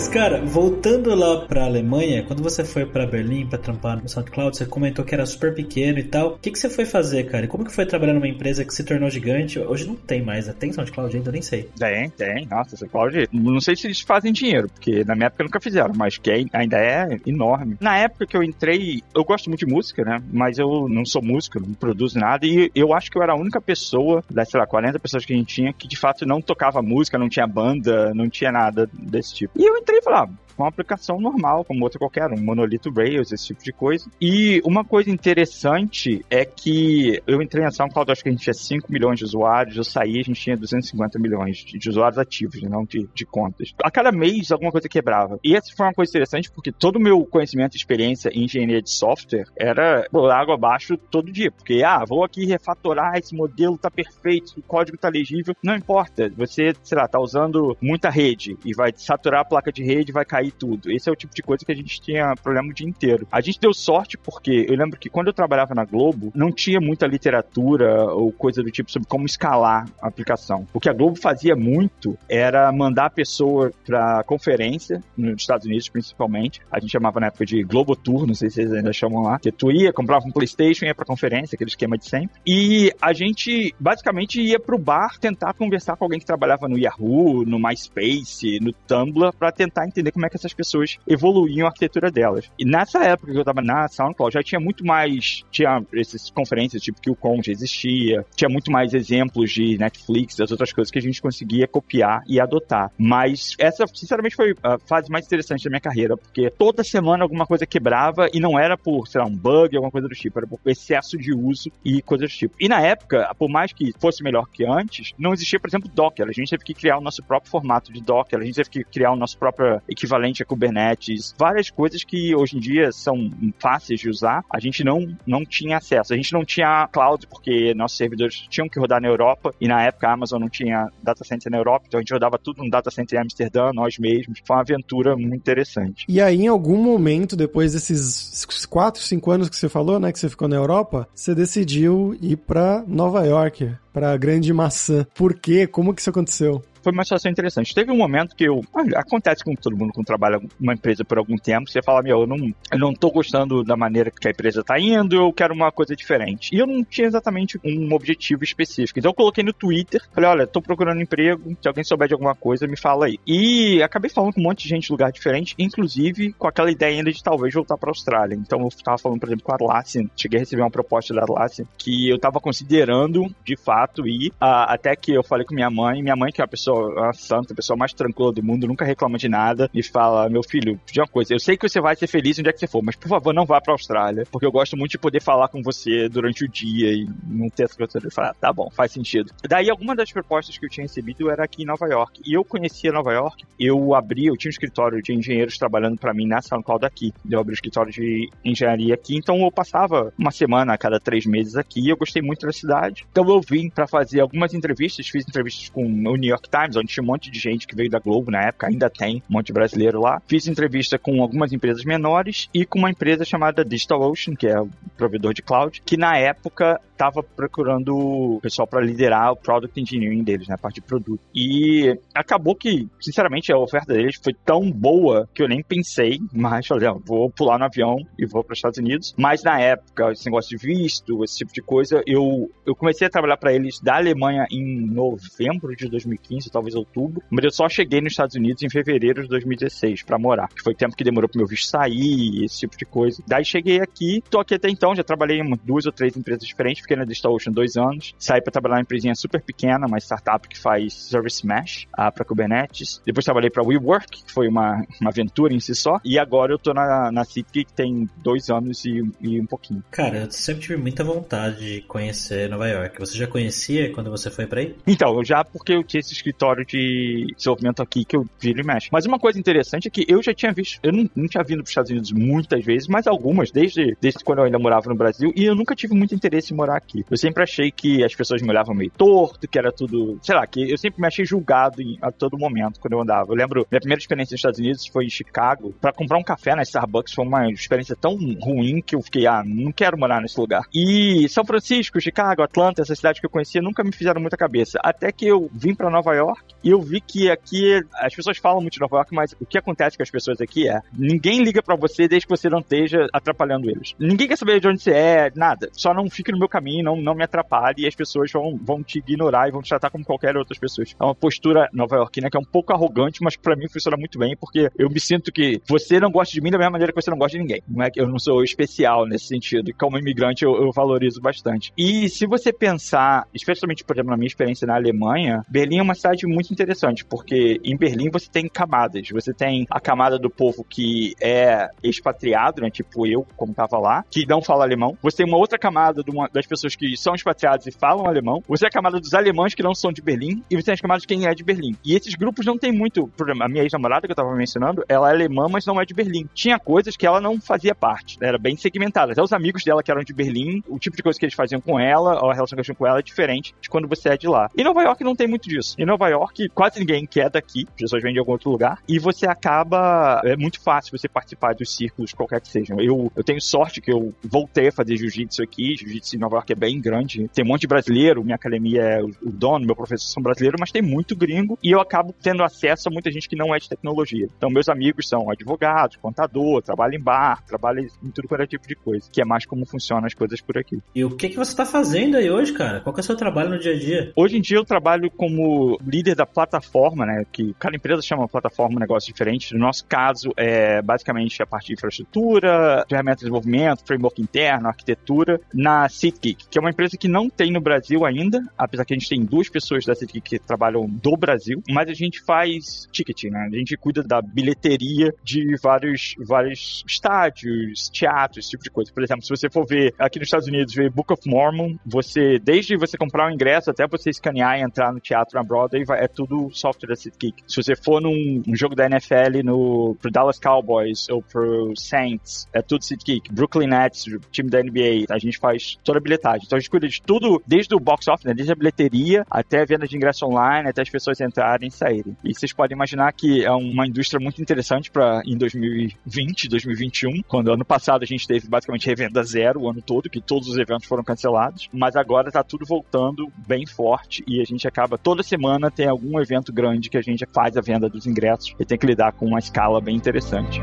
Mas, 0.00 0.08
cara, 0.08 0.40
voltando 0.42 1.14
lá 1.14 1.44
pra 1.44 1.66
Alemanha, 1.66 2.24
quando 2.24 2.42
você 2.42 2.64
foi 2.64 2.86
pra 2.86 3.04
Berlim 3.04 3.46
pra 3.46 3.58
trampar 3.58 4.02
no 4.02 4.08
SoundCloud, 4.08 4.56
você 4.56 4.64
comentou 4.64 5.04
que 5.04 5.14
era 5.14 5.26
super 5.26 5.54
pequeno 5.54 5.98
e 5.98 6.04
tal. 6.04 6.30
O 6.30 6.38
que, 6.38 6.50
que 6.50 6.58
você 6.58 6.70
foi 6.70 6.86
fazer, 6.86 7.24
cara? 7.24 7.44
E 7.44 7.48
como 7.48 7.66
que 7.66 7.70
foi 7.70 7.84
trabalhar 7.84 8.14
numa 8.14 8.26
empresa 8.26 8.64
que 8.64 8.72
se 8.72 8.82
tornou 8.82 9.10
gigante? 9.10 9.58
Hoje 9.58 9.86
não 9.86 9.94
tem 9.94 10.24
mais, 10.24 10.46
né? 10.46 10.54
Tem 10.58 10.72
SoundCloud 10.72 11.14
ainda? 11.14 11.28
Eu 11.28 11.32
nem 11.34 11.42
sei. 11.42 11.68
Tem, 11.78 12.08
tem. 12.08 12.46
Nossa, 12.46 12.78
SoundCloud, 12.78 13.28
não 13.30 13.60
sei 13.60 13.76
se 13.76 13.88
eles 13.88 14.00
fazem 14.00 14.32
dinheiro, 14.32 14.70
porque 14.70 15.04
na 15.04 15.14
minha 15.14 15.26
época 15.26 15.44
nunca 15.44 15.60
fizeram, 15.60 15.92
mas 15.94 16.16
que 16.16 16.30
ainda 16.50 16.78
é 16.78 17.20
enorme. 17.26 17.76
Na 17.78 17.98
época 17.98 18.24
que 18.24 18.34
eu 18.38 18.42
entrei, 18.42 19.02
eu 19.14 19.22
gosto 19.22 19.50
muito 19.50 19.66
de 19.66 19.70
música, 19.70 20.02
né? 20.02 20.22
Mas 20.32 20.58
eu 20.58 20.88
não 20.88 21.04
sou 21.04 21.20
músico, 21.20 21.60
não 21.60 21.74
produzo 21.74 22.18
nada, 22.18 22.46
e 22.46 22.70
eu 22.74 22.94
acho 22.94 23.10
que 23.10 23.18
eu 23.18 23.22
era 23.22 23.34
a 23.34 23.38
única 23.38 23.60
pessoa, 23.60 24.24
das, 24.30 24.48
sei 24.48 24.58
lá, 24.58 24.66
40 24.66 24.98
pessoas 24.98 25.26
que 25.26 25.34
a 25.34 25.36
gente 25.36 25.54
tinha, 25.54 25.74
que 25.74 25.86
de 25.86 25.98
fato 25.98 26.24
não 26.24 26.40
tocava 26.40 26.80
música, 26.80 27.18
não 27.18 27.28
tinha 27.28 27.46
banda, 27.46 28.14
não 28.14 28.30
tinha 28.30 28.50
nada 28.50 28.88
desse 28.94 29.34
tipo. 29.34 29.52
E 29.60 29.62
eu 29.66 29.76
entrei 29.76 29.89
e 29.98 30.02
falei, 30.02 30.20
ah, 30.20 30.28
uma 30.62 30.68
aplicação 30.68 31.20
normal, 31.20 31.64
como 31.64 31.82
outra 31.82 31.98
qualquer, 31.98 32.30
um 32.30 32.42
monolito 32.42 32.90
Rails, 32.90 33.32
esse 33.32 33.48
tipo 33.48 33.62
de 33.62 33.72
coisa. 33.72 34.10
E 34.20 34.60
uma 34.64 34.84
coisa 34.84 35.10
interessante 35.10 36.24
é 36.30 36.44
que 36.44 37.22
eu 37.26 37.40
entrei 37.40 37.64
na 37.64 37.70
SoundCloud, 37.70 38.12
acho 38.12 38.22
que 38.22 38.28
a 38.28 38.32
gente 38.32 38.42
tinha 38.42 38.54
5 38.54 38.92
milhões 38.92 39.18
de 39.18 39.24
usuários, 39.24 39.76
eu 39.76 39.84
saí, 39.84 40.20
a 40.20 40.22
gente 40.22 40.40
tinha 40.40 40.56
250 40.56 41.18
milhões 41.18 41.58
de, 41.58 41.88
usuários 41.88 42.18
ativos, 42.18 42.62
não 42.62 42.84
de, 42.84 43.08
de, 43.14 43.24
contas. 43.24 43.74
A 43.82 43.90
cada 43.90 44.12
mês, 44.12 44.50
alguma 44.52 44.70
coisa 44.70 44.88
quebrava. 44.88 45.38
E 45.42 45.56
essa 45.56 45.74
foi 45.76 45.86
uma 45.86 45.94
coisa 45.94 46.10
interessante, 46.10 46.50
porque 46.50 46.70
todo 46.70 46.96
o 46.96 47.00
meu 47.00 47.24
conhecimento 47.24 47.74
e 47.74 47.78
experiência 47.78 48.30
em 48.32 48.44
engenharia 48.44 48.82
de 48.82 48.90
software 48.90 49.46
era 49.56 50.06
por 50.10 50.30
água 50.30 50.54
abaixo 50.54 50.96
todo 50.96 51.32
dia. 51.32 51.50
Porque, 51.50 51.82
ah, 51.84 52.04
vou 52.06 52.24
aqui 52.24 52.44
refatorar, 52.44 53.16
esse 53.16 53.34
modelo 53.34 53.78
tá 53.78 53.90
perfeito, 53.90 54.58
o 54.58 54.62
código 54.62 54.98
tá 54.98 55.08
legível. 55.08 55.54
Não 55.62 55.74
importa, 55.74 56.30
você, 56.36 56.72
sei 56.82 56.98
lá, 56.98 57.08
tá 57.08 57.18
usando 57.18 57.76
muita 57.80 58.10
rede 58.10 58.56
e 58.64 58.74
vai 58.74 58.92
saturar 58.94 59.40
a 59.40 59.44
placa 59.44 59.72
de 59.72 59.82
rede, 59.82 60.12
vai 60.12 60.24
cair 60.24 60.49
tudo. 60.50 60.90
Esse 60.90 61.08
é 61.08 61.12
o 61.12 61.16
tipo 61.16 61.34
de 61.34 61.42
coisa 61.42 61.64
que 61.64 61.72
a 61.72 61.74
gente 61.74 62.00
tinha 62.00 62.34
problema 62.42 62.68
o 62.70 62.74
dia 62.74 62.88
inteiro. 62.88 63.26
A 63.30 63.40
gente 63.40 63.60
deu 63.60 63.72
sorte 63.72 64.16
porque 64.16 64.66
eu 64.68 64.76
lembro 64.76 64.98
que 64.98 65.08
quando 65.08 65.28
eu 65.28 65.32
trabalhava 65.32 65.74
na 65.74 65.84
Globo, 65.84 66.32
não 66.34 66.50
tinha 66.50 66.80
muita 66.80 67.06
literatura 67.06 68.04
ou 68.12 68.32
coisa 68.32 68.62
do 68.62 68.70
tipo 68.70 68.90
sobre 68.90 69.08
como 69.08 69.26
escalar 69.26 69.86
a 70.00 70.08
aplicação. 70.08 70.66
O 70.72 70.80
que 70.80 70.88
a 70.88 70.92
Globo 70.92 71.16
fazia 71.16 71.56
muito 71.56 72.16
era 72.28 72.70
mandar 72.72 73.06
a 73.06 73.10
pessoa 73.10 73.72
para 73.86 74.22
conferência, 74.24 75.02
nos 75.16 75.42
Estados 75.42 75.66
Unidos 75.66 75.88
principalmente. 75.88 76.60
A 76.70 76.78
gente 76.78 76.92
chamava 76.92 77.20
na 77.20 77.26
época 77.26 77.44
de 77.44 77.62
Globo 77.62 77.96
Tour, 77.96 78.26
não 78.26 78.34
sei 78.34 78.48
se 78.48 78.56
vocês 78.56 78.72
ainda 78.72 78.92
chamam 78.92 79.22
lá. 79.22 79.38
Que 79.38 79.52
tu 79.52 79.70
ia, 79.70 79.92
comprava 79.92 80.26
um 80.26 80.30
PlayStation, 80.30 80.84
ia 80.84 80.94
pra 80.94 81.04
conferência, 81.04 81.56
aquele 81.56 81.70
esquema 81.70 81.96
de 81.96 82.08
sempre. 82.08 82.40
E 82.46 82.92
a 83.00 83.12
gente 83.12 83.74
basicamente 83.78 84.40
ia 84.40 84.58
pro 84.58 84.78
bar 84.78 85.18
tentar 85.18 85.54
conversar 85.54 85.96
com 85.96 86.04
alguém 86.04 86.18
que 86.18 86.26
trabalhava 86.26 86.68
no 86.68 86.78
Yahoo, 86.78 87.44
no 87.44 87.58
MySpace, 87.58 88.58
no 88.60 88.72
Tumblr, 88.72 89.32
para 89.38 89.52
tentar 89.52 89.86
entender 89.86 90.12
como 90.12 90.26
é 90.26 90.28
que 90.28 90.36
essas 90.40 90.54
pessoas 90.54 90.98
evoluíam 91.06 91.66
a 91.66 91.70
arquitetura 91.70 92.10
delas. 92.10 92.50
E 92.58 92.64
nessa 92.64 93.02
época 93.04 93.32
que 93.32 93.38
eu 93.38 93.44
tava 93.44 93.62
na 93.62 93.88
SoundCloud, 93.88 94.34
já 94.34 94.42
tinha 94.42 94.60
muito 94.60 94.84
mais, 94.84 95.42
tinha 95.50 95.82
essas 95.94 96.30
conferências 96.30 96.82
tipo 96.82 97.00
que 97.00 97.10
o 97.10 97.14
Con 97.14 97.42
já 97.42 97.52
existia, 97.52 98.24
tinha 98.34 98.48
muito 98.48 98.70
mais 98.70 98.94
exemplos 98.94 99.50
de 99.50 99.78
Netflix, 99.78 100.36
das 100.36 100.50
outras 100.50 100.72
coisas 100.72 100.90
que 100.90 100.98
a 100.98 101.02
gente 101.02 101.20
conseguia 101.20 101.66
copiar 101.66 102.22
e 102.26 102.40
adotar. 102.40 102.90
Mas 102.98 103.54
essa, 103.58 103.86
sinceramente, 103.86 104.36
foi 104.36 104.54
a 104.62 104.78
fase 104.78 105.10
mais 105.10 105.26
interessante 105.26 105.64
da 105.64 105.70
minha 105.70 105.80
carreira, 105.80 106.16
porque 106.16 106.50
toda 106.50 106.82
semana 106.82 107.22
alguma 107.22 107.46
coisa 107.46 107.66
quebrava 107.66 108.28
e 108.32 108.40
não 108.40 108.58
era 108.58 108.76
por, 108.76 109.06
sei 109.06 109.20
lá, 109.20 109.26
um 109.26 109.36
bug, 109.36 109.76
alguma 109.76 109.90
coisa 109.90 110.08
do 110.08 110.14
tipo, 110.14 110.38
era 110.38 110.46
por 110.46 110.60
excesso 110.66 111.16
de 111.16 111.32
uso 111.34 111.70
e 111.84 112.02
coisas 112.02 112.30
do 112.30 112.36
tipo. 112.36 112.54
E 112.58 112.68
na 112.68 112.80
época, 112.80 113.34
por 113.38 113.48
mais 113.48 113.72
que 113.72 113.92
fosse 113.98 114.22
melhor 114.22 114.46
que 114.50 114.64
antes, 114.64 115.12
não 115.18 115.32
existia, 115.32 115.60
por 115.60 115.68
exemplo, 115.68 115.90
Docker. 115.92 116.28
A 116.28 116.32
gente 116.32 116.50
teve 116.50 116.64
que 116.64 116.74
criar 116.74 116.98
o 116.98 117.00
nosso 117.00 117.22
próprio 117.22 117.50
formato 117.50 117.92
de 117.92 118.00
Docker, 118.00 118.38
a 118.38 118.44
gente 118.44 118.54
teve 118.54 118.70
que 118.70 118.84
criar 118.84 119.12
o 119.12 119.16
nosso 119.16 119.38
próprio 119.38 119.80
equivalente 119.88 120.19
a 120.20 120.44
Kubernetes, 120.44 121.34
várias 121.38 121.70
coisas 121.70 122.04
que 122.04 122.34
hoje 122.34 122.56
em 122.56 122.60
dia 122.60 122.92
são 122.92 123.30
fáceis 123.58 124.00
de 124.00 124.08
usar, 124.08 124.44
a 124.52 124.60
gente 124.60 124.84
não, 124.84 125.16
não 125.26 125.44
tinha 125.44 125.78
acesso. 125.78 126.12
A 126.12 126.16
gente 126.16 126.32
não 126.32 126.44
tinha 126.44 126.88
cloud 126.88 127.26
porque 127.26 127.74
nossos 127.74 127.96
servidores 127.96 128.46
tinham 128.48 128.68
que 128.68 128.78
rodar 128.78 129.00
na 129.00 129.08
Europa 129.08 129.52
e 129.60 129.66
na 129.66 129.82
época 129.82 130.08
a 130.08 130.12
Amazon 130.12 130.40
não 130.40 130.48
tinha 130.48 130.88
data 131.02 131.24
center 131.24 131.50
na 131.50 131.58
Europa, 131.58 131.86
então 131.88 131.98
a 131.98 132.02
gente 132.02 132.12
rodava 132.12 132.38
tudo 132.38 132.62
no 132.62 132.70
data 132.70 132.90
center 132.90 133.18
em 133.18 133.22
Amsterdã, 133.22 133.72
nós 133.72 133.98
mesmos. 133.98 134.40
Foi 134.44 134.56
uma 134.56 134.62
aventura 134.62 135.16
muito 135.16 135.34
interessante. 135.34 136.04
E 136.08 136.20
aí, 136.20 136.42
em 136.42 136.48
algum 136.48 136.76
momento, 136.76 137.36
depois 137.36 137.72
desses 137.72 138.44
4, 138.66 139.02
5 139.02 139.30
anos 139.30 139.48
que 139.48 139.56
você 139.56 139.68
falou, 139.68 139.98
né, 139.98 140.12
que 140.12 140.18
você 140.18 140.28
ficou 140.28 140.48
na 140.48 140.56
Europa, 140.56 141.08
você 141.14 141.34
decidiu 141.34 142.16
ir 142.20 142.36
para 142.36 142.84
Nova 142.86 143.24
York, 143.24 143.70
para 143.92 144.12
a 144.12 144.16
Grande 144.16 144.52
Maçã. 144.52 145.06
Por 145.14 145.34
quê? 145.34 145.66
Como 145.66 145.94
que 145.94 146.00
isso 146.00 146.10
aconteceu? 146.10 146.62
Foi 146.82 146.92
uma 146.92 147.04
situação 147.04 147.30
interessante. 147.30 147.74
Teve 147.74 147.90
um 147.90 147.96
momento 147.96 148.34
que 148.34 148.44
eu. 148.44 148.60
Acontece 148.96 149.44
com 149.44 149.54
todo 149.54 149.76
mundo 149.76 149.92
quando 149.92 150.06
trabalha 150.06 150.40
uma 150.60 150.74
empresa 150.74 151.04
por 151.04 151.18
algum 151.18 151.36
tempo, 151.36 151.70
você 151.70 151.82
fala, 151.82 152.02
meu, 152.02 152.20
eu 152.20 152.26
não, 152.26 152.36
eu 152.72 152.78
não 152.78 152.92
tô 152.92 153.10
gostando 153.10 153.62
da 153.62 153.76
maneira 153.76 154.10
que 154.10 154.28
a 154.28 154.30
empresa 154.30 154.62
tá 154.62 154.78
indo, 154.78 155.16
eu 155.16 155.32
quero 155.32 155.54
uma 155.54 155.70
coisa 155.70 155.94
diferente. 155.94 156.54
E 156.54 156.58
eu 156.58 156.66
não 156.66 156.84
tinha 156.84 157.06
exatamente 157.06 157.58
um 157.64 157.92
objetivo 157.92 158.44
específico. 158.44 158.98
Então 158.98 159.10
eu 159.10 159.14
coloquei 159.14 159.44
no 159.44 159.52
Twitter, 159.52 160.00
falei, 160.12 160.30
olha, 160.30 160.46
tô 160.46 160.60
procurando 160.60 161.00
emprego, 161.00 161.56
se 161.60 161.68
alguém 161.68 161.84
souber 161.84 162.08
de 162.08 162.14
alguma 162.14 162.34
coisa, 162.34 162.66
me 162.66 162.76
fala 162.76 163.06
aí. 163.06 163.18
E 163.26 163.82
acabei 163.82 164.10
falando 164.10 164.34
com 164.34 164.40
um 164.40 164.44
monte 164.44 164.62
de 164.62 164.68
gente 164.68 164.88
em 164.88 164.92
lugar 164.92 165.12
diferente, 165.12 165.54
inclusive 165.58 166.32
com 166.32 166.46
aquela 166.46 166.70
ideia 166.70 166.96
ainda 166.96 167.12
de 167.12 167.22
talvez 167.22 167.52
voltar 167.54 167.76
pra 167.76 167.90
Austrália. 167.90 168.34
Então 168.34 168.60
eu 168.60 168.68
tava 168.82 168.98
falando, 168.98 169.20
por 169.20 169.28
exemplo, 169.28 169.44
com 169.44 169.52
a 169.52 169.54
Atlassian, 169.56 170.04
cheguei 170.16 170.38
a 170.38 170.40
receber 170.40 170.62
uma 170.62 170.70
proposta 170.70 171.14
da 171.14 171.22
Atlassian 171.22 171.66
que 171.76 172.08
eu 172.08 172.18
tava 172.18 172.40
considerando, 172.40 173.26
de 173.44 173.56
fato, 173.56 174.06
ir, 174.06 174.28
uh, 174.32 174.66
até 174.68 174.94
que 174.96 175.12
eu 175.12 175.22
falei 175.22 175.44
com 175.44 175.54
minha 175.54 175.70
mãe, 175.70 176.02
minha 176.02 176.16
mãe 176.16 176.32
que 176.32 176.40
é 176.40 176.44
uma 176.44 176.48
pessoa 176.48 176.69
pessoa, 176.70 177.12
santa, 177.12 177.52
a 177.52 177.56
pessoa 177.56 177.76
mais 177.76 177.92
tranquila 177.92 178.32
do 178.32 178.42
mundo, 178.42 178.66
nunca 178.66 178.84
reclama 178.84 179.18
de 179.18 179.28
nada 179.28 179.68
e 179.74 179.82
fala: 179.82 180.28
Meu 180.28 180.42
filho, 180.42 180.80
de 180.90 181.00
uma 181.00 181.06
coisa, 181.06 181.34
eu 181.34 181.38
sei 181.38 181.56
que 181.56 181.68
você 181.68 181.80
vai 181.80 181.96
ser 181.96 182.06
feliz 182.06 182.38
onde 182.38 182.48
é 182.48 182.52
que 182.52 182.58
você 182.58 182.66
for, 182.66 182.82
mas 182.82 182.96
por 182.96 183.08
favor, 183.08 183.34
não 183.34 183.44
vá 183.44 183.60
pra 183.60 183.74
Austrália, 183.74 184.24
porque 184.30 184.46
eu 184.46 184.52
gosto 184.52 184.76
muito 184.76 184.92
de 184.92 184.98
poder 184.98 185.20
falar 185.20 185.48
com 185.48 185.62
você 185.62 186.08
durante 186.08 186.44
o 186.44 186.48
dia 186.48 186.92
e 186.92 187.08
não 187.26 187.48
ter 187.48 187.64
essa 187.64 187.76
coisa 187.76 188.00
de 188.00 188.14
falar: 188.14 188.34
Tá 188.34 188.52
bom, 188.52 188.70
faz 188.70 188.92
sentido. 188.92 189.32
Daí, 189.48 189.68
alguma 189.70 189.94
das 189.94 190.12
propostas 190.12 190.56
que 190.56 190.64
eu 190.64 190.70
tinha 190.70 190.84
recebido 190.84 191.30
era 191.30 191.44
aqui 191.44 191.62
em 191.62 191.66
Nova 191.66 191.86
York. 191.86 192.20
E 192.24 192.36
eu 192.36 192.44
conhecia 192.44 192.92
Nova 192.92 193.12
York, 193.12 193.44
eu 193.58 193.94
abri, 193.94 194.26
eu 194.26 194.36
tinha 194.36 194.48
um 194.48 194.52
escritório 194.52 195.02
de 195.02 195.12
engenheiros 195.12 195.58
trabalhando 195.58 195.98
para 195.98 196.14
mim 196.14 196.26
na 196.26 196.40
SoundCloud 196.40 196.84
aqui. 196.84 197.12
Eu 197.28 197.40
abri 197.40 197.50
o 197.50 197.52
um 197.52 197.54
escritório 197.54 197.92
de 197.92 198.28
engenharia 198.44 198.94
aqui, 198.94 199.16
então 199.16 199.38
eu 199.40 199.50
passava 199.50 200.12
uma 200.18 200.30
semana 200.30 200.72
a 200.72 200.78
cada 200.78 201.00
três 201.00 201.26
meses 201.26 201.56
aqui. 201.56 201.88
Eu 201.88 201.96
gostei 201.96 202.22
muito 202.22 202.46
da 202.46 202.52
cidade, 202.52 203.06
então 203.10 203.28
eu 203.28 203.40
vim 203.40 203.68
para 203.68 203.86
fazer 203.86 204.20
algumas 204.20 204.54
entrevistas, 204.54 205.08
fiz 205.08 205.26
entrevistas 205.26 205.68
com 205.68 205.84
o 205.84 206.16
New 206.16 206.30
York 206.30 206.48
Times 206.48 206.59
Times, 206.60 206.76
onde 206.76 206.92
tinha 206.92 207.02
um 207.02 207.06
monte 207.06 207.30
de 207.30 207.38
gente 207.38 207.66
que 207.66 207.74
veio 207.74 207.90
da 207.90 207.98
Globo 207.98 208.30
na 208.30 208.42
época, 208.42 208.66
ainda 208.66 208.90
tem 208.90 209.22
um 209.28 209.34
monte 209.34 209.46
de 209.46 209.52
brasileiro 209.52 210.00
lá. 210.00 210.20
Fiz 210.26 210.46
entrevista 210.46 210.98
com 210.98 211.22
algumas 211.22 211.52
empresas 211.52 211.84
menores 211.84 212.48
e 212.52 212.64
com 212.64 212.78
uma 212.78 212.90
empresa 212.90 213.24
chamada 213.24 213.64
DigitalOcean, 213.64 214.34
que 214.34 214.46
é 214.46 214.60
o 214.60 214.68
provedor 214.96 215.32
de 215.34 215.42
cloud, 215.42 215.82
que 215.84 215.96
na 215.96 216.16
época 216.16 216.80
estava 217.00 217.22
procurando 217.22 217.96
o 217.96 218.40
pessoal 218.42 218.68
para 218.68 218.82
liderar 218.82 219.32
o 219.32 219.36
product 219.36 219.80
engineering 219.80 220.22
deles, 220.22 220.46
né, 220.46 220.54
a 220.54 220.58
parte 220.58 220.76
de 220.76 220.82
produto. 220.82 221.20
E 221.34 221.98
acabou 222.14 222.54
que, 222.54 222.86
sinceramente, 223.00 223.50
a 223.50 223.56
oferta 223.56 223.94
deles 223.94 224.20
foi 224.22 224.34
tão 224.34 224.70
boa 224.70 225.26
que 225.34 225.42
eu 225.42 225.48
nem 225.48 225.62
pensei, 225.62 226.18
mas 226.30 226.66
falei, 226.66 226.88
vou 227.06 227.30
pular 227.30 227.58
no 227.58 227.64
avião 227.64 227.96
e 228.18 228.26
vou 228.26 228.44
para 228.44 228.52
os 228.52 228.58
Estados 228.58 228.78
Unidos. 228.78 229.14
Mas 229.16 229.42
na 229.42 229.58
época, 229.58 230.12
esse 230.12 230.26
negócio 230.26 230.56
de 230.56 230.66
visto, 230.66 231.24
esse 231.24 231.38
tipo 231.38 231.52
de 231.54 231.62
coisa, 231.62 232.02
eu, 232.06 232.50
eu 232.66 232.76
comecei 232.76 233.06
a 233.06 233.10
trabalhar 233.10 233.38
para 233.38 233.54
eles 233.54 233.80
da 233.80 233.96
Alemanha 233.96 234.46
em 234.50 234.86
novembro 234.86 235.74
de 235.74 235.88
2015, 235.88 236.49
talvez 236.50 236.74
outubro, 236.74 237.22
mas 237.30 237.44
eu 237.44 237.50
só 237.50 237.68
cheguei 237.68 238.00
nos 238.00 238.12
Estados 238.12 238.36
Unidos 238.36 238.62
em 238.62 238.70
fevereiro 238.70 239.22
de 239.22 239.28
2016 239.28 240.02
para 240.02 240.18
morar, 240.18 240.48
que 240.48 240.62
foi 240.62 240.72
o 240.72 240.76
tempo 240.76 240.96
que 240.96 241.04
demorou 241.04 241.28
para 241.28 241.38
meu 241.38 241.46
visto 241.46 241.68
sair, 241.68 242.44
esse 242.44 242.60
tipo 242.60 242.76
de 242.76 242.84
coisa. 242.84 243.22
Daí 243.26 243.44
cheguei 243.44 243.80
aqui, 243.80 244.22
tô 244.30 244.38
aqui 244.38 244.54
até 244.54 244.68
então, 244.68 244.94
já 244.94 245.02
trabalhei 245.02 245.40
em 245.40 245.50
duas 245.64 245.86
ou 245.86 245.92
três 245.92 246.16
empresas 246.16 246.46
diferentes, 246.46 246.82
fiquei 246.82 246.96
na 246.96 247.04
DigitalOcean 247.04 247.52
dois 247.52 247.76
anos, 247.76 248.14
saí 248.18 248.40
para 248.40 248.52
trabalhar 248.52 248.76
em 248.76 248.78
uma 248.78 248.82
empresinha 248.82 249.14
super 249.14 249.42
pequena, 249.42 249.86
uma 249.86 249.98
startup 249.98 250.46
que 250.48 250.58
faz 250.58 250.92
Service 250.94 251.46
Mesh 251.46 251.86
ah, 251.92 252.10
para 252.10 252.24
Kubernetes. 252.24 253.00
Depois 253.04 253.24
trabalhei 253.24 253.50
para 253.50 253.62
WeWork, 253.62 254.24
que 254.24 254.32
foi 254.32 254.48
uma, 254.48 254.84
uma 255.00 255.10
aventura 255.10 255.54
em 255.54 255.60
si 255.60 255.74
só, 255.74 256.00
e 256.04 256.18
agora 256.18 256.52
eu 256.52 256.58
tô 256.58 256.72
na, 256.72 257.10
na 257.10 257.24
City, 257.24 257.64
que 257.64 257.72
tem 257.72 258.08
dois 258.16 258.50
anos 258.50 258.84
e, 258.84 259.02
e 259.20 259.40
um 259.40 259.46
pouquinho. 259.46 259.82
Cara, 259.90 260.18
eu 260.18 260.30
sempre 260.30 260.62
tive 260.62 260.76
muita 260.76 261.04
vontade 261.04 261.58
de 261.60 261.80
conhecer 261.82 262.48
Nova 262.48 262.68
York. 262.68 262.98
Você 262.98 263.16
já 263.16 263.26
conhecia 263.26 263.92
quando 263.92 264.10
você 264.10 264.30
foi 264.30 264.46
para 264.46 264.60
aí? 264.60 264.76
Então, 264.86 265.16
eu 265.16 265.24
já 265.24 265.44
porque 265.44 265.72
eu 265.72 265.84
tinha 265.84 266.00
esse 266.00 266.12
escritório 266.40 266.64
de 266.64 267.34
desenvolvimento 267.36 267.82
aqui 267.82 268.04
que 268.04 268.16
eu 268.16 268.26
viro 268.40 268.60
e 268.60 268.64
mexo. 268.64 268.88
Mas 268.90 269.04
uma 269.04 269.18
coisa 269.18 269.38
interessante 269.38 269.88
é 269.88 269.90
que 269.90 270.04
eu 270.08 270.22
já 270.22 270.32
tinha 270.32 270.52
visto, 270.52 270.80
eu 270.82 270.92
não, 270.92 271.08
não 271.14 271.28
tinha 271.28 271.44
vindo 271.44 271.58
para 271.58 271.64
os 271.64 271.70
Estados 271.70 271.90
Unidos 271.90 272.12
muitas 272.12 272.64
vezes, 272.64 272.88
mas 272.88 273.06
algumas, 273.06 273.50
desde, 273.50 273.96
desde 274.00 274.24
quando 274.24 274.38
eu 274.38 274.44
ainda 274.46 274.58
morava 274.58 274.88
no 274.88 274.96
Brasil, 274.96 275.32
e 275.36 275.44
eu 275.44 275.54
nunca 275.54 275.74
tive 275.74 275.94
muito 275.94 276.14
interesse 276.14 276.52
em 276.52 276.56
morar 276.56 276.76
aqui. 276.76 277.04
Eu 277.10 277.16
sempre 277.16 277.42
achei 277.42 277.70
que 277.70 278.02
as 278.02 278.14
pessoas 278.14 278.40
me 278.40 278.48
olhavam 278.48 278.74
meio 278.74 278.90
torto, 278.90 279.46
que 279.46 279.58
era 279.58 279.70
tudo, 279.70 280.18
sei 280.22 280.34
lá, 280.34 280.46
que 280.46 280.70
eu 280.70 280.78
sempre 280.78 281.00
me 281.00 281.06
achei 281.06 281.24
julgado 281.24 281.82
em, 281.82 281.98
a 282.00 282.10
todo 282.10 282.38
momento 282.38 282.80
quando 282.80 282.94
eu 282.94 283.00
andava. 283.00 283.32
Eu 283.32 283.36
lembro, 283.36 283.66
minha 283.70 283.80
primeira 283.80 284.00
experiência 284.00 284.34
nos 284.34 284.38
Estados 284.38 284.58
Unidos 284.58 284.86
foi 284.86 285.04
em 285.04 285.10
Chicago. 285.10 285.74
Para 285.80 285.92
comprar 285.92 286.18
um 286.18 286.22
café 286.22 286.54
na 286.54 286.62
Starbucks 286.62 287.12
foi 287.12 287.24
uma 287.24 287.50
experiência 287.50 287.94
tão 287.94 288.16
ruim 288.40 288.80
que 288.80 288.94
eu 288.94 289.02
fiquei, 289.02 289.26
ah, 289.26 289.42
não 289.44 289.72
quero 289.72 289.98
morar 289.98 290.20
nesse 290.20 290.40
lugar. 290.40 290.62
E 290.74 291.28
São 291.28 291.44
Francisco, 291.44 292.00
Chicago, 292.00 292.42
Atlanta, 292.42 292.82
essa 292.82 292.94
cidade 292.94 293.20
que 293.20 293.26
eu 293.26 293.30
conhecia, 293.30 293.60
nunca 293.60 293.84
me 293.84 293.92
fizeram 293.92 294.20
muita 294.20 294.36
cabeça. 294.36 294.78
Até 294.82 295.12
que 295.12 295.26
eu 295.26 295.50
vim 295.52 295.74
para 295.74 295.90
Nova 295.90 296.14
York 296.14 296.29
e 296.62 296.70
eu 296.70 296.80
vi 296.80 297.00
que 297.00 297.30
aqui 297.30 297.80
as 297.94 298.14
pessoas 298.14 298.38
falam 298.38 298.60
muito 298.60 298.74
de 298.74 298.80
Nova 298.80 298.96
York, 298.96 299.14
mas 299.14 299.34
o 299.40 299.46
que 299.46 299.58
acontece 299.58 299.96
com 299.96 300.02
as 300.02 300.10
pessoas 300.10 300.40
aqui 300.40 300.68
é 300.68 300.80
ninguém 300.92 301.42
liga 301.42 301.62
para 301.62 301.76
você 301.76 302.06
desde 302.06 302.26
que 302.26 302.36
você 302.36 302.48
não 302.48 302.60
esteja 302.60 303.06
atrapalhando 303.12 303.70
eles. 303.70 303.94
Ninguém 303.98 304.28
quer 304.28 304.36
saber 304.36 304.60
de 304.60 304.68
onde 304.68 304.82
você 304.82 304.92
é, 304.92 305.32
nada. 305.34 305.68
Só 305.72 305.94
não 305.94 306.08
fique 306.10 306.32
no 306.32 306.38
meu 306.38 306.48
caminho, 306.48 306.84
não, 306.84 306.96
não 306.96 307.14
me 307.14 307.24
atrapalhe 307.24 307.82
e 307.84 307.86
as 307.86 307.94
pessoas 307.94 308.30
vão, 308.30 308.58
vão 308.62 308.82
te 308.82 308.98
ignorar 308.98 309.48
e 309.48 309.52
vão 309.52 309.62
te 309.62 309.68
tratar 309.68 309.90
como 309.90 310.04
qualquer 310.04 310.36
outras 310.36 310.58
pessoas. 310.58 310.94
É 310.98 311.04
uma 311.04 311.14
postura 311.14 311.68
nova-iorquina 311.72 312.30
que 312.30 312.36
é 312.36 312.40
um 312.40 312.44
pouco 312.44 312.72
arrogante, 312.72 313.22
mas 313.22 313.36
para 313.36 313.56
mim 313.56 313.68
funciona 313.68 313.96
muito 313.96 314.18
bem 314.18 314.36
porque 314.36 314.70
eu 314.78 314.90
me 314.90 315.00
sinto 315.00 315.32
que 315.32 315.60
você 315.66 315.98
não 315.98 316.10
gosta 316.10 316.32
de 316.32 316.40
mim 316.40 316.50
da 316.50 316.58
mesma 316.58 316.72
maneira 316.72 316.92
que 316.92 317.00
você 317.00 317.10
não 317.10 317.18
gosta 317.18 317.36
de 317.36 317.42
ninguém. 317.42 317.62
Não 317.68 317.84
é 317.84 317.90
que 317.90 318.00
eu 318.00 318.08
não 318.08 318.18
sou 318.18 318.42
especial 318.44 319.06
nesse 319.06 319.26
sentido. 319.26 319.72
Como 319.78 319.98
imigrante 319.98 320.44
eu, 320.44 320.54
eu 320.62 320.70
valorizo 320.72 321.20
bastante. 321.20 321.72
E 321.76 322.08
se 322.08 322.26
você 322.26 322.52
pensar, 322.52 323.26
especialmente 323.34 323.84
por 323.84 323.96
exemplo 323.96 324.10
na 324.10 324.16
minha 324.16 324.28
experiência 324.28 324.66
na 324.66 324.74
Alemanha, 324.74 325.44
Berlim 325.48 325.78
é 325.78 325.82
uma 325.82 325.94
cidade 325.94 326.19
muito 326.26 326.52
interessante 326.52 327.04
porque 327.04 327.60
em 327.64 327.76
Berlim 327.76 328.10
você 328.10 328.28
tem 328.30 328.48
camadas. 328.48 329.08
Você 329.10 329.32
tem 329.32 329.66
a 329.70 329.80
camada 329.80 330.18
do 330.18 330.30
povo 330.30 330.64
que 330.64 331.14
é 331.20 331.68
expatriado, 331.82 332.62
né? 332.62 332.70
Tipo 332.70 333.06
eu, 333.06 333.26
como 333.36 333.54
tava 333.54 333.78
lá, 333.78 334.04
que 334.10 334.26
não 334.26 334.42
fala 334.42 334.64
alemão. 334.64 334.96
Você 335.02 335.18
tem 335.18 335.26
uma 335.26 335.38
outra 335.38 335.58
camada 335.58 336.02
uma, 336.10 336.28
das 336.32 336.46
pessoas 336.46 336.74
que 336.74 336.96
são 336.96 337.14
expatriados 337.14 337.66
e 337.66 337.70
falam 337.70 338.06
alemão. 338.06 338.42
Você 338.48 338.62
tem 338.62 338.68
a 338.68 338.72
camada 338.72 339.00
dos 339.00 339.14
alemães 339.14 339.54
que 339.54 339.62
não 339.62 339.74
são 339.74 339.92
de 339.92 340.02
Berlim. 340.02 340.42
E 340.50 340.56
você 340.56 340.64
tem 340.64 340.74
as 340.74 340.80
camadas 340.80 341.02
de 341.02 341.08
quem 341.08 341.26
é 341.26 341.34
de 341.34 341.44
Berlim. 341.44 341.76
E 341.84 341.94
esses 341.94 342.14
grupos 342.14 342.44
não 342.44 342.58
tem 342.58 342.72
muito 342.72 343.08
problema. 343.16 343.44
A 343.44 343.48
minha 343.48 343.62
ex-namorada 343.62 344.06
que 344.06 344.12
eu 344.12 344.16
tava 344.16 344.34
mencionando, 344.34 344.84
ela 344.88 345.08
é 345.08 345.12
alemã, 345.12 345.46
mas 345.50 345.64
não 345.66 345.80
é 345.80 345.84
de 345.84 345.94
Berlim. 345.94 346.28
Tinha 346.34 346.58
coisas 346.58 346.96
que 346.96 347.06
ela 347.06 347.20
não 347.20 347.40
fazia 347.40 347.74
parte. 347.74 348.18
Era 348.20 348.38
bem 348.38 348.56
segmentada. 348.56 349.12
Até 349.12 349.22
os 349.22 349.32
amigos 349.32 349.64
dela 349.64 349.82
que 349.82 349.90
eram 349.90 350.02
de 350.02 350.12
Berlim, 350.12 350.62
o 350.68 350.78
tipo 350.78 350.96
de 350.96 351.02
coisa 351.02 351.18
que 351.18 351.24
eles 351.24 351.34
faziam 351.34 351.60
com 351.60 351.78
ela, 351.78 352.14
a 352.14 352.34
relação 352.34 352.56
que 352.56 352.60
eles 352.60 352.66
tinham 352.66 352.76
com 352.76 352.86
ela 352.86 352.98
é 352.98 353.02
diferente 353.02 353.54
de 353.60 353.68
quando 353.68 353.88
você 353.88 354.10
é 354.10 354.16
de 354.16 354.28
lá. 354.28 354.48
Em 354.56 354.64
Nova 354.64 354.82
York 354.82 355.02
não 355.04 355.14
tem 355.14 355.26
muito 355.26 355.48
disso. 355.48 355.76
Em 355.78 355.84
Nova 355.84 356.08
York, 356.12 356.48
quase 356.50 356.80
ninguém 356.80 357.06
que 357.06 357.20
é 357.20 357.28
daqui, 357.28 357.66
as 357.68 357.74
pessoas 357.74 358.02
vêm 358.02 358.12
de 358.12 358.18
algum 358.18 358.32
outro 358.32 358.50
lugar, 358.50 358.82
e 358.88 358.98
você 358.98 359.26
acaba. 359.26 360.20
É 360.24 360.36
muito 360.36 360.60
fácil 360.60 360.96
você 360.96 361.08
participar 361.08 361.54
dos 361.54 361.74
círculos, 361.74 362.12
qualquer 362.12 362.40
que 362.40 362.48
sejam. 362.48 362.80
Eu, 362.80 363.10
eu 363.14 363.24
tenho 363.24 363.40
sorte 363.40 363.80
que 363.80 363.92
eu 363.92 364.14
voltei 364.22 364.68
a 364.68 364.72
fazer 364.72 364.96
jiu-jitsu 364.96 365.42
aqui. 365.42 365.76
Jiu-jitsu 365.76 366.16
em 366.16 366.18
Nova 366.18 366.36
York 366.36 366.52
é 366.52 366.56
bem 366.56 366.80
grande. 366.80 367.28
Tem 367.28 367.44
um 367.44 367.48
monte 367.48 367.62
de 367.62 367.66
brasileiro, 367.66 368.22
minha 368.22 368.36
academia 368.36 368.82
é 368.82 369.02
o 369.02 369.10
dono, 369.22 369.66
meu 369.66 369.76
professor 369.76 370.06
são 370.06 370.22
brasileiros, 370.22 370.58
mas 370.58 370.72
tem 370.72 370.82
muito 370.82 371.16
gringo, 371.16 371.58
e 371.62 371.70
eu 371.70 371.80
acabo 371.80 372.14
tendo 372.22 372.42
acesso 372.42 372.88
a 372.88 372.92
muita 372.92 373.10
gente 373.10 373.28
que 373.28 373.36
não 373.36 373.54
é 373.54 373.58
de 373.58 373.68
tecnologia. 373.68 374.28
Então, 374.36 374.50
meus 374.50 374.68
amigos 374.68 375.08
são 375.08 375.30
advogados, 375.30 375.96
contador, 375.96 376.62
trabalham 376.62 376.98
em 376.98 377.02
bar, 377.02 377.42
trabalham 377.46 377.86
em 378.02 378.10
tudo 378.10 378.28
quanto 378.28 378.42
é 378.42 378.46
tipo 378.46 378.66
de 378.66 378.74
coisa, 378.74 379.08
que 379.10 379.20
é 379.20 379.24
mais 379.24 379.46
como 379.46 379.66
funcionam 379.66 380.06
as 380.06 380.14
coisas 380.14 380.40
por 380.40 380.58
aqui. 380.58 380.78
E 380.94 381.04
o 381.04 381.10
que, 381.10 381.28
que 381.28 381.36
você 381.36 381.50
está 381.50 381.64
fazendo 381.64 382.16
aí 382.16 382.30
hoje, 382.30 382.52
cara? 382.52 382.80
Qual 382.80 382.92
que 382.92 383.00
é 383.00 383.02
o 383.02 383.04
seu 383.04 383.16
trabalho 383.16 383.50
no 383.50 383.58
dia 383.58 383.72
a 383.72 383.78
dia? 383.78 384.12
Hoje 384.16 384.36
em 384.36 384.40
dia 384.40 384.56
eu 384.56 384.64
trabalho 384.64 385.10
como 385.10 385.78
líder 385.90 386.14
da 386.14 386.26
plataforma, 386.26 387.04
né? 387.04 387.24
Que 387.30 387.54
cada 387.58 387.76
empresa 387.76 388.02
chama 388.02 388.28
plataforma 388.28 388.76
um 388.76 388.80
negócio 388.80 389.12
diferente. 389.12 389.52
No 389.54 389.60
nosso 389.60 389.84
caso, 389.86 390.32
é 390.36 390.80
basicamente 390.82 391.42
a 391.42 391.46
parte 391.46 391.68
de 391.68 391.74
infraestrutura, 391.74 392.84
ferramenta 392.88 393.16
de 393.16 393.22
desenvolvimento, 393.22 393.84
framework 393.86 394.20
interno, 394.22 394.68
arquitetura, 394.68 395.40
na 395.52 395.88
SeatGeek, 395.88 396.48
que 396.48 396.58
é 396.58 396.60
uma 396.60 396.70
empresa 396.70 396.96
que 396.96 397.08
não 397.08 397.28
tem 397.28 397.50
no 397.50 397.60
Brasil 397.60 398.04
ainda, 398.04 398.40
apesar 398.56 398.84
que 398.84 398.94
a 398.94 398.98
gente 398.98 399.08
tem 399.08 399.24
duas 399.24 399.48
pessoas 399.48 399.84
da 399.84 399.94
SeatGeek 399.94 400.20
que 400.20 400.38
trabalham 400.38 400.86
do 400.86 401.16
Brasil, 401.16 401.62
mas 401.68 401.88
a 401.88 401.94
gente 401.94 402.20
faz 402.20 402.88
ticketing, 402.92 403.30
né? 403.30 403.48
A 403.52 403.56
gente 403.56 403.76
cuida 403.76 404.02
da 404.02 404.20
bilheteria 404.22 405.12
de 405.24 405.56
vários, 405.62 406.14
vários 406.26 406.84
estádios, 406.86 407.88
teatros, 407.90 408.38
esse 408.38 408.50
tipo 408.50 408.62
de 408.62 408.70
coisa. 408.70 408.92
Por 408.92 409.02
exemplo, 409.02 409.22
se 409.22 409.30
você 409.30 409.50
for 409.50 409.66
ver 409.66 409.94
aqui 409.98 410.18
nos 410.18 410.26
Estados 410.28 410.46
Unidos, 410.46 410.74
ver 410.74 410.90
Book 410.90 411.12
of 411.12 411.28
Mormon, 411.28 411.76
você, 411.84 412.38
desde 412.38 412.76
você 412.76 412.96
comprar 412.96 413.28
o 413.28 413.34
ingresso 413.34 413.70
até 413.70 413.86
você 413.86 414.10
escanear 414.10 414.58
e 414.58 414.62
entrar 414.62 414.92
no 414.92 415.00
teatro 415.00 415.36
na 415.38 415.42
Broadway, 415.42 415.79
é 415.90 416.08
tudo 416.08 416.50
software 416.52 416.88
da 416.88 416.96
SeatGeek. 416.96 417.42
Se 417.46 417.62
você 417.62 417.74
for 417.76 418.00
num 418.00 418.42
um 418.46 418.56
jogo 418.56 418.74
da 418.74 418.86
NFL 418.86 419.42
no, 419.44 419.96
pro 420.00 420.10
Dallas 420.10 420.38
Cowboys 420.38 421.08
ou 421.08 421.22
pro 421.22 421.72
Saints, 421.76 422.48
é 422.52 422.62
tudo 422.62 422.84
SeatGeek. 422.84 423.32
Brooklyn 423.32 423.68
Nets, 423.68 424.04
time 424.30 424.50
da 424.50 424.62
NBA, 424.62 425.06
a 425.10 425.18
gente 425.18 425.38
faz 425.38 425.78
toda 425.84 425.98
a 425.98 426.02
bilhetagem. 426.02 426.42
Então 426.44 426.56
a 426.56 426.60
gente 426.60 426.70
cuida 426.70 426.88
de 426.88 427.00
tudo, 427.02 427.42
desde 427.46 427.74
o 427.74 427.80
box 427.80 428.08
office, 428.08 428.24
né, 428.24 428.34
desde 428.34 428.52
a 428.52 428.56
bilheteria 428.56 429.24
até 429.30 429.62
a 429.62 429.64
venda 429.64 429.86
de 429.86 429.96
ingresso 429.96 430.26
online, 430.26 430.68
até 430.68 430.82
as 430.82 430.90
pessoas 430.90 431.20
entrarem 431.20 431.68
e 431.68 431.70
saírem. 431.70 432.16
E 432.24 432.34
vocês 432.34 432.52
podem 432.52 432.74
imaginar 432.74 433.12
que 433.12 433.44
é 433.44 433.50
uma 433.50 433.86
indústria 433.86 434.20
muito 434.20 434.40
interessante 434.40 434.90
para 434.90 435.22
em 435.26 435.36
2020, 435.36 436.48
2021, 436.48 437.22
quando 437.28 437.52
ano 437.52 437.64
passado 437.64 438.02
a 438.02 438.06
gente 438.06 438.26
teve 438.26 438.48
basicamente 438.48 438.86
revenda 438.86 439.22
zero 439.22 439.60
o 439.60 439.70
ano 439.70 439.80
todo, 439.80 440.10
que 440.10 440.20
todos 440.20 440.48
os 440.48 440.56
eventos 440.56 440.86
foram 440.86 441.04
cancelados, 441.04 441.68
mas 441.72 441.96
agora 441.96 442.30
tá 442.30 442.42
tudo 442.42 442.64
voltando 442.66 443.30
bem 443.46 443.66
forte 443.66 444.22
e 444.26 444.40
a 444.40 444.44
gente 444.44 444.66
acaba 444.66 444.98
toda 444.98 445.22
semana 445.22 445.69
tem 445.70 445.86
algum 445.86 446.20
evento 446.20 446.52
grande 446.52 446.90
que 446.90 446.96
a 446.96 447.02
gente 447.02 447.26
faz 447.32 447.56
a 447.56 447.60
venda 447.60 447.88
dos 447.88 448.06
ingressos 448.06 448.54
e 448.58 448.64
tem 448.64 448.78
que 448.78 448.86
lidar 448.86 449.12
com 449.12 449.26
uma 449.26 449.38
escala 449.38 449.80
bem 449.80 449.96
interessante. 449.96 450.60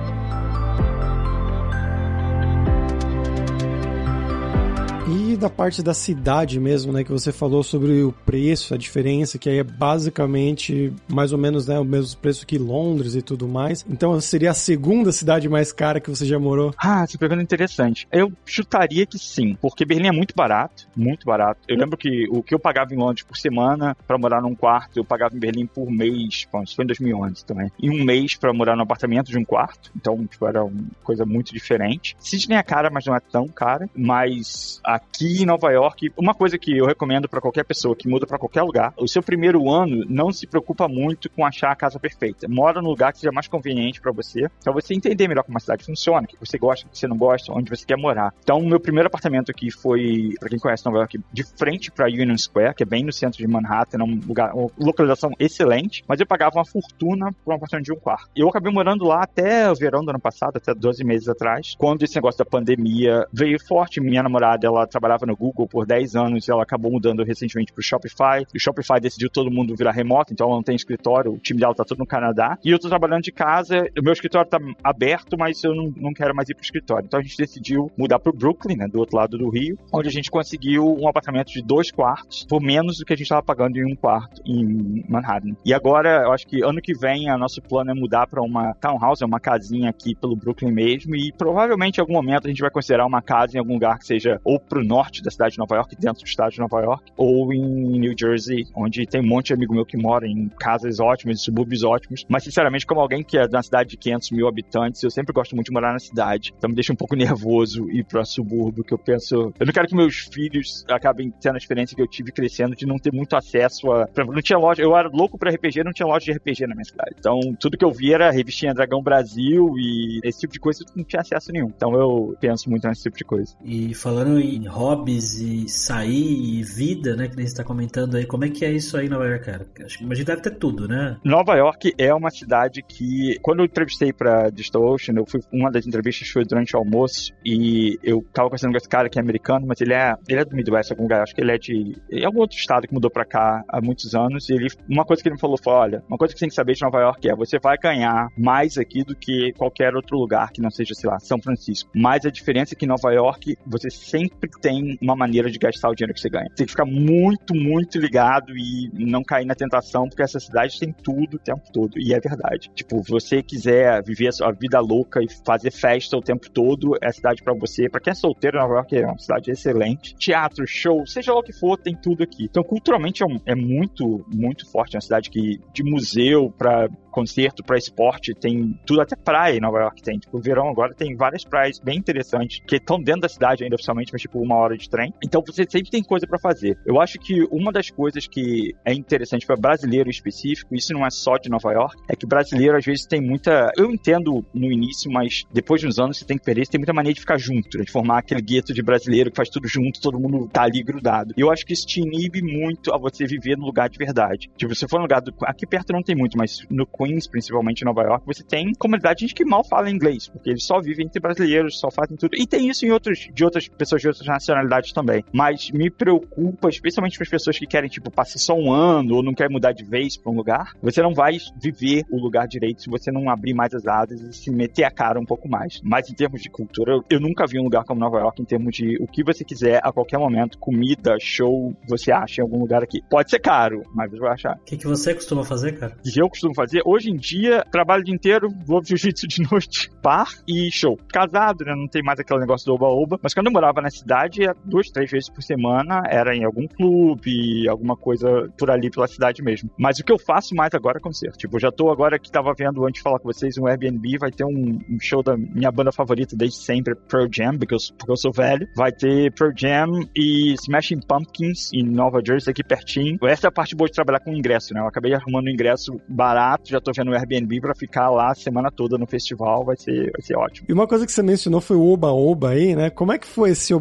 E 5.10 5.27
da 5.36 5.50
parte 5.50 5.82
da 5.82 5.94
cidade 5.94 6.60
mesmo, 6.60 6.94
né, 6.94 7.04
que 7.04 7.12
você 7.12 7.32
falou 7.32 7.64
sobre 7.64 8.04
o 8.04 8.12
preço, 8.12 8.74
a 8.74 8.78
diferença, 8.78 9.38
que 9.38 9.50
aí 9.50 9.60
é 9.60 9.64
basicamente 9.64 10.94
mais 11.08 11.32
ou 11.32 11.38
menos 11.38 11.68
né, 11.68 11.80
o 11.80 11.84
mesmo 11.84 12.20
preço 12.20 12.46
que 12.46 12.58
Londres 12.58 13.16
e 13.16 13.22
tudo 13.22 13.48
mais. 13.48 13.86
Então 13.90 14.20
seria 14.22 14.52
a 14.52 14.54
segunda 14.54 15.12
cidade 15.12 15.50
mais 15.50 15.72
cara 15.72 16.00
que 16.00 16.10
você 16.10 16.26
já 16.26 16.40
morou? 16.40 16.74
Ah, 16.78 17.04
essa 17.04 17.18
pergunta 17.18 17.42
é 17.42 17.44
interessante. 17.44 18.08
Eu 18.12 18.32
chutaria 18.46 19.06
que 19.06 19.18
sim, 19.18 19.58
porque 19.62 19.86
Berlim 19.86 20.08
é 20.08 20.12
muito 20.12 20.36
barato, 20.36 20.88
muito 20.96 21.26
barato. 21.26 21.62
Eu 21.68 21.78
lembro 21.78 21.98
que 21.98 22.28
o 22.30 22.42
que 22.44 22.54
eu 22.54 22.60
pagava 22.60 22.94
em 22.94 22.98
Londres 22.98 23.26
por 23.26 23.38
semana 23.38 23.96
para 24.06 24.18
morar 24.18 24.42
num 24.42 24.56
quarto, 24.56 24.98
eu 24.98 25.06
pagava 25.06 25.36
em 25.36 25.40
Berlim 25.40 25.66
por 25.66 25.90
mês, 25.90 26.48
bom, 26.52 26.64
isso 26.64 26.76
foi 26.76 26.84
em 26.84 26.88
2011 26.88 27.46
também, 27.46 27.72
e 27.80 27.90
um 27.90 28.04
mês 28.04 28.36
para 28.36 28.54
morar 28.54 28.76
num 28.76 28.84
apartamento 28.84 29.32
de 29.32 29.38
um 29.38 29.44
quarto. 29.44 29.92
Então, 29.96 30.26
tipo, 30.26 30.46
era 30.46 30.64
uma 30.64 30.86
coisa 31.04 31.26
muito 31.26 31.54
diferente. 31.54 32.16
Sydney 32.20 32.58
é 32.58 32.64
cara, 32.64 32.90
mas 32.90 33.06
não 33.06 33.16
é 33.16 33.20
tão 33.20 33.48
cara, 33.48 33.90
mas 33.96 34.80
aqui 34.84 35.17
aqui 35.18 35.42
em 35.42 35.46
Nova 35.46 35.72
York, 35.72 36.12
uma 36.16 36.34
coisa 36.36 36.60
que 36.60 36.78
eu 36.78 36.86
recomendo 36.86 37.28
para 37.28 37.42
qualquer 37.42 37.64
pessoa 37.64 37.96
que 37.96 38.08
muda 38.08 38.28
para 38.28 38.38
qualquer 38.38 38.62
lugar, 38.62 38.94
o 38.98 39.08
seu 39.08 39.24
primeiro 39.24 39.70
ano 39.72 40.06
não 40.08 40.32
se 40.32 40.46
preocupa 40.46 40.88
muito 40.88 41.28
com 41.32 41.44
achar 41.44 41.72
a 41.72 41.76
casa 41.76 42.00
perfeita. 42.00 42.48
Mora 42.48 42.82
no 42.82 42.90
lugar 42.90 43.12
que 43.12 43.20
seja 43.20 43.32
mais 43.32 43.48
conveniente 43.48 44.00
para 44.00 44.12
você, 44.12 44.48
para 44.64 44.72
você 44.72 44.94
entender 44.94 45.28
melhor 45.28 45.44
como 45.44 45.58
a 45.58 45.60
cidade 45.60 45.84
funciona, 45.84 46.22
o 46.22 46.28
que 46.28 46.38
você 46.40 46.58
gosta, 46.60 46.86
o 46.86 46.90
que 46.90 47.00
você 47.00 47.08
não 47.08 47.18
gosta, 47.18 47.52
onde 47.52 47.70
você 47.70 47.84
quer 47.84 47.98
morar. 47.98 48.32
Então, 48.44 48.62
meu 48.62 48.80
primeiro 48.80 49.08
apartamento 49.08 49.50
aqui 49.50 49.72
foi, 49.72 50.34
para 50.40 50.50
quem 50.50 50.60
conhece 50.60 50.86
Nova 50.86 51.00
York, 51.00 51.20
de 51.34 51.44
frente 51.44 51.92
para 51.92 52.06
Union 52.06 52.38
Square, 52.38 52.76
que 52.76 52.84
é 52.84 52.86
bem 52.86 53.04
no 53.04 53.12
centro 53.12 53.40
de 53.40 53.48
Manhattan, 53.48 53.98
é 54.00 54.04
um 54.04 54.20
lugar, 54.28 54.54
uma 54.54 54.70
localização 54.78 55.32
excelente, 55.40 56.04
mas 56.08 56.20
eu 56.20 56.28
pagava 56.28 56.58
uma 56.58 56.66
fortuna 56.66 57.32
por 57.44 57.54
um 57.54 57.56
apartamento 57.56 57.86
de 57.86 57.94
um 57.94 58.00
quarto. 58.00 58.30
Eu 58.36 58.50
acabei 58.50 58.72
morando 58.72 59.06
lá 59.06 59.24
até 59.24 59.72
o 59.72 59.76
verão 59.76 60.04
do 60.04 60.12
ano 60.12 60.20
passado, 60.20 60.58
até 60.58 60.76
12 60.76 61.04
meses 61.04 61.28
atrás, 61.28 61.74
quando 61.78 62.04
esse 62.04 62.16
negócio 62.16 62.38
da 62.38 62.46
pandemia 62.46 63.26
veio 63.34 63.58
forte. 63.66 64.00
Minha 64.00 64.22
namorada, 64.22 64.68
ela 64.68 64.86
trabalhava 65.08 65.26
no 65.26 65.36
Google 65.36 65.68
por 65.68 65.86
10 65.86 66.16
anos 66.16 66.48
e 66.48 66.52
ela 66.52 66.64
acabou 66.64 66.92
mudando 66.92 67.24
recentemente 67.24 67.72
pro 67.72 67.82
Shopify. 67.82 68.46
E 68.54 68.58
o 68.58 68.60
Shopify 68.60 69.00
decidiu 69.00 69.30
todo 69.30 69.50
mundo 69.50 69.76
virar 69.76 69.92
remoto, 69.92 70.34
então 70.34 70.48
ela 70.48 70.58
não 70.58 70.64
tem 70.64 70.76
escritório, 70.76 71.32
o 71.32 71.38
time 71.38 71.60
dela 71.60 71.74
tá 71.74 71.84
todo 71.86 72.00
no 72.00 72.06
Canadá. 72.06 72.58
E 72.64 72.70
eu 72.70 72.80
tô 72.80 72.90
trabalhando 72.90 73.24
de 73.24 73.32
casa, 73.32 73.88
o 73.98 74.04
meu 74.04 74.14
escritório 74.14 74.50
tá 74.50 74.60
aberto, 74.84 75.38
mas 75.38 75.64
eu 75.64 75.74
não, 75.74 75.92
não 75.96 76.14
quero 76.14 76.36
mais 76.36 76.50
ir 76.50 76.54
pro 76.54 76.64
escritório. 76.64 77.06
Então 77.06 77.20
a 77.20 77.24
gente 77.24 77.38
decidiu 77.38 77.90
mudar 77.98 78.20
pro 78.20 78.34
Brooklyn, 78.34 78.76
né, 78.76 78.88
do 78.88 79.00
outro 79.00 79.16
lado 79.16 79.38
do 79.38 79.50
Rio, 79.50 79.78
onde 79.94 80.10
a 80.10 80.12
gente 80.12 80.30
conseguiu 80.30 80.86
um 81.00 81.08
apartamento 81.08 81.52
de 81.52 81.62
dois 81.62 81.90
quartos 81.90 82.46
por 82.48 82.62
menos 82.62 82.98
do 82.98 83.06
que 83.06 83.14
a 83.14 83.16
gente 83.16 83.26
estava 83.26 83.44
pagando 83.44 83.78
em 83.78 83.86
um 83.86 83.96
quarto 83.96 84.42
em 84.46 85.06
Manhattan. 85.08 85.56
E 85.66 85.74
agora, 85.74 86.24
eu 86.24 86.34
acho 86.34 86.46
que 86.48 86.62
ano 86.62 86.82
que 86.82 86.94
vem, 86.94 87.32
o 87.32 87.38
nosso 87.38 87.62
plano 87.62 87.92
é 87.92 87.94
mudar 87.94 88.28
para 88.28 88.42
uma 88.42 88.74
townhouse, 88.76 89.24
uma 89.24 89.40
casinha 89.40 89.90
aqui 89.90 90.16
pelo 90.16 90.36
Brooklyn 90.36 90.72
mesmo, 90.72 91.16
e 91.16 91.32
provavelmente 91.32 91.98
em 91.98 92.02
algum 92.02 92.14
momento 92.14 92.46
a 92.46 92.50
gente 92.50 92.62
vai 92.62 92.70
considerar 92.70 93.06
uma 93.06 93.22
casa 93.22 93.56
em 93.56 93.60
algum 93.60 93.74
lugar 93.74 93.98
que 94.00 94.06
seja 94.06 94.40
ou 94.44 94.60
pro 94.60 94.84
norte 94.84 94.97
da 95.24 95.32
cidade 95.32 95.54
de 95.54 95.60
Nova 95.60 95.76
York, 95.76 95.96
dentro 95.96 96.24
do 96.24 96.28
estado 96.28 96.52
de 96.52 96.60
Nova 96.60 96.82
York, 96.82 97.12
ou 97.16 97.54
em 97.54 98.00
New 98.00 98.14
Jersey, 98.18 98.66
onde 98.76 99.06
tem 99.06 99.22
um 99.22 99.28
monte 99.28 99.48
de 99.48 99.54
amigo 99.54 99.74
meu 99.74 99.86
que 99.86 99.98
mora 99.98 100.28
em 100.28 100.50
casas 100.60 101.00
ótimas, 101.00 101.42
subúrbios 101.42 101.84
ótimos. 101.84 102.26
Mas, 102.28 102.44
sinceramente, 102.44 102.86
como 102.86 103.02
alguém 103.02 103.24
que 103.24 103.38
é 103.38 103.48
da 103.48 103.62
cidade 103.62 103.90
de 103.92 103.98
500 103.98 104.32
mil 104.32 104.48
habitantes, 104.48 105.04
eu 105.04 105.10
sempre 105.10 105.34
gosto 105.34 105.56
muito 105.56 105.68
de 105.68 105.74
morar 105.74 105.94
na 105.94 106.00
cidade. 106.00 106.54
Então 106.58 106.70
me 106.70 106.76
deixa 106.76 106.94
um 106.94 106.96
pouco 106.96 107.16
nervoso 107.16 107.90
ir 107.90 108.04
pra 108.04 108.26
subúrbio, 108.26 108.84
que 108.84 108.94
eu 108.94 108.98
penso. 108.98 109.54
Eu 109.60 109.66
não 109.66 109.74
quero 109.74 109.88
que 109.88 109.96
meus 109.96 110.28
filhos 110.32 110.86
acabem 110.90 111.32
tendo 111.42 111.56
a 111.56 111.58
experiência 111.58 111.96
que 111.96 112.02
eu 112.02 112.08
tive 112.08 112.32
crescendo 112.32 112.76
de 112.76 112.86
não 112.86 112.98
ter 112.98 113.14
muito 113.14 113.36
acesso 113.36 113.92
a. 113.92 114.08
Não 114.18 114.42
tinha 114.42 114.58
loja. 114.58 114.82
Eu 114.82 114.96
era 114.96 115.10
louco 115.10 115.38
pra 115.38 115.52
RPG, 115.52 115.84
não 115.84 115.92
tinha 115.92 116.08
loja 116.08 116.26
de 116.26 116.32
RPG 116.32 116.68
na 116.68 116.76
minha 116.76 116.86
cidade. 116.86 117.16
Então, 117.20 117.40
tudo 117.60 117.78
que 117.78 117.86
eu 117.86 117.92
via 117.92 118.16
era 118.16 118.32
revistinha 118.32 118.74
Dragão 118.74 119.02
Brasil 119.02 119.74
e 119.78 120.20
esse 120.24 120.40
tipo 120.40 120.54
de 120.54 120.60
coisa 120.60 120.84
eu 120.84 120.92
não 120.96 121.04
tinha 121.04 121.22
acesso 121.22 121.52
nenhum. 121.52 121.68
Então, 121.76 121.94
eu 121.94 122.36
penso 122.40 122.70
muito 122.70 122.88
nesse 122.88 123.04
tipo 123.04 123.18
de 123.18 123.24
coisa. 123.24 123.56
E 123.64 123.94
falando 123.94 124.40
em 124.40 124.66
hobbies 124.88 125.40
e 125.40 125.68
sair 125.68 126.60
e 126.60 126.64
vida, 126.64 127.16
né, 127.16 127.28
que 127.28 127.36
nem 127.36 127.46
você 127.46 127.56
tá 127.56 127.64
comentando 127.64 128.16
aí, 128.16 128.26
como 128.26 128.46
é 128.46 128.50
que 128.50 128.64
é 128.64 128.72
isso 128.72 128.98
aí 128.98 129.08
em 129.08 129.10
Nova 129.10 129.26
York, 129.26 129.46
cara? 129.46 129.68
Acho 129.84 129.98
que 129.98 130.06
a 130.06 130.16
gente 130.16 130.26
deve 130.26 130.42
ter 130.42 130.56
tudo, 130.56 130.88
né? 130.88 131.18
Nova 131.24 131.56
York 131.56 131.94
é 131.98 132.14
uma 132.14 132.30
cidade 132.30 132.82
que, 132.82 133.38
quando 133.42 133.60
eu 133.60 133.66
entrevistei 133.66 134.14
pra 134.14 134.50
Digital 134.50 134.84
Ocean, 134.84 135.16
eu 135.18 135.26
fui, 135.26 135.42
uma 135.52 135.70
das 135.70 135.86
entrevistas 135.86 136.30
foi 136.30 136.46
durante 136.46 136.76
o 136.76 136.80
almoço 136.80 137.34
e 137.46 137.98
eu 138.04 138.26
tava 138.34 138.48
conversando 138.48 138.72
com 138.72 138.78
esse 138.78 138.90
cara 138.90 139.10
que 139.10 139.20
é 139.20 139.22
americano, 139.22 139.66
mas 139.68 139.82
ele 139.82 139.94
é, 139.94 140.14
ele 140.28 140.40
é 140.40 140.46
do 140.46 140.56
Midwest, 140.56 140.92
algum 140.92 141.04
lugar, 141.04 141.24
acho 141.24 141.36
que 141.36 141.42
ele 141.42 141.52
é 141.52 141.58
de 141.58 141.96
é 142.12 142.26
algum 142.26 142.40
outro 142.40 142.58
estado 142.58 142.88
que 142.88 142.94
mudou 142.94 143.12
pra 143.12 143.26
cá 143.26 143.64
há 143.68 143.82
muitos 143.82 144.16
anos, 144.16 144.50
e 144.50 144.54
ele, 144.54 144.68
uma 144.90 145.04
coisa 145.04 145.22
que 145.22 145.28
ele 145.28 145.36
me 145.36 145.42
falou 145.42 145.58
foi, 145.62 145.74
olha, 145.74 146.04
uma 146.08 146.18
coisa 146.18 146.34
que 146.34 146.40
você 146.40 146.46
tem 146.46 146.50
que 146.50 146.56
saber 146.56 146.74
de 146.74 146.82
Nova 146.82 147.00
York 147.00 147.30
é, 147.30 147.36
você 147.36 147.60
vai 147.60 147.78
ganhar 147.78 148.30
mais 148.38 148.78
aqui 148.78 149.04
do 149.04 149.16
que 149.16 149.52
qualquer 149.58 149.96
outro 149.96 150.18
lugar 150.18 150.52
que 150.52 150.62
não 150.62 150.70
seja, 150.70 150.94
sei 150.94 151.10
lá, 151.10 151.20
São 151.20 151.42
Francisco. 151.42 151.90
Mas 151.94 152.26
a 152.26 152.30
diferença 152.30 152.74
é 152.74 152.76
que 152.78 152.86
em 152.86 152.88
Nova 152.88 153.12
York, 153.12 153.58
você 153.66 153.90
sempre 153.90 154.50
tem 154.62 154.77
uma 155.02 155.16
maneira 155.16 155.50
de 155.50 155.58
gastar 155.58 155.90
o 155.90 155.96
dinheiro 155.96 156.14
que 156.14 156.20
você 156.20 156.30
ganha. 156.30 156.50
Tem 156.56 156.66
que 156.66 156.72
ficar 156.72 156.86
muito, 156.86 157.56
muito 157.56 158.00
ligado 158.00 158.56
e 158.58 158.90
não 158.94 159.24
cair 159.24 159.46
na 159.46 159.56
tentação, 159.56 160.08
porque 160.08 160.22
essa 160.22 160.40
cidade 160.40 160.80
tem 160.80 160.92
tudo 160.92 161.36
o 161.36 161.40
tempo 161.40 161.64
todo, 161.72 162.00
e 162.00 162.14
é 162.14 162.20
verdade. 162.20 162.70
Tipo, 162.74 163.02
você 163.02 163.42
quiser 163.42 164.04
viver 164.04 164.28
a 164.30 164.32
sua 164.32 164.52
vida 164.52 164.80
louca 164.80 165.22
e 165.22 165.28
fazer 165.46 165.72
festa 165.72 166.18
o 166.18 166.22
tempo 166.22 166.50
todo, 166.50 166.96
é 167.02 167.08
a 167.08 167.12
cidade 167.12 167.44
para 167.44 167.54
você. 167.54 167.90
Para 167.90 168.02
quem 168.02 168.12
é 168.12 168.16
solteiro, 168.16 168.58
Nova 168.58 168.76
York 168.76 168.98
é 168.98 169.06
uma 169.06 169.18
cidade 169.18 169.52
excelente. 169.52 170.16
Teatro, 170.16 170.66
show, 170.68 171.06
seja 171.06 171.34
lá 171.34 171.40
o 171.40 171.44
que 171.44 171.54
for, 171.54 171.78
tem 171.78 171.96
tudo 171.96 172.24
aqui. 172.24 172.46
Então, 172.46 172.64
culturalmente, 172.64 173.24
é, 173.24 173.26
um, 173.26 173.40
é 173.46 173.56
muito, 173.56 174.26
muito 174.34 174.70
forte. 174.72 174.96
É 174.96 174.98
uma 174.98 175.02
cidade 175.02 175.30
que, 175.30 175.60
de 175.74 175.84
museu 175.84 176.54
para 176.58 176.90
concerto, 177.18 177.64
para 177.64 177.80
esporte, 177.80 178.36
tem 178.36 178.80
tudo, 178.86 179.02
até 179.02 179.16
praia 179.16 179.58
em 179.58 179.60
Nova 179.60 179.80
York 179.80 180.04
tem. 180.04 180.20
Tipo, 180.20 180.38
o 180.38 180.40
verão 180.40 180.70
agora 180.70 180.94
tem 180.94 181.16
várias 181.16 181.44
praias 181.44 181.80
bem 181.80 181.98
interessantes, 181.98 182.62
que 182.68 182.76
estão 182.76 183.02
dentro 183.02 183.22
da 183.22 183.30
cidade 183.30 183.64
ainda 183.64 183.76
oficialmente, 183.76 184.12
mas 184.14 184.22
tipo, 184.22 184.40
uma 184.40 184.56
hora 184.56 184.67
de 184.76 184.90
trem. 184.90 185.14
Então, 185.24 185.42
você 185.46 185.66
sempre 185.70 185.92
tem 185.92 186.04
coisa 186.04 186.26
para 186.26 186.40
fazer. 186.40 186.78
Eu 186.86 187.00
acho 187.00 187.20
que 187.20 187.44
uma 187.52 187.72
das 187.72 187.90
coisas 187.90 188.28
que 188.28 188.74
é 188.84 188.94
interessante 188.94 189.46
para 189.46 189.56
brasileiro 189.56 190.10
específico, 190.10 190.76
isso 190.76 190.94
não 190.94 191.06
é 191.06 191.10
só 191.10 191.38
de 191.38 191.50
Nova 191.50 191.72
York, 191.72 191.96
é 192.10 192.16
que 192.16 192.26
brasileiro 192.26 192.78
às 192.78 192.86
vezes 192.86 193.06
tem 193.06 193.22
muita. 193.22 193.72
Eu 193.78 193.92
entendo 193.92 194.46
no 194.54 194.72
início, 194.72 195.12
mas 195.12 195.44
depois 195.54 195.82
de 195.82 195.88
uns 195.88 196.00
anos 196.00 196.18
você 196.18 196.26
tem 196.26 196.38
que 196.38 196.44
perder, 196.44 196.66
você 196.66 196.72
tem 196.72 196.80
muita 196.80 196.94
mania 196.94 197.14
de 197.14 197.20
ficar 197.20 197.38
junto, 197.38 197.78
né? 197.78 197.84
de 197.84 197.92
formar 197.92 198.20
aquele 198.20 198.42
gueto 198.42 198.74
de 198.74 198.82
brasileiro 198.82 199.30
que 199.30 199.38
faz 199.38 199.50
tudo 199.50 199.68
junto, 199.68 200.02
todo 200.02 200.20
mundo 200.20 200.48
tá 200.48 200.64
ali 200.64 200.84
grudado. 200.84 201.34
Eu 201.38 201.52
acho 201.52 201.66
que 201.66 201.74
isso 201.74 201.86
te 201.86 202.02
inibe 202.02 202.42
muito 202.42 202.94
a 202.94 202.98
você 202.98 203.26
viver 203.26 203.58
no 203.58 203.66
lugar 203.66 203.90
de 203.90 203.98
verdade. 203.98 204.50
Tipo, 204.58 204.74
se 204.76 204.88
for 204.88 204.98
no 204.98 205.04
lugar 205.04 205.22
do. 205.22 205.34
Aqui 205.44 205.66
perto 205.66 205.94
não 205.94 206.02
tem 206.02 206.16
muito, 206.16 206.38
mas 206.38 206.66
no 206.70 206.86
Queens, 206.86 207.28
principalmente 207.28 207.82
em 207.82 207.86
Nova 207.86 208.02
York, 208.04 208.26
você 208.26 208.44
tem 208.44 208.74
comunidade 208.74 209.20
de 209.20 209.22
gente 209.26 209.36
que 209.36 209.46
mal 209.46 209.64
fala 209.64 209.90
inglês, 209.90 210.28
porque 210.28 210.50
eles 210.50 210.66
só 210.66 210.80
vivem 210.80 211.06
entre 211.06 211.20
brasileiros, 211.20 211.80
só 211.80 211.90
fazem 211.92 212.18
tudo. 212.18 212.36
E 212.36 212.46
tem 212.46 212.70
isso 212.70 212.86
em 212.86 212.92
outros, 212.92 213.30
de 213.34 213.44
outras 213.44 213.68
pessoas 213.68 214.02
de 214.02 214.08
outras 214.08 214.28
nacionalidades 214.28 214.57
também. 214.94 215.24
Mas 215.34 215.70
me 215.72 215.90
preocupa, 215.90 216.70
especialmente 216.70 217.18
para 217.18 217.24
as 217.24 217.30
pessoas 217.30 217.58
que 217.58 217.66
querem, 217.66 217.90
tipo, 217.90 218.12
passar 218.12 218.40
só 218.40 218.54
um 218.54 218.72
ano 218.72 219.16
ou 219.16 219.24
não 219.24 219.34
querem 219.34 219.54
mudar 219.54 219.72
de 219.72 219.84
vez 219.84 220.18
para 220.18 220.32
um 220.32 220.36
lugar. 220.36 220.74
Você 220.82 221.02
não 221.02 221.14
vai 221.14 221.38
viver 221.62 222.04
o 222.12 222.20
lugar 222.20 222.48
direito 222.48 222.82
se 222.82 222.90
você 222.90 223.12
não 223.12 223.30
abrir 223.30 223.54
mais 223.54 223.74
as 223.74 223.86
asas 223.86 224.22
e 224.22 224.34
se 224.34 224.52
meter 224.52 224.84
a 224.84 224.92
cara 224.92 225.20
um 225.20 225.26
pouco 225.26 225.48
mais. 225.50 225.82
Mas 225.84 226.10
em 226.10 226.14
termos 226.14 226.42
de 226.42 226.50
cultura, 226.50 226.94
eu, 226.94 227.04
eu 227.10 227.20
nunca 227.20 227.46
vi 227.46 227.60
um 227.60 227.64
lugar 227.64 227.84
como 227.84 228.00
Nova 228.00 228.20
York 228.20 228.42
em 228.42 228.46
termos 228.46 228.76
de 228.76 228.98
o 229.02 229.08
que 229.08 229.24
você 229.24 229.44
quiser 229.44 229.80
a 229.84 229.92
qualquer 229.92 230.18
momento, 230.18 230.58
comida, 230.58 231.18
show, 231.20 231.76
você 231.88 232.12
acha 232.12 232.42
em 232.42 232.44
algum 232.44 232.60
lugar 232.60 232.84
aqui. 232.84 233.02
Pode 233.10 233.30
ser 233.30 233.40
caro, 233.40 233.84
mas 233.94 234.12
você 234.12 234.20
vai 234.20 234.34
achar. 234.34 234.56
O 234.56 234.64
que, 234.64 234.78
que 234.78 234.88
você 234.88 235.14
costuma 235.14 235.44
fazer, 235.44 235.78
cara? 235.78 235.96
Que 236.04 236.22
eu 236.22 236.30
costumo 236.30 236.54
fazer? 236.54 236.82
Hoje 236.86 237.10
em 237.10 237.16
dia, 237.16 237.64
trabalho 237.72 238.02
o 238.02 238.06
dia 238.06 238.16
inteiro, 238.16 238.50
vou 238.66 238.84
jiu-jitsu 238.84 239.28
de 239.28 239.42
noite, 239.52 239.90
par 240.02 240.30
e 240.48 240.70
show. 240.72 240.98
Casado, 241.12 241.66
né? 241.66 241.74
Não 241.76 241.88
tem 241.88 242.04
mais 242.04 242.20
aquele 242.20 242.40
negócio 242.40 242.66
do 242.66 242.74
oba-oba. 242.74 243.20
Mas 243.22 243.34
quando 243.34 243.48
eu 243.48 243.54
morava 243.54 243.82
na 243.82 243.90
cidade, 243.90 244.47
duas, 244.66 244.90
três 244.90 245.10
vezes 245.10 245.30
por 245.30 245.42
semana 245.42 246.02
era 246.10 246.36
em 246.36 246.44
algum 246.44 246.68
clube, 246.68 247.68
alguma 247.68 247.96
coisa 247.96 248.50
por 248.58 248.70
ali 248.70 248.90
pela 248.90 249.08
cidade 249.08 249.42
mesmo. 249.42 249.70
Mas 249.78 250.00
o 250.00 250.04
que 250.04 250.12
eu 250.12 250.20
faço 250.20 250.56
mais 250.56 250.74
agora 250.74 250.98
é 250.98 251.02
concerto. 251.02 251.38
Tipo, 251.38 251.58
eu 251.58 251.62
já 251.62 251.72
tô 251.72 251.90
agora 251.90 252.20
que 252.20 252.32
tava 252.32 252.54
vendo 252.58 252.86
antes 252.86 253.00
de 253.00 253.04
falar 253.04 253.20
com 253.20 253.32
vocês 253.32 253.58
um 253.58 253.68
Airbnb, 253.68 254.18
vai 254.18 254.32
ter 254.32 254.46
um, 254.46 254.80
um 254.90 255.00
show 255.00 255.22
da 255.24 255.38
minha 255.38 255.72
banda 255.72 255.92
favorita 255.92 256.36
desde 256.36 256.58
sempre, 256.58 256.96
Pearl 256.96 257.28
Jam, 257.32 257.58
porque 257.58 257.74
eu, 257.74 257.80
porque 257.98 258.12
eu 258.12 258.18
sou 258.18 258.32
velho. 258.32 258.68
Vai 258.76 258.92
ter 258.92 259.32
Pearl 259.34 259.52
Jam 259.56 260.08
e 260.16 260.54
Smashing 260.54 261.00
Pumpkins 261.08 261.72
em 261.74 261.84
Nova 261.84 262.22
Jersey, 262.26 262.52
aqui 262.52 262.64
pertinho. 262.64 263.18
Essa 263.24 263.48
é 263.48 263.50
a 263.50 263.52
parte 263.52 263.76
boa 263.76 263.88
de 263.88 263.94
trabalhar 263.94 264.20
com 264.20 264.34
ingresso, 264.34 264.74
né? 264.74 264.80
Eu 264.80 264.88
acabei 264.88 265.14
arrumando 265.14 265.48
um 265.48 265.52
ingresso 265.52 266.00
barato, 266.08 266.70
já 266.70 266.80
tô 266.80 266.92
vendo 266.96 267.12
um 267.12 267.14
Airbnb 267.14 267.62
pra 267.62 267.76
ficar 267.76 268.10
lá 268.10 268.32
a 268.32 268.36
semana 268.36 268.72
toda 268.72 268.98
no 268.98 269.08
festival, 269.08 269.64
vai 269.66 269.76
ser, 269.78 270.12
vai 270.12 270.22
ser 270.22 270.38
ótimo. 270.38 270.68
E 270.70 270.74
uma 270.74 270.88
coisa 270.88 271.06
que 271.06 271.12
você 271.12 271.24
mencionou 271.24 271.62
foi 271.62 271.78
o 271.78 271.86
Oba-Oba 271.92 272.50
aí, 272.50 272.76
né? 272.76 272.90
Como 272.90 273.12
é 273.12 273.18
que 273.18 273.28
foi 273.28 273.52
esse 273.52 273.74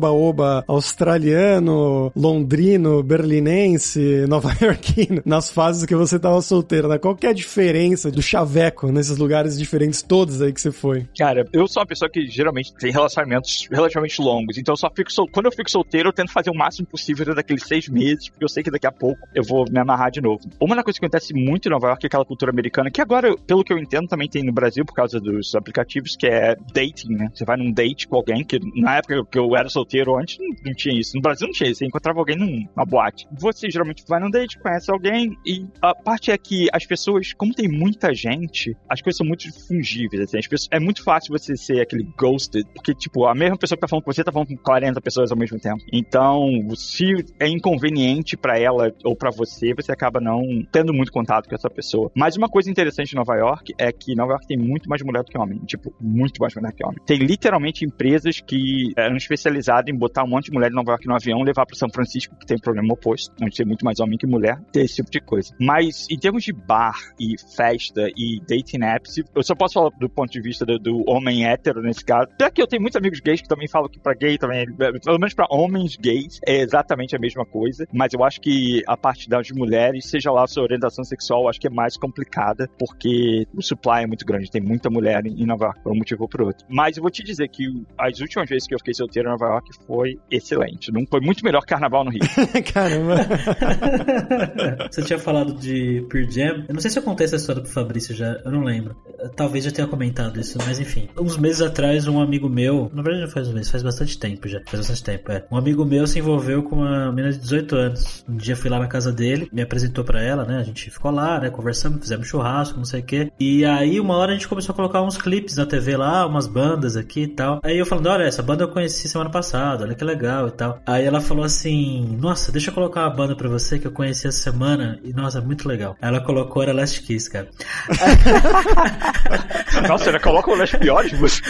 Australiano, 0.66 2.12
londrino, 2.14 3.02
berlinense, 3.02 4.24
nova-iorquino, 4.28 5.22
nas 5.24 5.50
fases 5.50 5.84
que 5.84 5.94
você 5.94 6.18
tava 6.18 6.40
solteiro, 6.40 6.88
né? 6.88 6.98
Qual 6.98 7.14
que 7.14 7.26
é 7.26 7.30
a 7.30 7.34
diferença 7.34 8.10
do 8.10 8.22
chaveco 8.22 8.90
nesses 8.90 9.16
lugares 9.16 9.58
diferentes 9.58 10.02
todos 10.02 10.40
aí 10.40 10.52
que 10.52 10.60
você 10.60 10.72
foi? 10.72 11.06
Cara, 11.16 11.46
eu 11.52 11.66
sou 11.66 11.80
uma 11.80 11.86
pessoa 11.86 12.10
que 12.10 12.26
geralmente 12.26 12.74
tem 12.74 12.92
relacionamentos 12.92 13.68
relativamente 13.70 14.20
longos, 14.20 14.58
então 14.58 14.72
eu 14.72 14.76
só 14.76 14.90
fico 14.94 15.12
sol... 15.12 15.28
quando 15.30 15.46
eu 15.46 15.52
fico 15.52 15.70
solteiro, 15.70 16.08
eu 16.08 16.12
tento 16.12 16.32
fazer 16.32 16.50
o 16.50 16.54
máximo 16.54 16.86
possível 16.86 17.24
dentro 17.24 17.36
daqueles 17.36 17.62
seis 17.64 17.88
meses, 17.88 18.28
porque 18.28 18.44
eu 18.44 18.48
sei 18.48 18.62
que 18.62 18.70
daqui 18.70 18.86
a 18.86 18.92
pouco 18.92 19.26
eu 19.34 19.42
vou 19.42 19.64
me 19.70 19.78
amarrar 19.78 20.10
de 20.10 20.20
novo. 20.20 20.40
Uma 20.60 20.74
das 20.74 20.84
coisas 20.84 20.98
que 20.98 21.04
acontece 21.06 21.34
muito 21.34 21.68
em 21.68 21.70
Nova 21.70 21.88
York 21.88 22.04
é 22.04 22.08
aquela 22.08 22.24
cultura 22.24 22.50
americana, 22.50 22.90
que 22.90 23.00
agora, 23.00 23.36
pelo 23.46 23.64
que 23.64 23.72
eu 23.72 23.78
entendo, 23.78 24.08
também 24.08 24.28
tem 24.28 24.42
no 24.42 24.52
Brasil 24.52 24.84
por 24.84 24.94
causa 24.94 25.20
dos 25.20 25.54
aplicativos, 25.54 26.16
que 26.16 26.26
é 26.26 26.56
dating, 26.72 27.14
né? 27.14 27.30
Você 27.34 27.44
vai 27.44 27.56
num 27.56 27.72
date 27.72 28.08
com 28.08 28.16
alguém, 28.16 28.44
que 28.44 28.58
na 28.74 28.96
época 28.96 29.24
que 29.30 29.38
eu 29.38 29.56
era 29.56 29.68
solteiro 29.68 30.16
antes, 30.16 30.35
não, 30.40 30.48
não 30.64 30.74
tinha 30.74 30.98
isso. 30.98 31.16
No 31.16 31.22
Brasil 31.22 31.46
não 31.46 31.52
tinha 31.52 31.70
isso, 31.70 31.78
você 31.78 31.86
encontrava 31.86 32.18
alguém 32.18 32.36
numa 32.36 32.84
boate. 32.84 33.26
Você 33.38 33.70
geralmente 33.70 34.04
vai 34.08 34.20
num 34.20 34.30
date, 34.30 34.58
conhece 34.58 34.90
alguém, 34.90 35.36
e 35.46 35.66
a 35.82 35.94
parte 35.94 36.30
é 36.30 36.38
que 36.38 36.68
as 36.72 36.84
pessoas, 36.86 37.32
como 37.32 37.54
tem 37.54 37.68
muita 37.68 38.14
gente, 38.14 38.76
as 38.88 39.00
coisas 39.00 39.18
são 39.18 39.26
muito 39.26 39.46
fungíveis, 39.66 40.22
assim. 40.22 40.38
As 40.38 40.46
pessoas, 40.46 40.68
é 40.72 40.80
muito 40.80 41.02
fácil 41.02 41.32
você 41.32 41.56
ser 41.56 41.80
aquele 41.80 42.04
ghosted, 42.18 42.66
porque, 42.74 42.94
tipo, 42.94 43.26
a 43.26 43.34
mesma 43.34 43.56
pessoa 43.56 43.76
que 43.76 43.80
tá 43.80 43.88
falando 43.88 44.04
com 44.04 44.12
você 44.12 44.24
tá 44.24 44.32
falando 44.32 44.48
com 44.48 44.56
40 44.56 45.00
pessoas 45.00 45.30
ao 45.30 45.38
mesmo 45.38 45.58
tempo. 45.58 45.82
Então, 45.92 46.46
se 46.74 47.06
é 47.40 47.48
inconveniente 47.48 48.36
para 48.36 48.58
ela 48.58 48.92
ou 49.04 49.16
para 49.16 49.30
você, 49.30 49.74
você 49.74 49.92
acaba 49.92 50.20
não 50.20 50.42
tendo 50.70 50.92
muito 50.92 51.12
contato 51.12 51.48
com 51.48 51.54
essa 51.54 51.70
pessoa. 51.70 52.10
Mas 52.14 52.36
uma 52.36 52.48
coisa 52.48 52.70
interessante 52.70 53.12
em 53.12 53.16
Nova 53.16 53.34
York 53.36 53.74
é 53.78 53.92
que 53.92 54.14
Nova 54.14 54.32
York 54.32 54.46
tem 54.46 54.56
muito 54.56 54.88
mais 54.88 55.02
mulher 55.02 55.22
do 55.22 55.30
que 55.30 55.38
homem. 55.38 55.58
Tipo, 55.66 55.94
muito 56.00 56.40
mais 56.40 56.54
mulher 56.54 56.70
do 56.70 56.76
que 56.76 56.84
homem. 56.84 56.98
Tem 57.06 57.18
literalmente 57.18 57.84
empresas 57.84 58.40
que 58.40 58.92
eram 58.96 59.16
especializadas 59.16 59.92
em 59.92 59.96
botar 59.96 60.24
um 60.26 60.30
monte 60.30 60.46
de 60.46 60.52
mulher 60.52 60.68
de 60.68 60.76
Nova 60.76 60.92
York 60.92 61.06
no 61.06 61.14
avião, 61.14 61.42
levar 61.42 61.64
para 61.66 61.76
São 61.76 61.88
Francisco, 61.88 62.36
que 62.36 62.46
tem 62.46 62.58
problema 62.58 62.92
oposto, 62.92 63.34
onde 63.42 63.56
tem 63.56 63.66
muito 63.66 63.84
mais 63.84 64.00
homem 64.00 64.18
que 64.18 64.26
mulher, 64.26 64.60
ter 64.72 64.82
esse 64.82 64.96
tipo 64.96 65.10
de 65.10 65.20
coisa. 65.20 65.54
Mas 65.60 66.06
em 66.10 66.18
termos 66.18 66.44
de 66.44 66.52
bar 66.52 66.96
e 67.18 67.34
festa 67.56 68.08
e 68.16 68.40
dating 68.40 68.84
apps, 68.84 69.16
eu 69.34 69.42
só 69.42 69.54
posso 69.54 69.74
falar 69.74 69.90
do 69.98 70.08
ponto 70.08 70.30
de 70.30 70.40
vista 70.40 70.64
do, 70.64 70.78
do 70.78 71.04
homem 71.08 71.46
hétero 71.46 71.80
nesse 71.82 72.04
caso. 72.04 72.28
Até 72.32 72.50
que 72.50 72.60
eu 72.60 72.66
tenho 72.66 72.82
muitos 72.82 72.96
amigos 72.96 73.20
gays 73.20 73.40
que 73.40 73.48
também 73.48 73.68
falam 73.68 73.88
que 73.88 73.98
para 73.98 74.14
gay 74.14 74.38
também, 74.38 74.66
pelo 74.74 75.18
menos 75.18 75.34
para 75.34 75.46
homens 75.50 75.96
gays, 75.96 76.40
é 76.46 76.60
exatamente 76.60 77.14
a 77.14 77.18
mesma 77.18 77.44
coisa. 77.44 77.86
Mas 77.92 78.12
eu 78.12 78.24
acho 78.24 78.40
que 78.40 78.82
a 78.86 78.96
parte 78.96 79.28
das 79.28 79.50
mulheres, 79.50 80.06
seja 80.06 80.30
lá 80.30 80.44
a 80.44 80.46
sua 80.46 80.62
orientação 80.62 81.04
sexual, 81.04 81.42
eu 81.42 81.48
acho 81.48 81.60
que 81.60 81.66
é 81.66 81.70
mais 81.70 81.96
complicada, 81.96 82.68
porque 82.78 83.46
o 83.54 83.62
supply 83.62 84.02
é 84.02 84.06
muito 84.06 84.24
grande, 84.24 84.50
tem 84.50 84.60
muita 84.60 84.90
mulher 84.90 85.24
em 85.26 85.46
Nova 85.46 85.66
York, 85.66 85.80
por 85.82 85.92
um 85.92 85.96
motivo 85.96 86.22
ou 86.22 86.28
por 86.28 86.42
outro. 86.42 86.66
Mas 86.68 86.96
eu 86.96 87.02
vou 87.02 87.10
te 87.10 87.22
dizer 87.22 87.48
que 87.48 87.64
as 87.98 88.20
últimas 88.20 88.48
vezes 88.48 88.66
que 88.66 88.74
eu 88.74 88.78
fiquei 88.78 88.94
solteiro 88.94 89.28
em 89.28 89.32
Nova 89.32 89.46
York 89.46 89.70
foi 89.86 90.15
excelente. 90.30 90.92
Não 90.92 91.06
foi 91.06 91.20
muito 91.20 91.44
melhor 91.44 91.60
que 91.60 91.66
carnaval 91.66 92.04
no 92.04 92.10
Rio. 92.10 92.22
Caramba. 92.72 93.16
Você 94.90 95.02
tinha 95.02 95.18
falado 95.18 95.54
de 95.54 96.04
Pearl 96.08 96.30
Jam. 96.30 96.64
Eu 96.68 96.74
não 96.74 96.80
sei 96.80 96.90
se 96.90 96.98
eu 96.98 97.02
contei 97.02 97.26
essa 97.26 97.36
história 97.36 97.62
pro 97.62 97.70
Fabrício 97.70 98.14
já, 98.14 98.40
eu 98.44 98.50
não 98.50 98.62
lembro. 98.62 98.96
Talvez 99.34 99.64
já 99.64 99.70
tenha 99.70 99.86
comentado 99.86 100.38
isso, 100.40 100.58
mas 100.64 100.78
enfim. 100.78 101.08
Uns 101.18 101.36
meses 101.36 101.62
atrás, 101.62 102.06
um 102.06 102.20
amigo 102.20 102.48
meu, 102.48 102.90
na 102.92 103.02
verdade 103.02 103.24
não 103.24 103.30
faz 103.30 103.48
um 103.48 103.52
mês, 103.52 103.70
faz 103.70 103.82
bastante 103.82 104.18
tempo 104.18 104.48
já. 104.48 104.60
Faz 104.66 104.80
bastante 104.86 105.04
tempo, 105.04 105.32
é. 105.32 105.44
Um 105.50 105.56
amigo 105.56 105.84
meu 105.84 106.06
se 106.06 106.18
envolveu 106.18 106.62
com 106.62 106.76
uma 106.76 107.10
menina 107.12 107.32
de 107.32 107.38
18 107.38 107.76
anos. 107.76 108.24
Um 108.28 108.36
dia 108.36 108.56
fui 108.56 108.70
lá 108.70 108.78
na 108.78 108.86
casa 108.86 109.12
dele, 109.12 109.48
me 109.52 109.62
apresentou 109.62 110.04
para 110.04 110.22
ela, 110.22 110.44
né? 110.44 110.58
A 110.58 110.62
gente 110.62 110.90
ficou 110.90 111.10
lá, 111.10 111.40
né? 111.40 111.50
Conversamos, 111.50 112.00
fizemos 112.00 112.26
churrasco, 112.26 112.78
não 112.78 112.84
sei 112.84 113.00
o 113.00 113.04
quê. 113.04 113.32
E 113.38 113.64
aí, 113.64 114.00
uma 114.00 114.16
hora 114.16 114.32
a 114.32 114.34
gente 114.34 114.48
começou 114.48 114.72
a 114.72 114.76
colocar 114.76 115.02
uns 115.02 115.16
clipes 115.16 115.56
na 115.56 115.66
TV 115.66 115.96
lá, 115.96 116.26
umas 116.26 116.46
bandas 116.46 116.96
aqui 116.96 117.22
e 117.22 117.28
tal. 117.28 117.60
Aí 117.62 117.78
eu 117.78 117.86
falando, 117.86 118.06
olha, 118.08 118.24
essa 118.24 118.42
banda 118.42 118.64
eu 118.64 118.68
conheci 118.68 119.08
semana 119.08 119.30
passada, 119.30 119.84
olha 119.84 119.94
que 119.94 120.04
legal 120.06 120.48
e 120.48 120.52
tal. 120.52 120.80
Aí 120.86 121.04
ela 121.04 121.20
falou 121.20 121.44
assim, 121.44 122.16
nossa, 122.18 122.50
deixa 122.50 122.70
eu 122.70 122.74
colocar 122.74 123.02
uma 123.02 123.10
banda 123.10 123.36
pra 123.36 123.48
você 123.48 123.78
que 123.78 123.86
eu 123.86 123.92
conheci 123.92 124.26
essa 124.26 124.40
semana 124.40 124.98
e, 125.02 125.12
nossa, 125.12 125.40
muito 125.40 125.68
legal. 125.68 125.96
Aí 126.00 126.08
ela 126.08 126.20
colocou 126.20 126.62
era 126.62 126.72
Last 126.72 127.02
Kiss, 127.02 127.30
cara. 127.30 127.48
nossa, 129.88 130.08
ela 130.08 130.20
coloca 130.20 130.50
o 130.50 130.54
Last 130.54 130.78
Pior 130.78 131.04
de 131.04 131.16
você. 131.16 131.42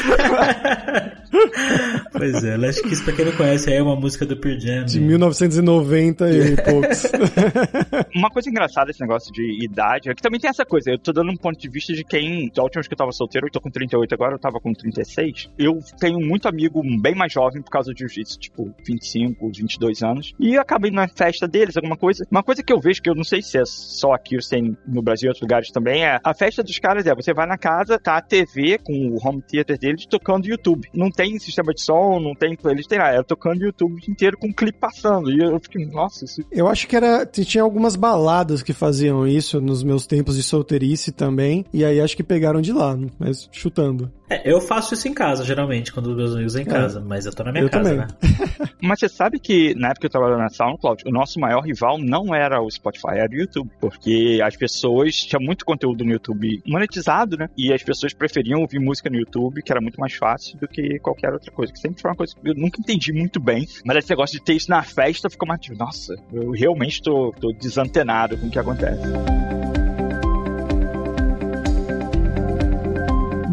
Pois 2.13 2.45
é, 2.45 2.57
Last 2.57 2.83
Kiss, 2.83 3.03
pra 3.03 3.13
quem 3.13 3.25
não 3.25 3.33
conhece, 3.33 3.73
é 3.73 3.83
uma 3.83 3.97
música 3.97 4.25
do 4.27 4.37
Pearl 4.37 4.59
Jam. 4.59 4.85
De 4.85 5.01
1990 5.01 6.31
e 6.31 6.57
poucos. 6.63 7.03
uma 8.15 8.31
coisa 8.31 8.49
engraçada 8.49 8.91
esse 8.91 9.01
negócio 9.01 9.33
de 9.33 9.65
idade 9.65 10.11
é 10.11 10.15
que 10.15 10.23
também 10.23 10.41
tem 10.41 10.51
essa 10.51 10.65
coisa. 10.65 10.91
Eu 10.91 10.99
tô 10.99 11.13
dando 11.13 11.31
um 11.31 11.37
ponto 11.37 11.59
de 11.59 11.69
vista 11.69 11.93
de 11.93 12.05
quem. 12.05 12.51
Da 12.55 12.63
última 12.63 12.81
vez 12.81 12.89
que 12.89 12.95
eu 12.95 12.99
tava 12.99 13.13
solteiro, 13.13 13.47
eu 13.47 13.51
tô 13.51 13.61
com 13.61 13.71
38 13.71 14.13
agora, 14.15 14.35
eu 14.35 14.39
tava 14.39 14.61
com 14.61 14.73
36. 14.73 15.51
Eu 15.59 15.79
tenho 15.99 16.21
muito 16.21 16.49
amigo 16.49 16.83
bem 17.01 17.15
mais 17.15 17.33
jovem 17.33 17.63
por 17.63 17.71
causa 17.71 17.93
do 17.93 17.99
jiu-jitsu, 17.99 18.39
tipo 18.39 18.75
25, 18.87 19.51
22 19.51 20.03
anos. 20.03 20.35
E 20.39 20.55
eu 20.55 20.61
acabei 20.61 20.91
na 20.91 21.09
festa 21.09 21.47
deles, 21.47 21.77
alguma 21.77 21.97
coisa. 21.97 22.27
Uma 22.31 22.43
coisa 22.43 22.63
que 22.63 22.73
eu 22.73 22.81
vejo 22.81 23.03
que 23.03 23.11
eu 23.11 23.15
não 23.15 23.25
sei 23.25 23.43
se 23.43 23.59
é 23.59 23.65
só 23.65 24.13
aqui 24.13 24.37
ou 24.37 24.43
se 24.43 24.51
tem 24.51 24.77
no 24.87 25.03
Brasil 25.03 25.27
e 25.27 25.29
outros 25.29 25.43
lugares 25.43 25.71
também 25.71 26.05
é 26.05 26.21
a 26.23 26.35
festa 26.35 26.63
dos 26.63 26.79
caras 26.79 27.07
é 27.07 27.15
você 27.15 27.33
vai 27.33 27.47
na 27.47 27.59
casa, 27.59 27.99
tá 27.99 28.17
a 28.17 28.23
TV 28.23 28.79
com 28.79 28.93
o 28.93 29.19
home 29.23 29.43
theater 29.43 29.79
deles 29.79 30.07
tocando 30.07 30.47
YouTube. 30.47 30.89
Não 30.93 31.11
tem 31.11 31.36
sistema 31.39 31.73
de 31.73 31.83
som, 31.83 32.21
não 32.21 32.35
tem 32.35 32.57
playlist, 32.57 32.89
tem 32.89 32.99
nada. 32.99 33.17
É 33.17 33.23
tocando 33.23 33.63
YouTube 33.63 34.01
inteiro 34.09 34.37
com 34.39 34.49
um 34.49 34.53
clipe 34.53 34.79
passando. 34.79 35.31
E 35.31 35.39
eu 35.39 35.59
fiquei, 35.61 35.87
nossa, 35.87 36.25
isso. 36.25 36.43
Eu 36.51 36.69
acho 36.69 36.87
que 36.87 36.97
era. 36.97 37.25
Tinha 37.27 37.63
algumas 37.63 37.97
baladas 37.97 38.63
que 38.63 38.73
faziam 38.73 39.27
isso 39.27 39.61
nos 39.61 39.83
meus 39.83 40.07
tempos 40.07 40.37
de 40.37 40.43
solteirice 40.43 41.13
também. 41.13 41.65
E 41.73 41.85
aí 41.85 42.01
acho 42.01 42.17
que 42.17 42.23
pegaram 42.23 42.61
de 42.61 42.73
lá, 42.73 42.97
mas 43.19 43.49
chutando. 43.53 44.11
É, 44.29 44.51
eu 44.51 44.61
faço 44.61 44.95
isso 44.95 45.07
em 45.07 45.15
casa, 45.15 45.45
geralmente, 45.45 45.93
quando 45.93 46.09
os 46.09 46.17
meus 46.17 46.35
amigos 46.35 46.57
em 46.57 46.65
casa, 46.65 46.99
é. 46.99 47.03
mas 47.03 47.27
eu 47.27 47.33
tô 47.33 47.45
na 47.45 47.53
minha 47.53 47.65
eu 47.65 47.71
casa, 47.71 47.91
também. 47.91 48.07
né? 48.07 48.69
mas 48.83 48.99
você 48.99 49.09
sabe 49.09 49.39
que 49.39 49.75
na 49.75 49.89
época 49.89 50.01
que 50.01 50.07
eu 50.07 50.11
trabalhava 50.11 50.43
na 50.43 50.49
SoundCloud, 50.49 51.05
o 51.07 51.13
nosso 51.13 51.39
maior 51.39 51.61
rival 51.61 51.97
não 51.99 52.35
era 52.35 52.61
o 52.61 52.71
Spotify, 52.71 53.19
era 53.19 53.31
o 53.31 53.37
YouTube. 53.37 53.71
Porque 53.81 54.41
as 54.43 54.57
pessoas 54.57 55.15
tinha 55.15 55.39
muito 55.41 55.65
conteúdo 55.65 56.05
no 56.05 56.13
YouTube 56.13 56.61
monetizado, 56.67 57.37
né? 57.37 57.49
E 57.57 57.73
as 57.73 57.83
pessoas 57.83 58.13
preferiam 58.13 58.61
ouvir 58.61 58.81
música 58.81 59.09
no 59.09 59.17
YouTube, 59.17 59.63
que 59.63 59.71
era 59.71 59.81
muito 59.81 60.01
mais 60.01 60.15
fácil 60.15 60.59
do 60.59 60.67
que 60.67 60.99
qualquer 60.99 61.33
outra 61.33 61.51
coisa. 61.53 61.73
Que 61.73 61.79
sempre 61.79 62.03
foi 62.03 62.11
uma 62.11 62.17
coisa 62.17 62.35
que 62.35 62.49
eu 62.49 62.55
nunca 62.55 62.81
entendi 62.81 63.13
muito 63.13 63.39
bem. 63.39 63.67
Mas 63.85 63.99
esse 63.99 64.11
negócio 64.11 64.39
de 64.39 64.45
ter 64.45 64.55
isso 64.55 64.71
na 64.71 64.83
festa 64.83 65.31
ficou 65.31 65.47
mais 65.47 65.61
tipo, 65.61 65.79
nossa, 65.79 66.17
eu 66.33 66.51
realmente 66.51 67.01
tô, 67.01 67.33
tô 67.41 67.53
desantenado 67.53 68.37
com 68.37 68.47
o 68.47 68.51
que 68.51 68.59
acontece. 68.59 69.03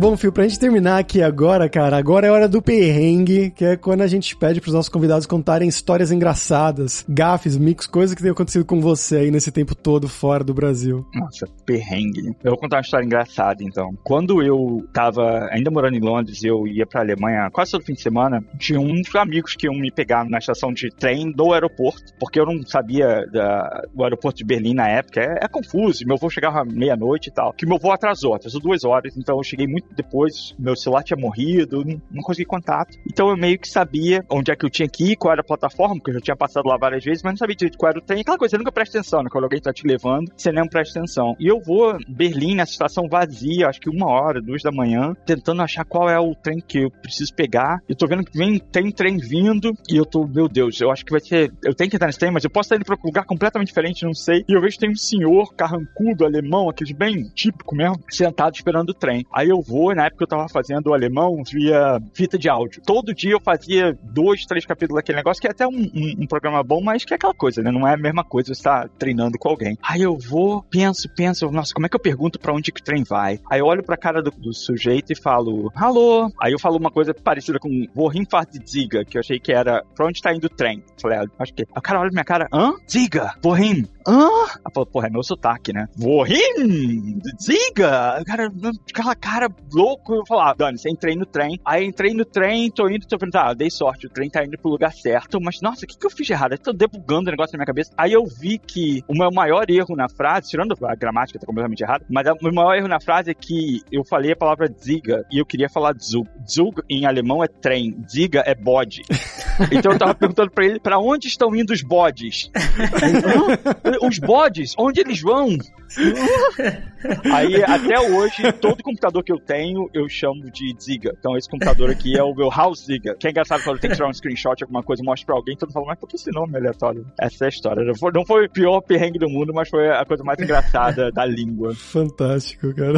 Bom, 0.04 0.18
Fio, 0.18 0.34
pra 0.34 0.44
gente 0.44 0.60
terminar 0.60 1.00
aqui 1.00 1.22
agora, 1.22 1.70
cara, 1.70 1.96
agora 1.96 2.28
é 2.28 2.30
hora 2.30 2.50
do 2.50 2.62
perrengue, 2.62 3.52
que 3.52 3.64
é 3.64 3.78
quando 3.78 4.02
a 4.02 4.08
gente 4.08 4.36
pede 4.36 4.60
pros 4.60 4.74
nossos 4.74 4.90
convidados 4.90 5.26
contarem 5.26 5.70
histórias 5.70 6.12
engraçadas, 6.12 7.06
gafes, 7.08 7.56
mix, 7.56 7.88
coisas 7.88 8.14
que 8.14 8.22
tem 8.22 8.32
acontecido 8.32 8.66
com 8.66 8.82
você 8.82 9.16
aí 9.16 9.32
nesse 9.32 9.50
tempo 9.50 9.74
todo 9.74 10.10
fora 10.10 10.44
do 10.44 10.54
Brasil. 10.54 11.06
Nossa, 11.16 11.48
perrengue. 11.66 12.36
Eu 12.44 12.52
vou 12.52 12.58
contar 12.58 12.76
uma 12.76 12.82
história 12.82 13.06
engraçada, 13.06 13.64
então. 13.64 13.98
Quando 14.04 14.44
eu 14.44 14.86
tava 14.92 15.48
ainda 15.50 15.72
morando 15.72 15.96
em 15.96 16.02
Londres, 16.02 16.44
eu 16.44 16.68
ia 16.68 16.86
pra 16.86 17.00
Alemanha 17.00 17.50
quase 17.50 17.72
todo 17.72 17.86
fim 17.86 17.94
de 17.94 18.02
semana, 18.02 18.44
tinha 18.60 18.82
uns 18.82 19.16
amigos 19.16 19.56
que 19.56 19.68
iam 19.68 19.74
me 19.74 19.90
pegar 19.90 20.26
na 20.26 20.38
estação 20.38 20.74
de 20.74 20.90
trem 20.90 21.32
do 21.32 21.54
aeroporto, 21.54 22.12
porque 22.20 22.42
eu 22.42 22.46
não 22.46 22.62
sabia 22.68 23.26
da, 23.32 23.86
do 23.96 24.04
aeroporto 24.04 24.40
de 24.40 24.44
Berlim 24.44 24.74
na 24.74 24.90
época. 24.90 25.22
É, 25.22 25.46
é 25.46 25.48
confuso, 25.48 26.06
meu 26.06 26.18
voo 26.18 26.30
chegava 26.30 26.66
meia-noite 26.66 27.30
e 27.30 27.32
tal. 27.32 27.54
Que 27.54 27.66
meu 27.66 27.80
voo 27.80 27.94
atrasou, 27.94 28.34
atrasou 28.34 28.60
duas 28.60 28.84
horas, 28.84 29.16
então 29.16 29.38
eu 29.38 29.44
cheguei 29.44 29.66
muito 29.66 29.93
depois 29.96 30.56
meu 30.58 30.76
celular 30.76 31.04
tinha 31.04 31.18
morrido, 31.18 31.84
não, 31.86 32.02
não 32.12 32.24
consegui 32.24 32.46
contato. 32.46 32.98
Então 33.10 33.30
eu 33.30 33.38
meio 33.38 33.60
que 33.60 33.68
sabia 33.68 34.24
onde 34.30 34.52
é 34.52 34.56
que 34.56 34.66
eu 34.66 34.70
tinha 34.70 34.88
que 34.88 35.12
ir, 35.12 35.16
qual 35.16 35.32
era 35.32 35.42
a 35.42 35.46
plataforma, 35.46 35.96
porque 35.96 36.12
eu 36.12 36.16
já 36.16 36.22
tinha 36.22 36.36
passado 36.36 36.68
lá 36.68 36.78
várias 36.78 37.04
vezes, 37.04 37.24
mas 37.24 37.34
não 37.34 37.38
sabia 37.38 37.56
direito 37.56 37.78
qual 37.78 37.90
era 37.90 38.00
o 38.00 38.02
trem. 38.02 38.22
Aquela 38.22 38.38
coisa, 38.38 38.52
você 38.52 38.58
nunca 38.58 38.72
presta 38.72 39.00
atenção, 39.00 39.24
né? 39.24 39.30
Quando 39.32 39.44
alguém 39.46 39.62
tá 39.62 39.72
te 39.72 39.88
levando, 39.88 40.32
você 40.36 40.52
nem 40.52 40.68
presta 40.68 41.00
atenção. 41.00 41.36
E 41.40 41.48
eu 41.48 41.60
vou 41.62 41.98
Berlim, 42.08 42.56
nessa 42.56 42.72
estação 42.72 43.08
vazia, 43.10 43.68
acho 43.68 43.80
que 43.80 43.90
uma 43.90 44.08
hora, 44.10 44.42
duas 44.42 44.62
da 44.62 44.72
manhã, 44.72 45.14
tentando 45.26 45.62
achar 45.62 45.86
qual 45.86 46.10
é 46.10 46.20
o 46.20 46.36
trem 46.36 46.60
que 46.60 46.80
eu 46.80 46.92
preciso 46.92 47.34
pegar. 47.34 47.80
Eu 47.88 47.96
tô 47.96 48.08
vendo 48.08 48.24
que 48.24 48.38
vem, 48.38 48.60
tem 48.60 48.92
trem 48.92 49.18
vindo, 49.18 49.74
e 49.90 49.98
eu 49.98 50.06
tô, 50.06 50.26
meu 50.28 50.48
Deus, 50.48 50.80
eu 50.80 50.92
acho 50.92 51.06
que 51.06 51.12
vai 51.12 51.22
ser. 51.22 51.52
Eu 51.64 51.74
tenho 51.74 51.90
que 51.90 51.96
entrar 51.96 52.08
nesse 52.08 52.20
trem, 52.20 52.32
mas 52.32 52.44
eu 52.44 52.50
posso 52.50 52.68
estar 52.68 52.76
indo 52.76 52.86
pra 52.86 52.96
um 52.96 53.08
lugar 53.08 53.26
completamente 53.26 53.68
diferente, 53.68 54.06
não 54.06 54.14
sei. 54.14 54.44
E 54.48 54.54
eu 54.54 54.62
vejo 54.62 54.76
que 54.76 54.82
tem 54.82 54.92
um 54.92 54.96
senhor 54.96 55.54
carrancudo, 55.56 56.26
alemão, 56.26 56.70
aquele 56.70 56.94
bem 56.94 57.24
típico 57.34 57.76
mesmo, 57.76 58.00
sentado 58.10 58.56
esperando 58.56 58.90
o 58.90 58.94
trem. 58.94 59.26
Aí 59.34 59.50
eu 59.50 59.62
vou 59.62 59.83
na 59.92 60.06
época 60.06 60.24
eu 60.24 60.28
tava 60.28 60.48
fazendo 60.50 60.88
o 60.88 60.94
alemão 60.94 61.44
via 61.44 62.02
fita 62.14 62.38
de 62.38 62.50
áudio. 62.50 62.82
Todo 62.86 63.14
dia 63.14 63.34
eu 63.34 63.42
fazia 63.42 63.98
dois, 64.02 64.46
três 64.46 64.66
capítulos 64.66 65.02
daquele 65.02 65.18
negócio, 65.18 65.42
que 65.42 65.48
é 65.48 65.52
até 65.52 65.68
um, 65.68 65.72
um, 65.72 66.16
um 66.20 66.28
programa 66.28 66.64
bom, 66.64 66.82
mas 66.82 67.04
que 67.04 67.14
é 67.14 67.16
aquela 67.16 67.34
coisa, 67.34 67.62
né? 67.62 67.72
Não 67.72 67.88
é 67.88 67.94
a 67.94 67.98
mesma 67.98 68.24
coisa 68.24 68.54
você 68.54 68.60
estar 68.60 68.84
tá 68.84 68.90
treinando 68.98 69.38
com 69.38 69.50
alguém. 69.50 69.78
Aí 69.82 70.02
eu 70.02 70.18
vou, 70.18 70.64
penso, 70.70 71.10
penso, 71.16 71.50
nossa, 71.52 71.74
como 71.74 71.86
é 71.86 71.90
que 71.90 71.96
eu 71.96 72.00
pergunto 72.00 72.40
para 72.40 72.54
onde 72.54 72.72
que 72.72 72.82
o 72.82 72.84
trem 72.84 73.04
vai? 73.04 73.40
Aí 73.50 73.60
eu 73.60 73.66
olho 73.66 73.84
pra 73.84 73.98
cara 73.98 74.22
do, 74.22 74.32
do 74.32 74.54
sujeito 74.54 75.12
e 75.12 75.16
falo, 75.16 75.72
alô? 75.76 76.32
Aí 76.40 76.52
eu 76.52 76.60
falo 76.60 76.78
uma 76.78 76.92
coisa 76.92 77.14
parecida 77.14 77.60
com 77.60 77.86
Wohin 77.96 78.26
fahrt 78.30 78.54
Ziga, 78.68 79.04
que 79.04 79.18
eu 79.18 79.20
achei 79.20 79.40
que 79.40 79.52
era 79.52 79.84
pra 79.96 80.06
onde 80.06 80.22
tá 80.22 80.34
indo 80.34 80.46
o 80.46 80.50
trem. 80.50 80.84
Falei, 81.02 81.20
ah, 81.20 81.26
acho 81.40 81.54
que. 81.54 81.64
Aí 81.64 81.68
o 81.78 81.82
cara 81.82 82.00
olha 82.00 82.10
pra 82.10 82.16
minha 82.16 82.26
cara, 82.26 82.48
hã? 82.54 82.74
Ziga, 82.90 83.34
Wohin. 83.44 83.86
Hã? 84.08 84.28
Ela 84.28 84.72
falou, 84.74 84.86
porra, 84.86 85.08
é 85.08 85.10
meu 85.10 85.24
sotaque, 85.24 85.74
né? 85.74 85.88
Wohin! 86.00 87.20
Ziga! 87.42 88.24
Cara, 88.26 88.52
aquela 88.90 89.16
cara 89.16 89.50
louco. 89.74 90.16
Eu 90.16 90.26
falei, 90.26 90.44
ah, 90.46 90.54
Dani, 90.54 90.78
você 90.78 90.90
entrei 90.90 91.16
no 91.16 91.26
trem. 91.26 91.60
Aí 91.66 91.86
entrei 91.86 92.14
no 92.14 92.26
trem, 92.26 92.70
tô 92.70 92.88
indo, 92.90 93.08
tô 93.08 93.18
pensando, 93.18 93.38
ah, 93.44 93.54
dei 93.54 93.70
sorte, 93.70 94.08
o 94.08 94.10
trem 94.10 94.30
tá 94.30 94.44
indo 94.44 94.58
pro 94.58 94.72
lugar 94.72 94.94
certo. 94.94 95.40
Mas, 95.42 95.62
nossa, 95.62 95.86
o 95.86 95.88
que, 95.88 95.98
que 95.98 96.06
eu 96.06 96.12
fiz 96.12 96.28
de 96.28 96.34
errado? 96.34 96.54
Eu 96.54 96.58
tô 96.58 96.74
debugando 96.74 97.28
o 97.28 97.32
negócio 97.32 97.54
na 97.54 97.60
minha 97.60 97.66
cabeça. 97.66 97.92
Aí 97.98 98.14
eu 98.14 98.26
vi 98.26 98.58
que 98.58 99.02
o 99.08 99.14
meu 99.14 99.32
maior 99.32 99.70
erro 99.70 99.96
na 99.96 100.10
frase, 100.10 100.50
tirando 100.50 100.76
a 100.86 100.96
gramática, 100.96 101.40
tá 101.40 101.46
completamente 101.46 101.82
errado, 101.82 102.06
mas 102.10 102.28
o 102.28 102.44
meu 102.44 102.54
maior 102.54 102.76
erro 102.76 102.88
na 102.88 103.00
frase 103.00 103.32
é 103.32 103.34
que 103.34 103.82
eu 103.92 104.04
falei 104.04 104.32
a 104.32 104.36
palavra 104.36 104.68
Ziga 104.82 105.26
e 105.32 105.40
eu 105.40 105.46
queria 105.46 105.70
falar 105.70 105.96
Zug. 105.98 106.30
Zug 106.50 106.82
em 106.90 107.06
alemão 107.06 107.44
é 107.44 107.48
trem, 107.48 107.96
Ziga 108.10 108.44
é 108.46 108.56
bode. 108.56 109.02
então 109.72 109.94
eu 109.94 110.00
tava 110.00 110.16
perguntando 110.16 110.52
pra 110.52 110.66
ele, 110.66 110.80
pra 110.80 111.00
onde 111.00 111.28
estão 111.28 111.56
indo 111.56 111.72
os 111.72 111.82
bodes? 111.82 112.50
Os 114.02 114.20
bodes? 114.20 114.74
Onde 114.78 115.00
eles 115.00 115.22
vão? 115.22 115.58
Aí, 117.34 117.64
até 117.64 118.00
hoje, 118.00 118.52
todo 118.54 118.82
computador 118.82 119.24
que 119.24 119.32
eu 119.32 119.40
tenho, 119.40 119.90
eu 119.94 120.08
chamo 120.10 120.50
de 120.52 120.74
Ziga. 120.82 121.14
Então, 121.18 121.38
esse 121.38 121.50
computador 121.50 121.90
aqui 121.90 122.18
é 122.18 122.24
o 122.24 122.34
meu 122.34 122.50
House 122.50 122.86
Ziga. 122.86 123.16
Que 123.16 123.28
é 123.28 123.30
engraçado 123.32 123.64
quando 123.64 123.80
tenho 123.80 123.92
que 123.92 123.98
tirar 123.98 124.10
um 124.10 124.14
screenshot, 124.14 124.64
alguma 124.64 124.82
coisa, 124.82 125.04
mostro 125.04 125.26
pra 125.26 125.36
alguém, 125.36 125.56
todo 125.56 125.70
mundo 125.70 125.74
fala, 125.74 125.86
mas 125.88 126.00
por 126.00 126.08
que 126.08 126.16
esse 126.16 126.32
nome 126.32 126.54
é 126.56 126.58
aleatório? 126.58 127.06
Essa 127.20 127.46
é 127.46 127.48
a 127.48 127.50
história. 127.50 127.84
Não 127.84 127.96
foi, 127.96 128.12
não 128.14 128.26
foi 128.26 128.46
o 128.46 128.50
pior 128.50 128.82
perrengue 128.82 129.20
do 129.20 129.30
mundo, 129.30 129.54
mas 129.54 129.70
foi 129.70 129.90
a 129.90 130.06
coisa 130.06 130.24
mais 130.24 130.40
engraçada 130.40 131.12
da 131.12 131.26
língua. 131.26 131.76
Fantástico, 131.76 132.74
cara. 132.74 132.98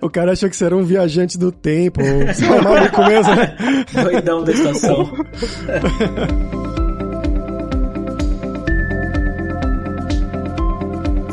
O 0.00 0.08
cara 0.08 0.32
achou 0.32 0.48
que 0.48 0.56
você 0.56 0.64
era 0.64 0.76
um 0.76 0.84
viajante 0.84 1.38
do 1.38 1.50
tempo, 1.50 2.00
ou 2.00 2.26
você 2.26 2.44
é 2.44 2.60
maluco 2.60 3.04
mesmo, 3.04 3.34
né? 3.34 3.56
Doidão 3.92 4.44
da 4.44 4.52
estação. 4.52 5.10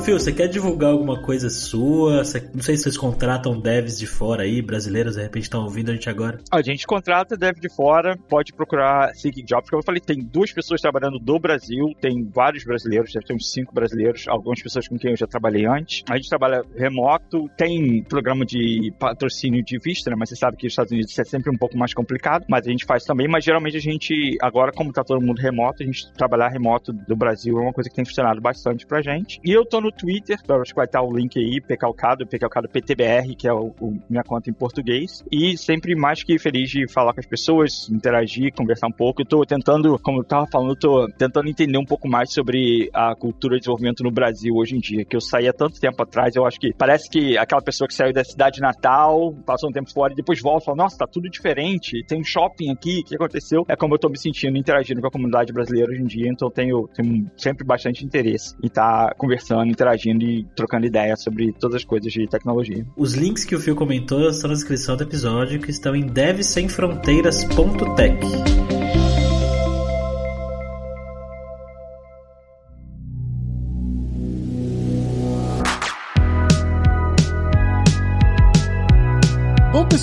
Phil, 0.04 0.20
você 0.20 0.34
quer 0.34 0.50
divulgar 0.50 0.92
alguma 0.92 1.22
coisa 1.22 1.50
sua? 1.50 2.26
Você, 2.26 2.50
não 2.54 2.62
sei 2.62 2.76
se 2.76 2.84
vocês 2.84 2.98
contratam 2.98 3.58
devs 3.58 3.98
de 3.98 4.06
fora 4.06 4.44
aí, 4.44 4.62
brasileiros, 4.62 5.16
de 5.16 5.22
repente 5.22 5.44
estão 5.44 5.64
ouvindo 5.64 5.92
a 5.92 5.94
gente 5.94 6.10
agora. 6.10 6.40
A 6.52 6.62
gente 6.62 6.86
contrata 6.86 7.38
dev 7.38 7.58
de 7.58 7.74
fora, 7.74 8.18
pode 8.28 8.52
procurar 8.52 9.16
Seeking 9.16 9.46
Jobs. 9.46 9.70
Como 9.70 9.80
eu 9.80 9.86
falei, 9.86 10.02
tem 10.02 10.20
duas 10.20 10.52
pessoas 10.52 10.82
trabalhando 10.82 11.20
do 11.20 11.40
Brasil, 11.40 11.86
tem 12.02 12.22
vários 12.22 12.66
brasileiros, 12.66 13.14
deve 13.14 13.26
ter 13.26 13.34
uns 13.34 13.50
cinco 13.50 13.74
brasileiros, 13.74 14.28
algumas 14.28 14.62
pessoas 14.62 14.90
com 14.90 14.98
quem 14.98 15.12
eu 15.12 15.18
já 15.18 15.26
trabalhei 15.26 15.66
antes. 15.66 16.04
A 16.10 16.18
gente 16.18 16.28
trabalha 16.28 16.64
remoto, 16.76 17.50
tem 17.56 18.04
programa 18.04 18.46
de 18.46 18.94
patrocínio 19.00 19.64
de 19.64 19.80
vista, 19.80 20.10
né? 20.10 20.18
Mas 20.20 20.28
você 20.28 20.36
sabe 20.36 20.58
que 20.58 20.68
os 20.68 20.74
Estados 20.74 20.92
Unidos 20.92 21.18
é 21.18 21.24
sempre 21.24 21.50
um 21.50 21.58
pouco 21.58 21.78
mais 21.78 21.94
complicado, 21.94 22.44
mas 22.50 22.68
a 22.68 22.70
gente 22.70 22.84
faz 22.84 23.06
também. 23.06 23.30
Mas 23.30 23.46
geralmente 23.46 23.78
a 23.78 23.82
gente, 23.82 24.38
agora, 24.42 24.74
como 24.74 24.92
tá 24.92 25.02
todo 25.02 25.26
mundo 25.26 25.40
remoto, 25.40 25.82
a 25.82 25.86
gente 25.86 26.12
trabalhar 26.12 26.50
remoto 26.50 26.92
do 26.92 27.16
Brasil 27.16 27.58
é 27.58 27.62
uma 27.62 27.74
coisa 27.74 27.90
que 27.90 27.96
tem 27.96 28.04
funcionado 28.04 28.42
bastante 28.42 28.86
pra 28.86 29.02
gente. 29.02 29.40
E 29.46 29.52
eu 29.54 29.66
tô 29.66 29.80
no 29.80 29.93
Twitter, 29.94 30.38
acho 30.62 30.72
que 30.72 30.76
vai 30.76 30.86
estar 30.86 31.02
o 31.02 31.16
link 31.16 31.38
aí, 31.38 31.62
PKLcado, 31.62 32.26
PKLcado 32.28 32.70
PTBR, 32.70 33.36
que 33.36 33.48
é 33.48 33.54
o, 33.54 33.74
o, 33.80 34.00
minha 34.10 34.24
conta 34.24 34.50
em 34.50 34.54
português. 34.54 35.24
E 35.32 35.58
sempre 35.58 35.96
mais 35.96 36.24
que 36.24 36.38
feliz 36.38 36.70
de 36.70 36.92
falar 36.92 37.14
com 37.14 37.20
as 37.20 37.26
pessoas, 37.26 37.90
interagir, 37.90 38.54
conversar 38.54 38.88
um 38.88 38.92
pouco. 38.92 39.22
Eu 39.22 39.26
tô 39.26 39.46
tentando, 39.46 39.98
como 40.00 40.20
eu 40.20 40.24
tava 40.24 40.48
falando, 40.48 40.72
eu 40.72 40.80
tô 40.80 41.08
tentando 41.18 41.50
entender 41.50 41.78
um 41.78 41.86
pouco 41.86 42.08
mais 42.08 42.34
sobre 42.34 42.90
a 42.94 43.16
cultura 43.16 43.56
de 43.56 43.62
desenvolvimento 43.62 44.04
no 44.04 44.12
Brasil 44.12 44.54
hoje 44.56 44.76
em 44.76 44.80
dia, 44.80 45.06
que 45.06 45.16
eu 45.16 45.22
saí 45.22 45.48
há 45.48 45.54
tanto 45.54 45.80
tempo 45.80 46.02
atrás, 46.02 46.36
eu 46.36 46.46
acho 46.46 46.60
que 46.60 46.74
parece 46.74 47.10
que 47.10 47.38
aquela 47.38 47.62
pessoa 47.62 47.88
que 47.88 47.94
saiu 47.94 48.14
da 48.14 48.24
cidade 48.24 48.60
natal, 48.60 49.34
passou 49.46 49.70
um 49.70 49.74
tempo 49.74 49.92
fora 49.92 50.14
e 50.14 50.16
depois 50.16 50.42
volta 50.42 50.64
e 50.64 50.66
fala, 50.66 50.78
nossa, 50.78 50.98
tá 50.98 51.08
tudo 51.08 51.30
diferente, 51.30 52.04
tem 52.08 52.20
um 52.20 52.24
shopping 52.24 52.72
aqui, 52.72 53.00
o 53.00 53.04
que 53.04 53.16
aconteceu? 53.16 53.64
É 53.68 53.76
como 53.76 53.96
eu 53.96 54.00
tô 54.00 54.10
me 54.10 54.18
sentindo, 54.18 54.58
interagindo 54.58 55.02
com 55.02 55.08
a 55.08 55.12
comunidade 55.12 55.54
brasileira 55.54 55.92
hoje 55.92 56.02
em 56.02 56.06
dia, 56.06 56.30
então 56.30 56.48
eu 56.48 56.52
tenho, 56.52 56.88
tenho 56.94 57.32
sempre 57.38 57.66
bastante 57.66 58.06
interesse 58.06 58.56
em 58.64 58.68
estar 58.68 59.10
tá 59.10 59.16
conversando, 59.16 59.72
interagindo 59.84 60.24
e 60.24 60.46
trocando 60.56 60.86
ideias 60.86 61.22
sobre 61.22 61.52
todas 61.54 61.78
as 61.78 61.84
coisas 61.84 62.12
de 62.12 62.28
tecnologia. 62.28 62.86
Os 62.96 63.14
links 63.14 63.46
que 63.46 63.56
o 63.56 63.60
Phil 63.60 63.76
comentou 63.76 64.28
estão 64.30 64.50
na 64.50 64.56
descrição 64.56 64.96
do 64.96 65.04
episódio, 65.04 65.60
que 65.60 65.70
estão 65.70 65.94
em 65.96 66.08
devsemfronteiras.tech. 66.08 68.73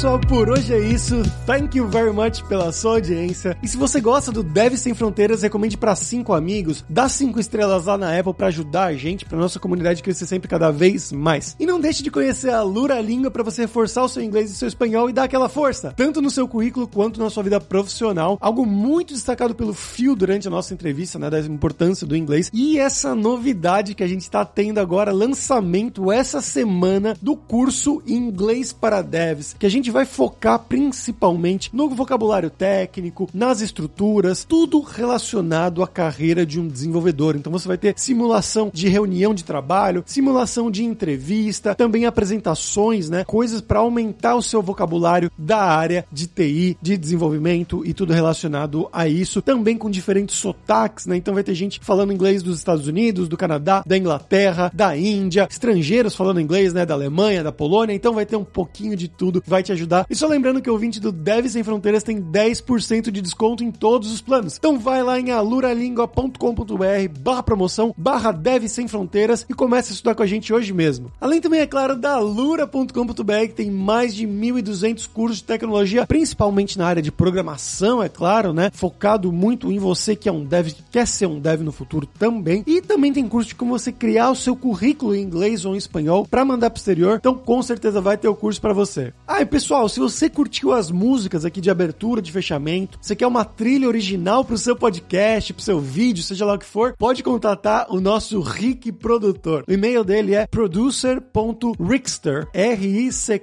pessoal, 0.00 0.18
por 0.18 0.48
hoje 0.48 0.72
é 0.72 0.78
isso. 0.78 1.22
Thank 1.44 1.76
you 1.76 1.86
very 1.86 2.10
much 2.10 2.42
pela 2.44 2.72
sua 2.72 2.92
audiência. 2.92 3.54
E 3.62 3.68
se 3.68 3.76
você 3.76 4.00
gosta 4.00 4.32
do 4.32 4.42
Deve 4.42 4.78
Sem 4.78 4.94
Fronteiras, 4.94 5.42
recomende 5.42 5.76
para 5.76 5.94
cinco 5.94 6.32
amigos, 6.32 6.82
dá 6.88 7.06
cinco 7.06 7.38
estrelas 7.38 7.84
lá 7.84 7.98
na 7.98 8.18
Apple 8.18 8.32
para 8.32 8.46
ajudar 8.46 8.84
a 8.84 8.94
gente, 8.94 9.26
para 9.26 9.36
nossa 9.36 9.60
comunidade 9.60 10.02
crescer 10.02 10.24
sempre 10.24 10.48
cada 10.48 10.70
vez 10.70 11.12
mais. 11.12 11.54
E 11.60 11.66
não 11.66 11.78
deixe 11.78 12.02
de 12.02 12.10
conhecer 12.10 12.48
a 12.48 12.62
Lura 12.62 12.98
Língua 12.98 13.30
para 13.30 13.42
você 13.42 13.62
reforçar 13.62 14.02
o 14.02 14.08
seu 14.08 14.22
inglês 14.22 14.50
e 14.50 14.54
seu 14.54 14.68
espanhol 14.68 15.10
e 15.10 15.12
dar 15.12 15.24
aquela 15.24 15.50
força, 15.50 15.92
tanto 15.94 16.22
no 16.22 16.30
seu 16.30 16.48
currículo 16.48 16.88
quanto 16.88 17.20
na 17.20 17.28
sua 17.28 17.42
vida 17.42 17.60
profissional. 17.60 18.38
Algo 18.40 18.64
muito 18.64 19.12
destacado 19.12 19.54
pelo 19.54 19.74
Fio 19.74 20.16
durante 20.16 20.48
a 20.48 20.50
nossa 20.50 20.72
entrevista, 20.72 21.18
né, 21.18 21.28
da 21.28 21.40
importância 21.40 22.06
do 22.06 22.16
inglês. 22.16 22.50
E 22.54 22.78
essa 22.78 23.14
novidade 23.14 23.94
que 23.94 24.02
a 24.02 24.08
gente 24.08 24.22
está 24.22 24.46
tendo 24.46 24.78
agora, 24.78 25.12
lançamento 25.12 26.10
essa 26.10 26.40
semana 26.40 27.14
do 27.20 27.36
curso 27.36 28.02
Inglês 28.06 28.72
para 28.72 29.02
Devs, 29.02 29.54
que 29.58 29.66
a 29.66 29.70
gente 29.70 29.89
gente 29.90 29.92
vai 29.92 30.04
focar 30.04 30.58
principalmente 30.60 31.70
no 31.72 31.88
vocabulário 31.88 32.48
técnico, 32.48 33.28
nas 33.34 33.60
estruturas, 33.60 34.44
tudo 34.44 34.80
relacionado 34.80 35.82
à 35.82 35.88
carreira 35.88 36.46
de 36.46 36.60
um 36.60 36.68
desenvolvedor. 36.68 37.34
Então 37.34 37.52
você 37.52 37.66
vai 37.66 37.76
ter 37.76 37.94
simulação 37.96 38.70
de 38.72 38.88
reunião 38.88 39.34
de 39.34 39.42
trabalho, 39.42 40.04
simulação 40.06 40.70
de 40.70 40.84
entrevista, 40.84 41.74
também 41.74 42.06
apresentações, 42.06 43.10
né? 43.10 43.24
Coisas 43.24 43.60
para 43.60 43.80
aumentar 43.80 44.36
o 44.36 44.42
seu 44.42 44.62
vocabulário 44.62 45.30
da 45.36 45.58
área 45.58 46.06
de 46.12 46.28
TI, 46.28 46.78
de 46.80 46.96
desenvolvimento 46.96 47.82
e 47.84 47.92
tudo 47.92 48.12
relacionado 48.12 48.88
a 48.92 49.08
isso, 49.08 49.42
também 49.42 49.76
com 49.76 49.90
diferentes 49.90 50.36
sotaques, 50.36 51.06
né? 51.06 51.16
Então 51.16 51.34
vai 51.34 51.42
ter 51.42 51.54
gente 51.54 51.80
falando 51.82 52.12
inglês 52.12 52.42
dos 52.42 52.58
Estados 52.58 52.86
Unidos, 52.86 53.28
do 53.28 53.36
Canadá, 53.36 53.82
da 53.84 53.98
Inglaterra, 53.98 54.70
da 54.72 54.96
Índia, 54.96 55.48
estrangeiros 55.50 56.14
falando 56.14 56.40
inglês, 56.40 56.72
né, 56.72 56.86
da 56.86 56.94
Alemanha, 56.94 57.42
da 57.42 57.50
Polônia, 57.50 57.94
então 57.94 58.14
vai 58.14 58.24
ter 58.24 58.36
um 58.36 58.44
pouquinho 58.44 58.96
de 58.96 59.08
tudo, 59.08 59.42
vai 59.46 59.62
te 59.62 59.72
ajudar. 59.80 60.06
E 60.08 60.14
só 60.14 60.26
lembrando 60.26 60.60
que 60.60 60.70
o 60.70 60.72
ouvinte 60.72 61.00
do 61.00 61.10
Deve 61.12 61.48
Sem 61.48 61.62
Fronteiras 61.62 62.02
tem 62.02 62.20
10% 62.20 63.10
de 63.10 63.20
desconto 63.20 63.64
em 63.64 63.70
todos 63.70 64.12
os 64.12 64.20
planos. 64.20 64.56
Então 64.56 64.78
vai 64.78 65.02
lá 65.02 65.18
em 65.18 65.30
aluralingua.com.br 65.30 67.20
barra 67.20 67.42
promoção, 67.42 67.94
barra 67.96 68.32
Deve 68.32 68.68
Sem 68.68 68.86
Fronteiras 68.86 69.46
e 69.48 69.54
comece 69.54 69.92
a 69.92 69.94
estudar 69.94 70.14
com 70.14 70.22
a 70.22 70.26
gente 70.26 70.52
hoje 70.52 70.72
mesmo. 70.72 71.10
Além 71.20 71.40
também, 71.40 71.60
é 71.60 71.66
claro, 71.66 71.96
da 71.96 72.14
alura.com.br 72.14 73.46
que 73.46 73.54
tem 73.54 73.70
mais 73.70 74.14
de 74.14 74.26
1.200 74.26 75.08
cursos 75.12 75.38
de 75.38 75.44
tecnologia, 75.44 76.06
principalmente 76.06 76.78
na 76.78 76.86
área 76.86 77.02
de 77.02 77.10
programação, 77.12 78.02
é 78.02 78.08
claro, 78.08 78.52
né? 78.52 78.70
Focado 78.72 79.32
muito 79.32 79.70
em 79.70 79.78
você 79.78 80.14
que 80.14 80.28
é 80.28 80.32
um 80.32 80.44
dev, 80.44 80.68
que 80.68 80.82
quer 80.90 81.06
ser 81.06 81.26
um 81.26 81.40
dev 81.40 81.62
no 81.62 81.72
futuro 81.72 82.06
também. 82.06 82.62
E 82.66 82.80
também 82.80 83.12
tem 83.12 83.28
curso 83.28 83.48
de 83.48 83.54
como 83.54 83.78
você 83.78 83.92
criar 83.92 84.30
o 84.30 84.36
seu 84.36 84.54
currículo 84.56 85.14
em 85.14 85.22
inglês 85.22 85.64
ou 85.64 85.74
em 85.74 85.78
espanhol 85.78 86.26
para 86.26 86.44
mandar 86.44 86.70
pro 86.70 86.78
exterior. 86.78 87.16
Então, 87.16 87.34
com 87.34 87.62
certeza 87.62 88.00
vai 88.00 88.16
ter 88.16 88.28
o 88.28 88.34
curso 88.34 88.60
para 88.60 88.72
você. 88.72 89.12
Ah, 89.26 89.40
e 89.40 89.46
pessoal, 89.46 89.69
Pessoal, 89.70 89.88
se 89.88 90.00
você 90.00 90.28
curtiu 90.28 90.72
as 90.72 90.90
músicas 90.90 91.44
aqui 91.44 91.60
de 91.60 91.70
abertura, 91.70 92.20
de 92.20 92.32
fechamento, 92.32 92.98
você 93.00 93.14
quer 93.14 93.28
uma 93.28 93.44
trilha 93.44 93.86
original 93.86 94.44
pro 94.44 94.58
seu 94.58 94.74
podcast, 94.74 95.52
pro 95.52 95.62
seu 95.62 95.78
vídeo, 95.78 96.24
seja 96.24 96.44
lá 96.44 96.54
o 96.54 96.58
que 96.58 96.66
for, 96.66 96.96
pode 96.98 97.22
contatar 97.22 97.86
o 97.88 98.00
nosso 98.00 98.40
Rick 98.40 98.90
Produtor. 98.90 99.62
O 99.68 99.72
e-mail 99.72 100.02
dele 100.02 100.34
é 100.34 100.44
producer.rickster, 100.44 102.48
R-I-C-K-S-T-E-R, 102.52 103.38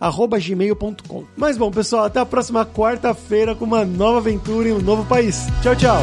arroba 0.00 0.40
gmail.com. 0.40 1.24
Mas 1.36 1.56
bom, 1.56 1.70
pessoal, 1.70 2.06
até 2.06 2.18
a 2.18 2.26
próxima 2.26 2.66
quarta-feira 2.66 3.54
com 3.54 3.64
uma 3.64 3.84
nova 3.84 4.18
aventura 4.18 4.68
em 4.68 4.72
um 4.72 4.82
novo 4.82 5.04
país. 5.04 5.46
Tchau, 5.62 5.76
tchau! 5.76 6.02